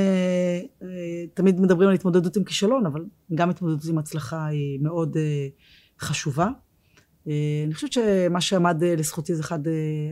אה, 0.84 0.88
תמיד 1.34 1.62
מדברים 1.62 1.90
על 1.90 1.96
התמודדות 1.96 2.36
עם 2.38 2.44
כישלון, 2.44 2.86
אבל 2.86 3.06
גם 3.36 3.50
התמודדות 3.50 3.90
עם 3.90 3.98
הצלחה 3.98 4.46
היא 4.46 4.80
מאוד 4.82 5.18
חשובה. 6.00 6.48
אני 7.66 7.74
חושבת 7.74 7.94
שמה 7.94 8.42
שעמד 8.42 8.84
לזכותי 8.84 9.36
זה 9.36 9.42
אחד 9.42 9.60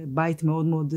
בית 0.08 0.44
מאוד 0.44 0.66
מאוד 0.66 0.94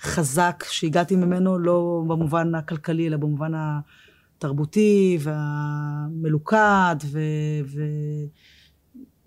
חזק 0.00 0.64
שהגעתי 0.70 1.16
ממנו, 1.16 1.58
לא 1.58 2.04
במובן 2.08 2.54
הכלכלי, 2.54 3.06
אלא 3.06 3.16
במובן 3.16 3.52
התרבותי 3.54 5.18
והמלוכד, 5.20 6.96
ו... 7.04 7.20
ו... 7.64 7.82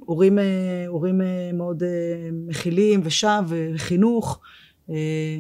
הורים, 0.06 0.40
אה, 0.40 0.86
הורים 0.88 1.22
אה, 1.22 1.52
מאוד 1.54 1.84
אה, 1.84 1.90
מכילים 2.32 3.02
ושם 3.04 3.46
וחינוך. 3.48 4.40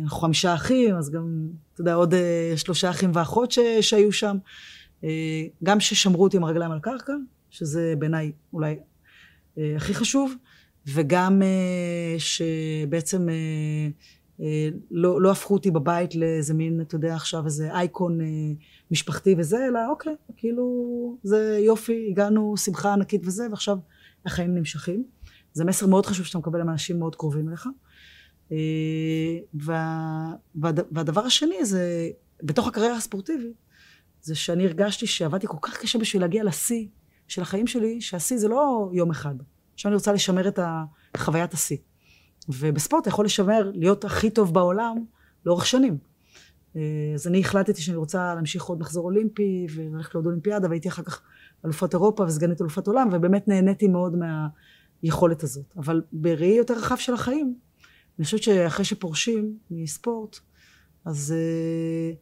אנחנו 0.03 0.19
חמישה 0.19 0.53
אחים, 0.53 0.95
אז 0.95 1.09
גם, 1.09 1.47
אתה 1.73 1.81
יודע, 1.81 1.93
עוד 1.93 2.13
שלושה 2.55 2.89
אחים 2.89 3.11
ואחות 3.13 3.51
ש, 3.51 3.59
שהיו 3.81 4.11
שם. 4.11 4.37
גם 5.63 5.79
ששמרו 5.79 6.23
אותי 6.23 6.37
עם 6.37 6.43
הרגליים 6.43 6.71
על 6.71 6.79
קרקע, 6.79 7.13
שזה 7.49 7.93
בעיניי 7.99 8.31
אולי 8.53 8.75
הכי 9.57 9.93
חשוב, 9.93 10.33
וגם 10.87 11.41
שבעצם 12.17 13.27
לא, 14.91 15.21
לא 15.21 15.31
הפכו 15.31 15.53
אותי 15.53 15.71
בבית 15.71 16.15
לאיזה 16.15 16.53
מין, 16.53 16.81
אתה 16.81 16.95
יודע, 16.95 17.15
עכשיו 17.15 17.45
איזה 17.45 17.73
אייקון 17.73 18.19
משפחתי 18.91 19.35
וזה, 19.37 19.67
אלא 19.67 19.79
אוקיי, 19.89 20.15
כאילו, 20.37 21.17
זה 21.23 21.59
יופי, 21.61 22.07
הגענו, 22.11 22.57
שמחה 22.57 22.93
ענקית 22.93 23.21
וזה, 23.25 23.47
ועכשיו 23.49 23.77
החיים 24.25 24.55
נמשכים. 24.55 25.03
זה 25.53 25.65
מסר 25.65 25.87
מאוד 25.87 26.05
חשוב 26.05 26.25
שאתה 26.25 26.37
מקבל 26.37 26.63
מאנשים 26.63 26.99
מאוד 26.99 27.15
קרובים 27.15 27.49
אליך. 27.49 27.67
אה, 28.51 28.57
וה, 29.53 30.33
והדבר 30.91 31.21
השני 31.21 31.65
זה, 31.65 32.09
בתוך 32.43 32.67
הקריירה 32.67 32.97
הספורטיבית, 32.97 33.53
זה 34.21 34.35
שאני 34.35 34.65
הרגשתי 34.65 35.07
שעבדתי 35.07 35.47
כל 35.47 35.57
כך 35.61 35.77
קשה 35.77 35.99
בשביל 35.99 36.21
להגיע 36.21 36.43
לשיא 36.43 36.87
של 37.27 37.41
החיים 37.41 37.67
שלי, 37.67 38.01
שהשיא 38.01 38.37
זה 38.37 38.47
לא 38.47 38.89
יום 38.93 39.11
אחד. 39.11 39.35
עכשיו 39.73 39.89
אני 39.89 39.95
רוצה 39.95 40.13
לשמר 40.13 40.47
את 40.47 40.59
חוויית 41.17 41.53
השיא. 41.53 41.77
ובספורט 42.49 43.01
אתה 43.01 43.09
יכול 43.09 43.25
לשמר, 43.25 43.71
להיות 43.73 44.05
הכי 44.05 44.29
טוב 44.29 44.53
בעולם 44.53 44.97
לאורך 45.45 45.65
שנים. 45.65 45.97
אה, 46.75 46.81
אז 47.13 47.27
אני 47.27 47.39
החלטתי 47.39 47.81
שאני 47.81 47.97
רוצה 47.97 48.35
להמשיך 48.35 48.63
עוד 48.63 48.79
מחזור 48.79 49.05
אולימפי 49.05 49.67
וללכת 49.75 50.15
לעוד 50.15 50.25
אולימפיאדה 50.25 50.67
והייתי 50.69 50.89
אחר 50.89 51.03
כך 51.03 51.21
אלופת 51.65 51.93
אירופה 51.93 52.23
וסגנית 52.23 52.61
אלופת 52.61 52.87
עולם, 52.87 53.09
ובאמת 53.11 53.47
נהניתי 53.47 53.87
מאוד 53.87 54.15
מהיכולת 55.03 55.43
הזאת. 55.43 55.73
אבל 55.77 56.01
בראי 56.11 56.55
יותר 56.57 56.73
רחב 56.73 56.97
של 56.97 57.13
החיים, 57.13 57.55
אני 58.19 58.25
חושבת 58.25 58.43
שאחרי 58.43 58.85
שפורשים 58.85 59.57
מספורט, 59.71 60.39
אז 61.05 61.33
uh, 61.33 62.15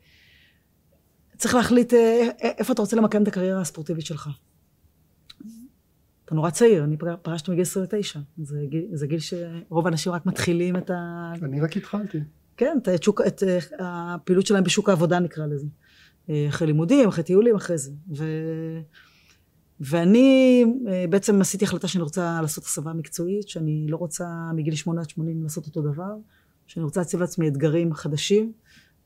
צריך 1.37 1.55
להחליט 1.55 1.93
uh, 1.93 1.95
איפה 2.41 2.73
אתה 2.73 2.81
רוצה 2.81 2.95
למקם 2.95 3.23
את 3.23 3.27
הקריירה 3.27 3.61
הספורטיבית 3.61 4.05
שלך. 4.05 4.29
אתה 6.25 6.35
נורא 6.35 6.49
צעיר, 6.49 6.83
אני 6.83 6.97
פרשתי 7.21 7.51
מגיל 7.51 7.61
29. 7.61 8.19
זה 8.37 8.65
גיל, 8.69 8.85
זה 8.93 9.07
גיל 9.07 9.19
שרוב 9.19 9.85
האנשים 9.85 10.11
רק 10.11 10.25
מתחילים 10.25 10.77
את 10.77 10.89
ה... 10.89 11.31
אני 11.41 11.61
רק 11.61 11.77
התחלתי. 11.77 12.19
כן, 12.57 12.77
את, 12.95 13.03
שוק, 13.03 13.21
את 13.27 13.43
הפעילות 13.79 14.45
שלהם 14.45 14.63
בשוק 14.63 14.89
העבודה 14.89 15.19
נקרא 15.19 15.45
לזה. 15.45 15.67
אחרי 16.49 16.67
לימודים, 16.67 17.07
אחרי 17.07 17.23
טיולים, 17.23 17.55
אחרי 17.55 17.77
זה. 17.77 17.91
ו... 18.17 18.23
ואני 19.79 20.65
אה, 20.87 21.05
בעצם 21.09 21.41
עשיתי 21.41 21.65
החלטה 21.65 21.87
שאני 21.87 22.03
רוצה 22.03 22.39
לעשות 22.41 22.63
הסבה 22.63 22.93
מקצועית, 22.93 23.49
שאני 23.49 23.85
לא 23.89 23.97
רוצה 23.97 24.25
מגיל 24.55 24.75
8 24.75 25.01
עד 25.01 25.09
80 25.09 25.43
לעשות 25.43 25.65
אותו 25.65 25.81
דבר, 25.81 26.13
שאני 26.67 26.83
רוצה 26.83 26.99
להציב 26.99 27.19
לעצמי 27.19 27.47
אתגרים 27.47 27.93
חדשים. 27.93 28.51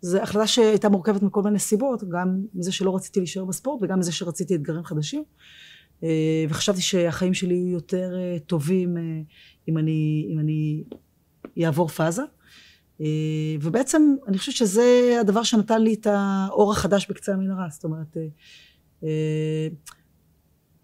זו 0.01 0.21
החלטה 0.21 0.47
שהייתה 0.47 0.89
מורכבת 0.89 1.21
מכל 1.21 1.41
מיני 1.41 1.59
סיבות, 1.59 2.03
גם 2.09 2.41
מזה 2.53 2.71
שלא 2.71 2.95
רציתי 2.95 3.19
להישאר 3.19 3.45
בספורט 3.45 3.83
וגם 3.83 3.99
מזה 3.99 4.11
שרציתי 4.11 4.55
אתגרים 4.55 4.83
חדשים. 4.83 5.23
אה, 6.03 6.45
וחשבתי 6.49 6.81
שהחיים 6.81 7.33
שלי 7.33 7.53
יהיו 7.53 7.69
יותר 7.69 8.13
אה, 8.17 8.37
טובים 8.39 8.97
אם 9.67 9.77
אני, 9.77 10.27
אם 10.33 10.39
אני 10.39 10.83
אעבור 11.65 11.87
פאזה. 11.87 12.21
ובעצם 13.61 14.01
אני 14.27 14.37
חושבת 14.37 14.55
שזה 14.55 15.17
הדבר 15.21 15.43
שנתן 15.43 15.81
לי 15.81 15.93
את 15.93 16.07
האור 16.09 16.71
החדש 16.71 17.07
בקצה 17.09 17.33
המנהרה. 17.33 17.67
זאת 17.69 17.83
אומרת, 17.83 18.17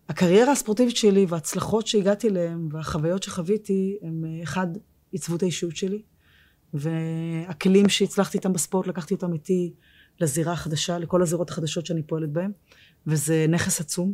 הקריירה 0.10 0.51
הספורטיבית 0.51 0.95
שלי 0.95 1.26
וההצלחות 1.30 1.88
שהגעתי 1.88 2.30
אליהן 2.30 2.70
והחוויות 2.72 3.24
שחוויתי 3.24 3.97
הם 4.01 4.26
אה, 4.26 4.43
אחד 4.43 4.68
עיצבו 5.12 5.36
את 5.36 5.43
האישיות 5.43 5.76
שלי 5.76 6.01
והכלים 6.74 7.89
שהצלחתי 7.89 8.38
איתם 8.38 8.53
בספורט 8.53 8.88
לקחתי 8.88 9.14
אותם 9.14 9.34
איתי 9.34 9.74
לזירה 10.22 10.53
החדשה, 10.53 10.97
לכל 10.97 11.22
הזירות 11.22 11.49
החדשות 11.49 11.86
שאני 11.86 12.03
פועלת 12.03 12.30
בהן 12.30 12.51
וזה 13.07 13.45
נכס 13.49 13.82
עצום 13.82 14.12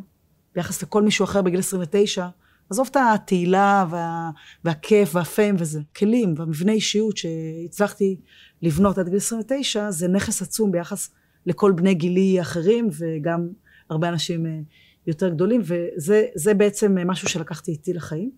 ביחס 0.56 0.84
לכל 0.84 1.04
מישהו 1.04 1.26
אחר 1.26 1.42
בגיל 1.42 1.60
29 1.60 2.28
עזוב 2.70 2.88
את 2.92 2.98
התהילה 3.14 3.86
וה, 3.90 4.30
והכיף 4.64 5.16
והפיים 5.16 5.56
וזה. 5.60 5.82
כלים 5.96 6.34
והמבנה 6.38 6.72
אישיות 6.72 7.18
שהצלחתי 7.18 8.20
לבנות 8.62 8.98
עד 8.98 9.10
גיל 9.10 9.18
29, 9.18 9.92
זה 9.92 10.08
נכס 10.08 10.42
עצום 10.42 10.72
ביחס 10.72 11.10
לכל 11.46 11.72
בני 11.72 11.94
גילי 11.94 12.40
האחרים, 12.40 12.90
וגם 12.98 13.48
הרבה 13.90 14.10
אנשים 14.10 14.46
אה, 14.46 14.60
יותר 15.08 15.30
גדולים, 15.30 15.62
וזה 15.96 16.54
בעצם 16.54 16.98
משהו 17.08 17.30
שלקחתי 17.30 17.72
איתי 17.72 17.94
לחיים. 17.94 18.32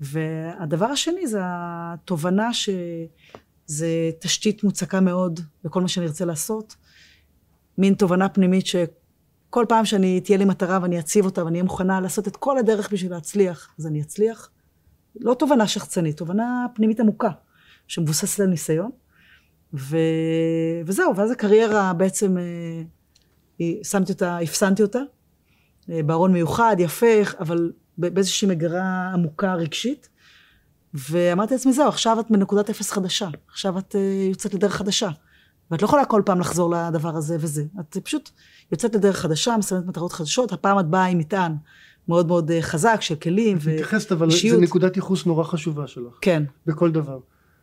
והדבר 0.00 0.86
השני 0.86 1.26
זה 1.26 1.40
התובנה 1.44 2.52
שזה 2.52 4.10
תשתית 4.20 4.64
מוצקה 4.64 5.00
מאוד 5.00 5.40
בכל 5.64 5.80
מה 5.80 5.88
שאני 5.88 6.06
ארצה 6.06 6.24
לעשות. 6.24 6.76
מין 7.78 7.94
תובנה 7.94 8.28
פנימית 8.28 8.66
שכל 8.66 9.64
פעם 9.68 9.84
שאני, 9.84 10.20
תהיה 10.20 10.38
לי 10.38 10.44
מטרה 10.44 10.78
ואני 10.82 10.98
אציב 10.98 11.24
אותה 11.24 11.44
ואני 11.44 11.54
אהיה 11.54 11.64
מוכנה 11.64 12.00
לעשות 12.00 12.28
את 12.28 12.36
כל 12.36 12.58
הדרך 12.58 12.92
בשביל 12.92 13.12
להצליח, 13.12 13.74
אז 13.78 13.86
אני 13.86 14.00
אצליח. 14.00 14.50
לא 15.20 15.34
תובנה 15.34 15.66
שחצנית, 15.66 16.16
תובנה 16.16 16.66
פנימית 16.74 17.00
עמוקה, 17.00 17.30
שמבוססת 17.86 18.40
על 18.40 18.46
ניסיון. 18.46 18.90
ו... 19.74 19.96
וזהו, 20.86 21.16
ואז 21.16 21.30
הקריירה 21.30 21.92
בעצם, 21.92 22.36
אה, 23.60 23.72
שמתי 23.82 24.12
אותה, 24.12 24.38
הפסנתי 24.38 24.82
אותה, 24.82 24.98
בארון 25.88 26.32
מיוחד, 26.32 26.76
יפה, 26.78 27.06
אבל 27.40 27.72
באיזושהי 27.98 28.48
מגרה 28.48 29.10
עמוקה 29.12 29.54
רגשית. 29.54 30.08
ואמרתי 30.94 31.54
לעצמי, 31.54 31.72
זהו, 31.72 31.88
עכשיו 31.88 32.20
את 32.20 32.30
בנקודת 32.30 32.70
אפס 32.70 32.90
חדשה. 32.90 33.28
עכשיו 33.48 33.78
את 33.78 33.94
uh, 33.94 34.28
יוצאת 34.30 34.54
לדרך 34.54 34.74
חדשה. 34.74 35.08
ואת 35.70 35.82
לא 35.82 35.86
יכולה 35.86 36.04
כל 36.04 36.22
פעם 36.24 36.40
לחזור 36.40 36.74
לדבר 36.74 37.16
הזה 37.16 37.36
וזה. 37.40 37.64
את 37.80 37.96
פשוט 37.96 38.30
יוצאת 38.72 38.94
לדרך 38.94 39.16
חדשה, 39.16 39.56
מסיימת 39.58 39.86
מטרות 39.86 40.12
חדשות, 40.12 40.52
הפעם 40.52 40.78
את 40.78 40.86
באה 40.86 41.04
עם 41.04 41.18
מטען 41.18 41.52
מאוד 42.08 42.26
מאוד 42.26 42.50
uh, 42.50 42.54
חזק 42.60 43.00
של 43.00 43.14
כלים 43.14 43.56
ואישיות. 43.60 43.74
מתייחסת, 43.74 44.12
אבל 44.12 44.30
זו 44.30 44.60
נקודת 44.60 44.96
ייחוס 44.96 45.26
נורא 45.26 45.44
חשובה 45.44 45.86
שלך. 45.86 46.12
כן. 46.20 46.42
בכל 46.66 46.90
דבר. 46.90 47.18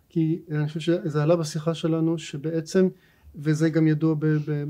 כי 0.09 0.39
אני 0.51 0.67
חושב 0.67 0.80
שזה 0.80 1.24
עלה 1.24 1.36
בשיחה 1.36 1.74
שלנו, 1.74 2.17
שבעצם, 2.17 2.88
וזה 3.36 3.69
גם 3.69 3.88
ידוע 3.88 4.15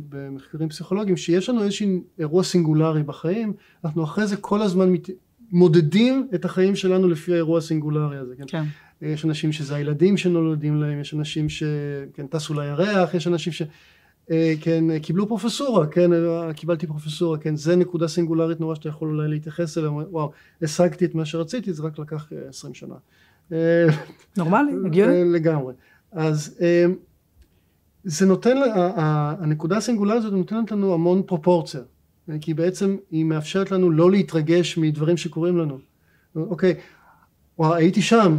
במחקרים 0.09 0.69
פסיכולוגיים, 0.69 1.17
שיש 1.17 1.49
לנו 1.49 1.63
איזשהו 1.63 1.87
אירוע 2.19 2.43
סינגולרי 2.43 3.03
בחיים, 3.03 3.53
אנחנו 3.85 4.03
אחרי 4.03 4.27
זה 4.27 4.37
כל 4.37 4.61
הזמן 4.61 4.89
מת... 4.89 5.09
מודדים 5.51 6.27
את 6.35 6.45
החיים 6.45 6.75
שלנו 6.75 7.07
לפי 7.07 7.33
האירוע 7.33 7.57
הסינגולרי 7.57 8.17
הזה, 8.17 8.35
כן? 8.35 8.43
כן. 8.47 8.63
יש 9.01 9.25
אנשים 9.25 9.51
שזה 9.51 9.75
הילדים 9.75 10.17
שנולדים 10.17 10.81
להם, 10.81 10.99
יש 10.99 11.13
אנשים 11.13 11.49
שכן 11.49 12.27
טסו 12.27 12.53
לירח, 12.53 13.13
יש 13.13 13.27
אנשים 13.27 13.53
ש... 13.53 13.61
אה, 14.31 14.53
כן, 14.61 14.99
קיבלו 14.99 15.27
פרופסורה, 15.27 15.87
כן, 15.87 16.11
קיבלתי 16.55 16.87
פרופסורה, 16.87 17.37
כן, 17.37 17.55
זה 17.55 17.75
נקודה 17.75 18.07
סינגולרית 18.07 18.59
נורא 18.59 18.75
שאתה 18.75 18.89
יכול 18.89 19.09
אולי 19.09 19.27
להתייחס 19.29 19.77
אליה, 19.77 19.91
וואו, 19.91 20.31
השגתי 20.61 21.05
את 21.05 21.15
מה 21.15 21.25
שרציתי, 21.25 21.73
זה 21.73 21.83
רק 21.83 21.99
לקח 21.99 22.33
אה, 22.33 22.49
עשרים 22.49 22.73
שנה. 22.73 22.95
אה, 23.51 23.85
נורמלי, 24.37 24.71
הגיוני. 24.85 25.33
לגמרי. 25.33 25.73
אז 26.11 26.59
זה 28.03 28.25
נותן, 28.25 28.57
הנקודה 28.95 29.77
הסינגולרית 29.77 30.23
הזאת 30.23 30.33
נותנת 30.33 30.71
לנו 30.71 30.93
המון 30.93 31.23
פרופורציה. 31.25 31.81
כי 32.41 32.53
בעצם 32.53 32.97
היא 33.11 33.25
מאפשרת 33.25 33.71
לנו 33.71 33.91
לא 33.91 34.11
להתרגש 34.11 34.77
מדברים 34.77 35.17
שקורים 35.17 35.57
לנו. 35.57 35.79
אוקיי, 36.35 36.75
וואו, 37.59 37.73
הייתי 37.73 38.01
שם, 38.01 38.37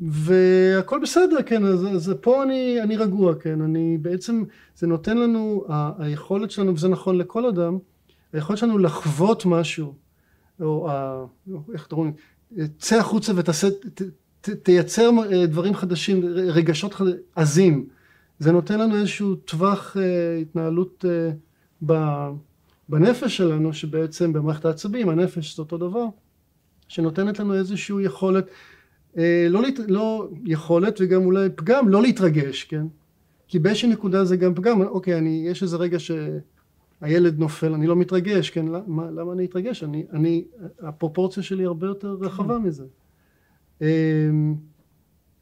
והכל 0.00 1.00
בסדר, 1.02 1.42
כן, 1.46 1.64
אז, 1.64 1.86
אז 1.86 2.12
פה 2.20 2.42
אני, 2.42 2.82
אני 2.82 2.96
רגוע, 2.96 3.34
כן, 3.34 3.60
אני 3.60 3.98
בעצם, 4.02 4.44
זה 4.76 4.86
נותן 4.86 5.18
לנו, 5.18 5.64
ה, 5.68 6.04
היכולת 6.04 6.50
שלנו, 6.50 6.74
וזה 6.74 6.88
נכון 6.88 7.18
לכל 7.18 7.46
אדם, 7.46 7.78
היכולת 8.32 8.58
שלנו 8.58 8.78
לחוות 8.78 9.46
משהו, 9.46 9.94
או 10.60 10.90
ה, 10.90 11.24
איך 11.72 11.86
אתה 11.86 11.94
רואה, 11.94 12.10
צא 12.78 12.96
החוצה 12.96 13.32
ותעשה, 13.36 13.70
ת, 13.70 14.02
ת, 14.40 14.50
תייצר 14.50 15.10
אה, 15.32 15.46
דברים 15.46 15.74
חדשים, 15.74 16.20
רגשות 16.26 16.94
עזים, 17.36 17.86
זה 18.40 18.52
נותן 18.52 18.80
לנו 18.80 18.96
איזשהו 18.96 19.34
טווח 19.34 19.96
אה, 19.96 20.36
התנהלות 20.36 21.04
אה, 21.08 21.30
ב... 21.86 21.94
בנפש 22.88 23.36
שלנו 23.36 23.72
שבעצם 23.72 24.32
במערכת 24.32 24.64
העצבים 24.64 25.08
הנפש 25.08 25.56
זה 25.56 25.62
אותו 25.62 25.78
דבר 25.78 26.04
שנותנת 26.88 27.38
לנו 27.38 27.54
איזושהי 27.54 28.02
יכולת 28.02 28.50
אה, 29.18 29.46
לא, 29.50 29.62
לא 29.88 30.28
יכולת 30.44 30.98
וגם 31.00 31.24
אולי 31.24 31.48
פגם 31.56 31.88
לא 31.88 32.02
להתרגש 32.02 32.64
כן? 32.64 32.86
כי 33.48 33.58
באיזושהי 33.58 33.88
נקודה 33.88 34.24
זה 34.24 34.36
גם 34.36 34.54
פגם 34.54 34.82
אוקיי 34.82 35.18
אני 35.18 35.44
יש 35.46 35.62
איזה 35.62 35.76
רגע 35.76 35.98
שהילד 35.98 37.38
נופל 37.38 37.74
אני 37.74 37.86
לא 37.86 37.96
מתרגש 37.96 38.50
כן? 38.50 38.68
למה, 38.68 39.10
למה 39.10 39.32
אני 39.32 39.44
אתרגש? 39.44 39.84
אני, 39.84 40.06
אני 40.12 40.44
הפרופורציה 40.80 41.42
שלי 41.42 41.64
הרבה 41.64 41.86
יותר 41.86 42.16
רחבה 42.20 42.58
כן. 42.58 42.62
מזה. 42.62 42.84
אה, 43.82 44.30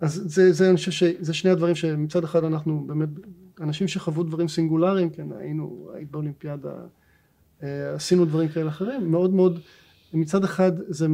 אז 0.01 0.23
זה, 0.27 0.53
זה 0.53 0.69
אני 0.69 0.77
חושב 0.77 0.91
שזה 0.91 1.35
שני 1.35 1.51
הדברים 1.51 1.75
שמצד 1.75 2.25
אחד 2.25 2.45
אנחנו 2.45 2.85
באמת 2.87 3.09
אנשים 3.61 3.89
שחוו 3.89 4.23
דברים 4.23 4.49
סינגולריים 4.49 5.11
כן 5.11 5.27
היינו 5.39 5.91
היית 5.95 6.11
באולימפיאדה 6.11 6.73
אה, 7.63 7.95
עשינו 7.95 8.25
דברים 8.25 8.49
כאלה 8.49 8.69
אחרים, 8.69 9.11
מאוד 9.11 9.35
מאוד, 9.35 9.61
מצד 10.13 10.45
אחד 10.45 10.73
זה 10.89 11.07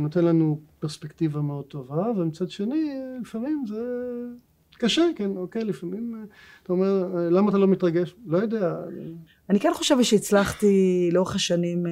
נותן 0.00 0.24
לנו 0.24 0.60
פרספקטיבה 0.80 1.40
מאוד 1.40 1.64
טובה, 1.64 2.10
ומצד 2.16 2.50
שני 2.50 2.90
לפעמים 3.20 3.64
זה 3.68 3.82
קשה, 4.78 5.02
כן, 5.16 5.30
אוקיי, 5.36 5.64
לפעמים 5.64 6.14
אה, 6.14 6.20
אתה 6.62 6.72
אומר, 6.72 7.16
אה, 7.16 7.30
למה 7.30 7.50
אתה 7.50 7.58
לא 7.58 7.66
מתרגש? 7.66 8.14
לא 8.26 8.38
יודע. 8.38 8.74
אני 9.50 9.60
כן 9.60 9.70
חושבת 9.74 10.04
שהצלחתי 10.04 11.08
לאורך 11.12 11.34
השנים, 11.34 11.86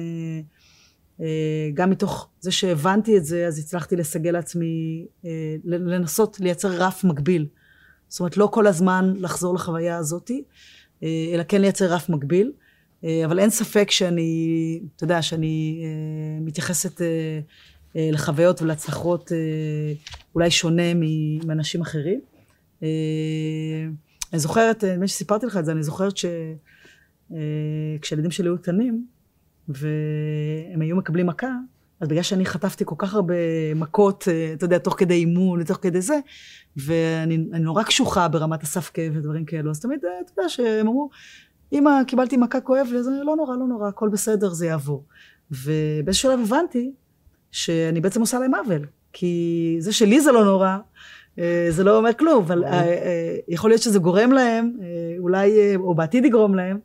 גם 1.73 1.89
מתוך 1.89 2.29
זה 2.39 2.51
שהבנתי 2.51 3.17
את 3.17 3.25
זה, 3.25 3.47
אז 3.47 3.59
הצלחתי 3.59 3.95
לסגל 3.95 4.31
לעצמי, 4.31 5.05
לנסות 5.63 6.39
לייצר 6.39 6.69
רף 6.71 7.03
מקביל. 7.03 7.47
זאת 8.07 8.19
אומרת, 8.19 8.37
לא 8.37 8.49
כל 8.51 8.67
הזמן 8.67 9.13
לחזור 9.17 9.55
לחוויה 9.55 9.97
הזאתי, 9.97 10.43
אלא 11.03 11.43
כן 11.47 11.61
לייצר 11.61 11.93
רף 11.93 12.09
מקביל. 12.09 12.51
אה, 13.03 13.25
אבל 13.25 13.39
אין 13.39 13.49
ספק 13.49 13.91
שאני, 13.91 14.79
אתה 14.95 15.03
יודע, 15.03 15.21
שאני 15.21 15.83
אה, 15.83 16.39
מתייחסת 16.41 17.01
אה, 17.01 17.39
לחוויות 18.11 18.61
ולהצלחות 18.61 19.31
אולי 20.35 20.51
שונה 20.51 20.93
מאנשים 21.45 21.81
אחרים. 21.81 22.21
אני 24.33 24.39
זוכרת, 24.39 24.83
נדמה 24.83 25.07
שסיפרתי 25.07 25.45
לך 25.45 25.57
את 25.57 25.65
זה, 25.65 25.71
אני 25.71 25.83
זוכרת 25.83 26.13
שכשהילדים 27.99 28.31
שלי 28.31 28.47
היו 28.47 28.57
קטנים, 28.57 29.05
והם 29.67 30.81
היו 30.81 30.95
מקבלים 30.95 31.27
מכה, 31.27 31.51
אז 31.99 32.07
בגלל 32.07 32.23
שאני 32.23 32.45
חטפתי 32.45 32.83
כל 32.87 32.95
כך 32.97 33.13
הרבה 33.13 33.33
מכות, 33.75 34.27
אתה 34.53 34.65
יודע, 34.65 34.77
תוך 34.77 34.95
כדי 34.97 35.13
אימון 35.13 35.61
ותוך 35.61 35.77
כדי 35.81 36.01
זה, 36.01 36.19
ואני 36.77 37.37
נורא 37.37 37.83
קשוחה 37.83 38.27
ברמת 38.27 38.63
הסף 38.63 38.91
כאב 38.93 39.13
ודברים 39.15 39.45
כאלו, 39.45 39.71
אז 39.71 39.79
תמיד, 39.79 39.99
אתה 39.99 40.31
יודע, 40.37 40.49
שהם 40.49 40.87
אמרו, 40.87 41.09
אמא, 41.73 42.03
קיבלתי 42.07 42.37
מכה 42.37 42.61
כואב 42.61 42.87
אז 42.99 43.09
לא 43.23 43.35
נורא, 43.35 43.55
לא 43.55 43.67
נורא, 43.67 43.87
הכל 43.87 44.09
בסדר, 44.09 44.49
זה 44.49 44.65
יעבור. 44.65 45.05
ובאיזשהו 45.51 46.31
שלב 46.31 46.39
הבנתי 46.39 46.91
שאני 47.51 48.01
בעצם 48.01 48.21
עושה 48.21 48.39
להם 48.39 48.55
עוול, 48.55 48.85
כי 49.13 49.75
זה 49.79 49.93
שלי 49.93 50.21
זה 50.21 50.31
לא 50.31 50.45
נורא, 50.45 50.77
אה, 51.39 51.67
זה 51.69 51.83
לא 51.83 51.97
אומר 51.97 52.13
כלום, 52.13 52.43
אבל 52.43 52.63
אה, 52.63 52.71
אה, 52.71 53.35
יכול 53.47 53.69
להיות 53.69 53.81
שזה 53.81 53.99
גורם 53.99 54.31
להם, 54.31 54.77
אולי, 55.19 55.75
או 55.75 55.95
בעתיד 55.95 56.25
יגרום 56.25 56.55
להם, 56.55 56.79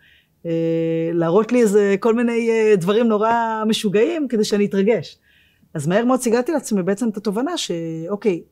להראות 1.12 1.52
לי 1.52 1.62
איזה 1.62 1.96
כל 2.00 2.14
מיני 2.14 2.50
דברים 2.76 3.08
נורא 3.08 3.62
משוגעים 3.66 4.28
כדי 4.28 4.44
שאני 4.44 4.66
אתרגש. 4.66 5.18
אז 5.74 5.86
מהר 5.86 6.04
מאוד 6.04 6.20
סיגלתי 6.20 6.52
לעצמי 6.52 6.82
בעצם 6.82 7.08
את 7.08 7.16
התובנה 7.16 7.56
שאוקיי, 7.56 8.42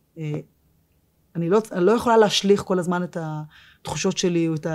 אני 1.36 1.48
לא, 1.48 1.60
אני 1.72 1.84
לא 1.84 1.92
יכולה 1.92 2.16
להשליך 2.16 2.60
כל 2.60 2.78
הזמן 2.78 3.02
את 3.02 3.16
התחושות 3.20 4.18
שלי 4.18 4.48
או 4.48 4.54
את. 4.54 4.66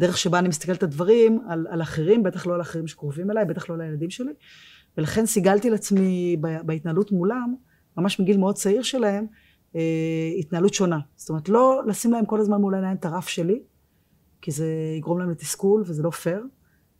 הדרך 0.00 0.18
שבה 0.18 0.38
אני 0.38 0.48
מסתכלת 0.48 0.78
את 0.78 0.82
הדברים 0.82 1.40
על, 1.48 1.66
על 1.70 1.82
אחרים, 1.82 2.22
בטח 2.22 2.46
לא 2.46 2.54
על 2.54 2.60
אחרים 2.60 2.86
שקרובים 2.86 3.30
אליי, 3.30 3.44
בטח 3.44 3.70
לא 3.70 3.74
על 3.74 3.80
הילדים 3.80 4.10
שלי. 4.10 4.32
ולכן 4.98 5.26
סיגלתי 5.26 5.70
לעצמי 5.70 6.36
בהתנהלות 6.40 7.12
מולם, 7.12 7.54
ממש 7.96 8.20
מגיל 8.20 8.36
מאוד 8.36 8.54
צעיר 8.54 8.82
שלהם, 8.82 9.26
אה, 9.76 9.80
התנהלות 10.38 10.74
שונה. 10.74 10.98
זאת 11.16 11.28
אומרת, 11.28 11.48
לא 11.48 11.82
לשים 11.86 12.12
להם 12.12 12.26
כל 12.26 12.40
הזמן 12.40 12.60
מול 12.60 12.74
העיניים 12.74 12.96
את 12.96 13.04
הרף 13.04 13.28
שלי, 13.28 13.62
כי 14.42 14.50
זה 14.50 14.66
יגרום 14.98 15.18
להם 15.18 15.30
לתסכול 15.30 15.82
וזה 15.86 16.02
לא 16.02 16.10
פייר, 16.10 16.46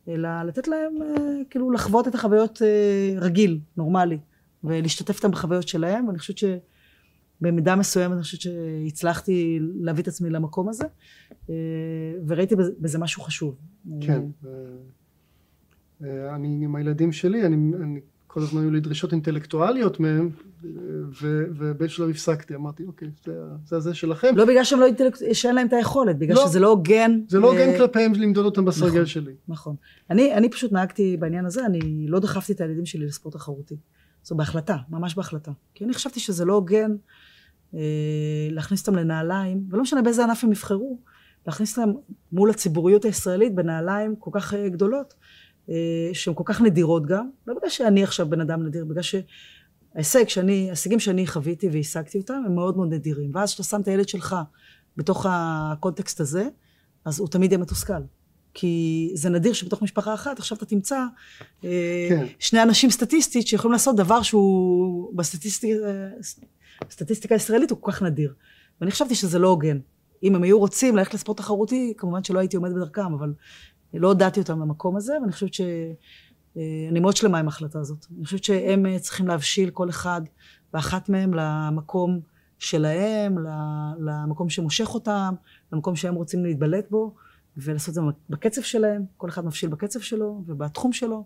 אלא 0.07 0.43
לתת 0.43 0.67
להם, 0.67 1.01
אה, 1.01 1.07
כאילו, 1.49 1.71
לחוות 1.71 2.07
את 2.07 2.15
החוויות 2.15 2.61
אה, 2.61 3.19
רגיל, 3.19 3.59
נורמלי, 3.77 4.17
ולהשתתף 4.63 5.17
איתם 5.17 5.31
בחוויות 5.31 5.67
שלהם, 5.67 6.07
ואני 6.07 6.19
חושבת 6.19 6.37
ש... 6.37 6.43
במידה 7.41 7.75
מסוימת 7.75 8.13
אני 8.13 8.21
חושבת 8.21 8.41
שהצלחתי 8.41 9.59
להביא 9.61 10.03
את 10.03 10.07
עצמי 10.07 10.29
למקום 10.29 10.69
הזה, 10.69 10.83
אה, 11.49 11.55
וראיתי 12.27 12.55
בזה 12.55 12.99
משהו 12.99 13.21
חשוב. 13.21 13.55
כן. 14.01 14.21
אני 16.01 16.63
עם 16.63 16.75
הילדים 16.75 17.11
שלי, 17.11 17.45
אני, 17.45 17.55
אני 17.75 17.99
כל 18.33 18.41
הזמן 18.41 18.61
היו 18.61 18.71
לי 18.71 18.79
דרישות 18.79 19.11
אינטלקטואליות 19.11 19.99
מהם, 19.99 20.29
ובאיזשהו 21.57 21.97
שלב 21.97 22.09
הפסקתי, 22.09 22.55
אמרתי, 22.55 22.83
אוקיי, 22.85 23.07
זה, 23.25 23.33
זה 23.65 23.79
זה 23.79 23.93
שלכם. 23.93 24.35
לא 24.35 24.45
בגלל 24.45 24.63
שהם 24.63 24.79
לא 24.79 24.85
אינטלקט... 24.85 25.19
שאין 25.33 25.55
להם 25.55 25.67
את 25.67 25.73
היכולת, 25.73 26.17
בגלל 26.17 26.35
לא, 26.35 26.47
שזה 26.47 26.59
לא 26.59 26.67
הוגן. 26.67 27.19
זה 27.27 27.39
לא 27.39 27.51
הוגן 27.51 27.77
כלפיהם 27.77 28.13
למדוד 28.13 28.45
אותם 28.45 28.65
בסרגל 28.65 28.91
נכון, 28.91 29.05
שלי. 29.05 29.33
נכון. 29.47 29.75
אני, 30.09 30.33
אני 30.33 30.49
פשוט 30.49 30.71
נהגתי 30.71 31.17
בעניין 31.17 31.45
הזה, 31.45 31.65
אני 31.65 32.07
לא 32.07 32.19
דחפתי 32.19 32.53
את 32.53 32.61
הילדים 32.61 32.85
שלי 32.85 33.05
לספורט 33.05 33.35
תחרותי. 33.35 33.75
זו 34.23 34.35
בהחלטה, 34.35 34.77
ממש 34.89 35.15
בהחלטה. 35.15 35.51
כי 35.73 35.85
אני 35.85 35.93
חשבתי 35.93 36.19
שזה 36.19 36.45
לא 36.45 36.53
הוגן 36.53 36.91
אה, 37.75 37.79
להכניס 38.51 38.87
אותם 38.87 38.95
לנעליים, 38.95 39.63
ולא 39.69 39.81
משנה 39.81 40.01
באיזה 40.01 40.23
ענף 40.23 40.43
הם 40.43 40.51
יבחרו, 40.51 40.99
להכניס 41.47 41.79
אותם 41.79 41.91
מול 42.31 42.49
הציבוריות 42.49 43.05
הישראלית 43.05 43.55
בנעליים 43.55 44.15
כל 44.15 44.31
כך 44.33 44.53
אה, 44.53 44.69
גדולות, 44.69 45.13
אה, 45.13 45.20
שהן 46.13 46.33
כל 46.33 46.43
כך 46.45 46.61
נדירות 46.61 47.05
גם, 47.05 47.29
לא 47.47 47.53
בגלל 47.53 47.69
שאני 47.69 48.03
עכשיו 48.03 48.29
בן 48.29 48.41
אדם 48.41 48.65
נדיר, 48.65 48.85
בגלל 48.85 49.03
שההישג 49.03 50.27
שאני, 50.27 50.67
ההישגים 50.67 50.99
שאני 50.99 51.27
חוויתי 51.27 51.69
והשגתי 51.71 52.17
אותם 52.17 52.43
הם 52.45 52.55
מאוד 52.55 52.77
מאוד 52.77 52.93
נדירים. 52.93 53.31
ואז 53.33 53.49
כשאתה 53.49 53.63
שם 53.63 53.81
את 53.81 53.87
הילד 53.87 54.09
שלך 54.09 54.35
בתוך 54.97 55.25
הקונטקסט 55.29 56.19
הזה, 56.19 56.47
אז 57.05 57.19
הוא 57.19 57.27
תמיד 57.27 57.51
יהיה 57.51 57.61
מתוסכל. 57.61 58.01
כי 58.53 59.11
זה 59.13 59.29
נדיר 59.29 59.53
שבתוך 59.53 59.81
משפחה 59.81 60.13
אחת 60.13 60.39
עכשיו 60.39 60.57
אתה 60.57 60.65
תמצא 60.65 61.05
אה, 61.63 62.07
כן. 62.09 62.25
שני 62.39 62.63
אנשים 62.63 62.89
סטטיסטית 62.89 63.47
שיכולים 63.47 63.71
לעשות 63.71 63.95
דבר 63.95 64.21
שהוא 64.21 65.17
בסטטיסטיקה, 65.17 65.75
בסטטיסטיקה 66.89 67.35
הישראלית 67.35 67.71
הוא 67.71 67.77
כל 67.81 67.91
כך 67.91 68.01
נדיר. 68.01 68.33
ואני 68.81 68.91
חשבתי 68.91 69.15
שזה 69.15 69.39
לא 69.39 69.47
הוגן. 69.47 69.79
אם 70.23 70.35
הם 70.35 70.43
היו 70.43 70.59
רוצים 70.59 70.95
ללכת 70.95 71.13
לספורט 71.13 71.37
תחרותי, 71.37 71.93
כמובן 71.97 72.23
שלא 72.23 72.39
הייתי 72.39 72.55
עומדת 72.55 72.75
בדרכם, 72.75 73.13
אבל 73.13 73.33
לא 73.93 74.07
הודעתי 74.07 74.39
אותם 74.39 74.61
למקום 74.61 74.95
הזה, 74.95 75.13
ואני 75.21 75.31
חושבת 75.31 75.53
ש... 75.53 75.61
אה, 76.57 76.61
אני 76.89 76.99
מאוד 76.99 77.15
שלמה 77.15 77.39
עם 77.39 77.45
ההחלטה 77.45 77.79
הזאת. 77.79 78.05
אני 78.17 78.25
חושבת 78.25 78.43
שהם 78.43 78.85
אה, 78.85 78.99
צריכים 78.99 79.27
להבשיל 79.27 79.69
כל 79.69 79.89
אחד 79.89 80.21
ואחת 80.73 81.09
מהם 81.09 81.33
למקום 81.33 82.19
שלהם, 82.59 83.35
למקום 83.99 84.49
שמושך 84.49 84.93
אותם, 84.93 85.33
למקום 85.73 85.95
שהם 85.95 86.15
רוצים 86.15 86.45
להתבלט 86.45 86.91
בו. 86.91 87.15
ולעשות 87.57 87.89
את 87.89 87.93
זה 87.93 88.01
בקצב 88.29 88.61
שלהם, 88.61 89.05
כל 89.17 89.29
אחד 89.29 89.45
מבשיל 89.45 89.69
בקצב 89.69 89.99
שלו 89.99 90.43
ובתחום 90.45 90.93
שלו, 90.93 91.25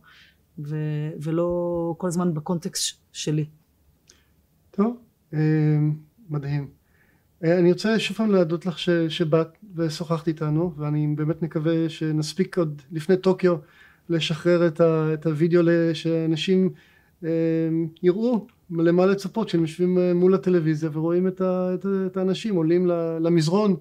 ו- 0.60 1.12
ולא 1.22 1.96
כל 1.98 2.08
הזמן 2.08 2.34
בקונטקסט 2.34 2.98
שלי. 3.12 3.46
טוב, 4.72 4.98
אה, 5.34 5.40
מדהים. 6.30 6.70
אה, 7.46 7.60
אני 7.60 7.72
רוצה 7.72 8.00
שוב 8.00 8.18
פעם 8.18 8.32
להודות 8.32 8.66
לך 8.66 8.80
ש- 8.80 8.90
שבאת 8.90 9.48
ושוחחת 9.76 10.28
איתנו, 10.28 10.72
ואני 10.78 11.08
באמת 11.16 11.42
מקווה 11.42 11.90
שנספיק 11.90 12.58
עוד 12.58 12.82
לפני 12.92 13.18
טוקיו 13.18 13.56
לשחרר 14.10 14.68
את, 14.68 14.82
ה- 14.82 15.14
את 15.14 15.26
הוידאו 15.26 15.62
שאנשים 15.94 16.70
אה, 17.24 17.30
יראו 18.04 18.48
למה 18.72 19.06
לצפות, 19.06 19.50
שהם 19.50 19.62
יושבים 19.62 19.98
מול 20.16 20.34
הטלוויזיה 20.34 20.90
ורואים 20.94 21.28
את, 21.28 21.42
ה- 21.42 21.74
את, 21.74 21.86
את 22.06 22.18
האנשים 22.18 22.56
עולים 22.56 22.88
למזרון 23.20 23.76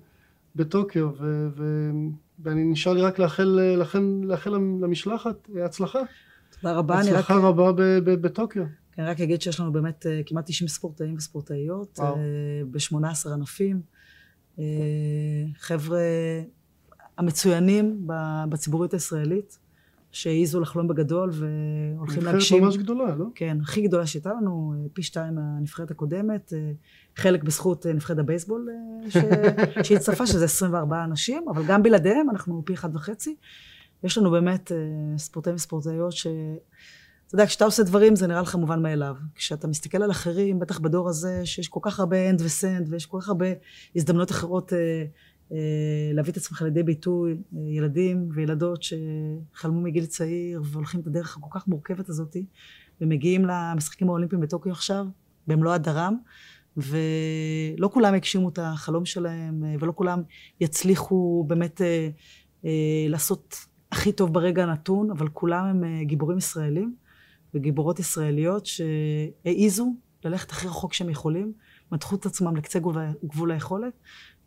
בטוקיו, 0.56 1.08
ו- 1.20 1.48
ו- 1.56 1.90
ואני 2.38 2.64
נשאר 2.64 2.92
לי 2.92 3.00
רק 3.00 3.18
לאחל 3.18 3.60
לכם, 3.78 4.24
לאחל 4.24 4.50
למשלחת 4.80 5.48
הצלחה. 5.64 5.98
תודה 6.60 6.76
רבה. 6.76 6.98
הצלחה 6.98 7.36
רק... 7.36 7.44
רבה 7.44 7.70
בטוקיו. 8.04 8.64
אני 8.98 9.06
רק 9.06 9.20
אגיד 9.20 9.42
שיש 9.42 9.60
לנו 9.60 9.72
באמת 9.72 10.06
אה, 10.06 10.20
כמעט 10.26 10.46
90 10.46 10.68
ספורטאים 10.68 11.14
וספורטאיות, 11.16 12.00
אה, 12.02 12.12
ב-18 12.70 13.32
ענפים. 13.32 13.80
אה, 14.58 14.64
חבר'ה 15.58 16.00
המצוינים 17.18 18.06
בציבוריות 18.48 18.94
הישראלית. 18.94 19.58
שהעיזו 20.12 20.60
לחלום 20.60 20.88
בגדול 20.88 21.30
והולכים 21.32 22.22
להגשים. 22.22 22.56
נבחרת 22.56 22.60
ממש 22.60 22.76
גדולה, 22.76 23.14
לא? 23.14 23.24
כן, 23.34 23.58
הכי 23.62 23.82
גדולה 23.82 24.06
שהייתה 24.06 24.32
לנו, 24.32 24.74
פי 24.92 25.02
שתיים 25.02 25.34
מהנבחרת 25.34 25.90
הקודמת, 25.90 26.52
חלק 27.16 27.42
בזכות 27.42 27.86
נבחרת 27.86 28.18
הבייסבול 28.18 28.68
ש... 29.08 29.16
שהצטרפה, 29.86 30.26
שזה 30.26 30.44
24 30.44 31.04
אנשים, 31.04 31.44
אבל 31.48 31.62
גם 31.66 31.82
בלעדיהם 31.82 32.30
אנחנו 32.30 32.62
פי 32.64 32.74
אחד 32.74 32.96
וחצי. 32.96 33.36
יש 34.04 34.18
לנו 34.18 34.30
באמת 34.30 34.72
ספורטאים 35.16 35.54
וספורטאיות 35.54 36.12
ש... 36.12 36.26
אתה 37.26 37.34
יודע, 37.34 37.46
כשאתה 37.46 37.64
עושה 37.64 37.82
דברים 37.82 38.16
זה 38.16 38.26
נראה 38.26 38.42
לך 38.42 38.54
מובן 38.54 38.82
מאליו. 38.82 39.14
כשאתה 39.34 39.66
מסתכל 39.66 40.02
על 40.02 40.10
אחרים, 40.10 40.58
בטח 40.58 40.78
בדור 40.78 41.08
הזה, 41.08 41.46
שיש 41.46 41.68
כל 41.68 41.80
כך 41.82 42.00
הרבה 42.00 42.30
אנד 42.30 42.40
וסנד, 42.40 42.86
ויש 42.90 43.06
כל 43.06 43.18
כך 43.20 43.28
הרבה 43.28 43.46
הזדמנויות 43.96 44.30
אחרות 44.30 44.72
אה, 45.52 45.56
להביא 46.12 46.32
את 46.32 46.36
עצמך 46.36 46.62
לידי 46.62 46.82
ביטוי, 46.82 47.32
אה, 47.32 47.60
ילדים 47.70 48.28
וילדות 48.34 48.82
שחלמו 48.82 49.80
מגיל 49.80 50.06
צעיר 50.06 50.62
והולכים 50.64 51.00
את 51.00 51.06
הדרך 51.06 51.36
הכל 51.36 51.58
כך 51.58 51.68
מורכבת 51.68 52.08
הזאתי, 52.08 52.46
ומגיעים 53.00 53.44
למשחקים 53.44 54.08
האולימפיים 54.08 54.40
בטוקיו 54.40 54.72
עכשיו, 54.72 55.06
במלוא 55.46 55.72
הדרם, 55.72 56.16
ולא 56.76 57.90
כולם 57.92 58.14
הגשימו 58.14 58.48
את 58.48 58.58
החלום 58.62 59.04
שלהם, 59.04 59.64
אה, 59.64 59.74
ולא 59.80 59.92
כולם 59.96 60.22
יצליחו 60.60 61.44
באמת 61.48 61.80
לעשות 63.08 63.56
הכי 63.92 64.12
טוב 64.12 64.34
ברגע 64.34 64.62
הנתון, 64.62 65.10
אבל 65.10 65.28
כולם 65.28 65.64
הם 65.66 66.04
גיבורים 66.04 66.38
ישראלים 66.38 66.94
וגיבורות 67.54 67.98
ישראליות 67.98 68.66
שהעיזו 68.66 69.94
ללכת 70.24 70.50
הכי 70.50 70.66
רחוק 70.66 70.92
שהם 70.92 71.10
יכולים, 71.10 71.52
מתחו 71.92 72.16
את 72.16 72.26
עצמם 72.26 72.56
לקצה 72.56 72.78
גבול 73.24 73.52
היכולת, 73.52 73.92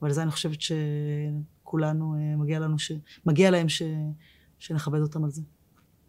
ועל 0.02 0.12
זה 0.12 0.22
אני 0.24 0.32
חושבת 0.32 0.58
שכולנו, 0.62 2.16
אה, 2.16 2.36
מגיע 2.36 2.60
לנו, 2.60 2.80
ש... 2.80 2.92
מגיע 3.26 3.52
להם 3.52 3.70
ש... 3.70 3.82
שנכבד 4.60 5.00
אותם 5.00 5.24
על 5.24 5.30
זה. 5.30 5.42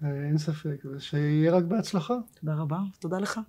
אה, 0.05 0.09
אין 0.29 0.39
ספק, 0.39 0.85
ושיהיה 0.95 1.53
רק 1.53 1.65
בהצלחה. 1.65 2.15
תודה 2.41 2.55
רבה, 2.55 2.79
תודה 2.99 3.19
לך. 3.19 3.41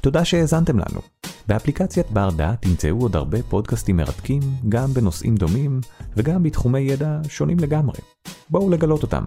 תודה 0.00 0.24
שהאזנתם 0.24 0.78
לנו. 0.78 1.00
באפליקציית 1.48 2.10
בר 2.10 2.30
דעת 2.30 2.62
תמצאו 2.62 3.00
עוד 3.00 3.16
הרבה 3.16 3.42
פודקאסטים 3.42 3.96
מרתקים, 3.96 4.40
גם 4.68 4.88
בנושאים 4.88 5.34
דומים 5.34 5.80
וגם 6.16 6.42
בתחומי 6.42 6.80
ידע 6.80 7.20
שונים 7.28 7.58
לגמרי. 7.58 7.98
בואו 8.50 8.70
לגלות 8.70 9.02
אותם. 9.02 9.26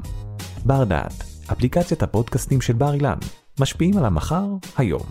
בר 0.66 0.84
דעת, 0.84 1.33
אפליקציית 1.52 2.04
הפודקאסטים 2.04 2.62
של 2.62 2.74
בר 2.74 2.94
אילן, 2.94 3.18
משפיעים 3.60 3.98
על 3.98 4.06
המחר, 4.06 4.46
היום. 4.78 5.02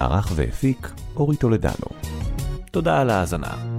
ערך 0.00 0.32
והפיק 0.34 0.90
אורי 1.16 1.36
טולדנו. 1.36 1.88
תודה 2.70 3.00
על 3.00 3.10
ההאזנה. 3.10 3.77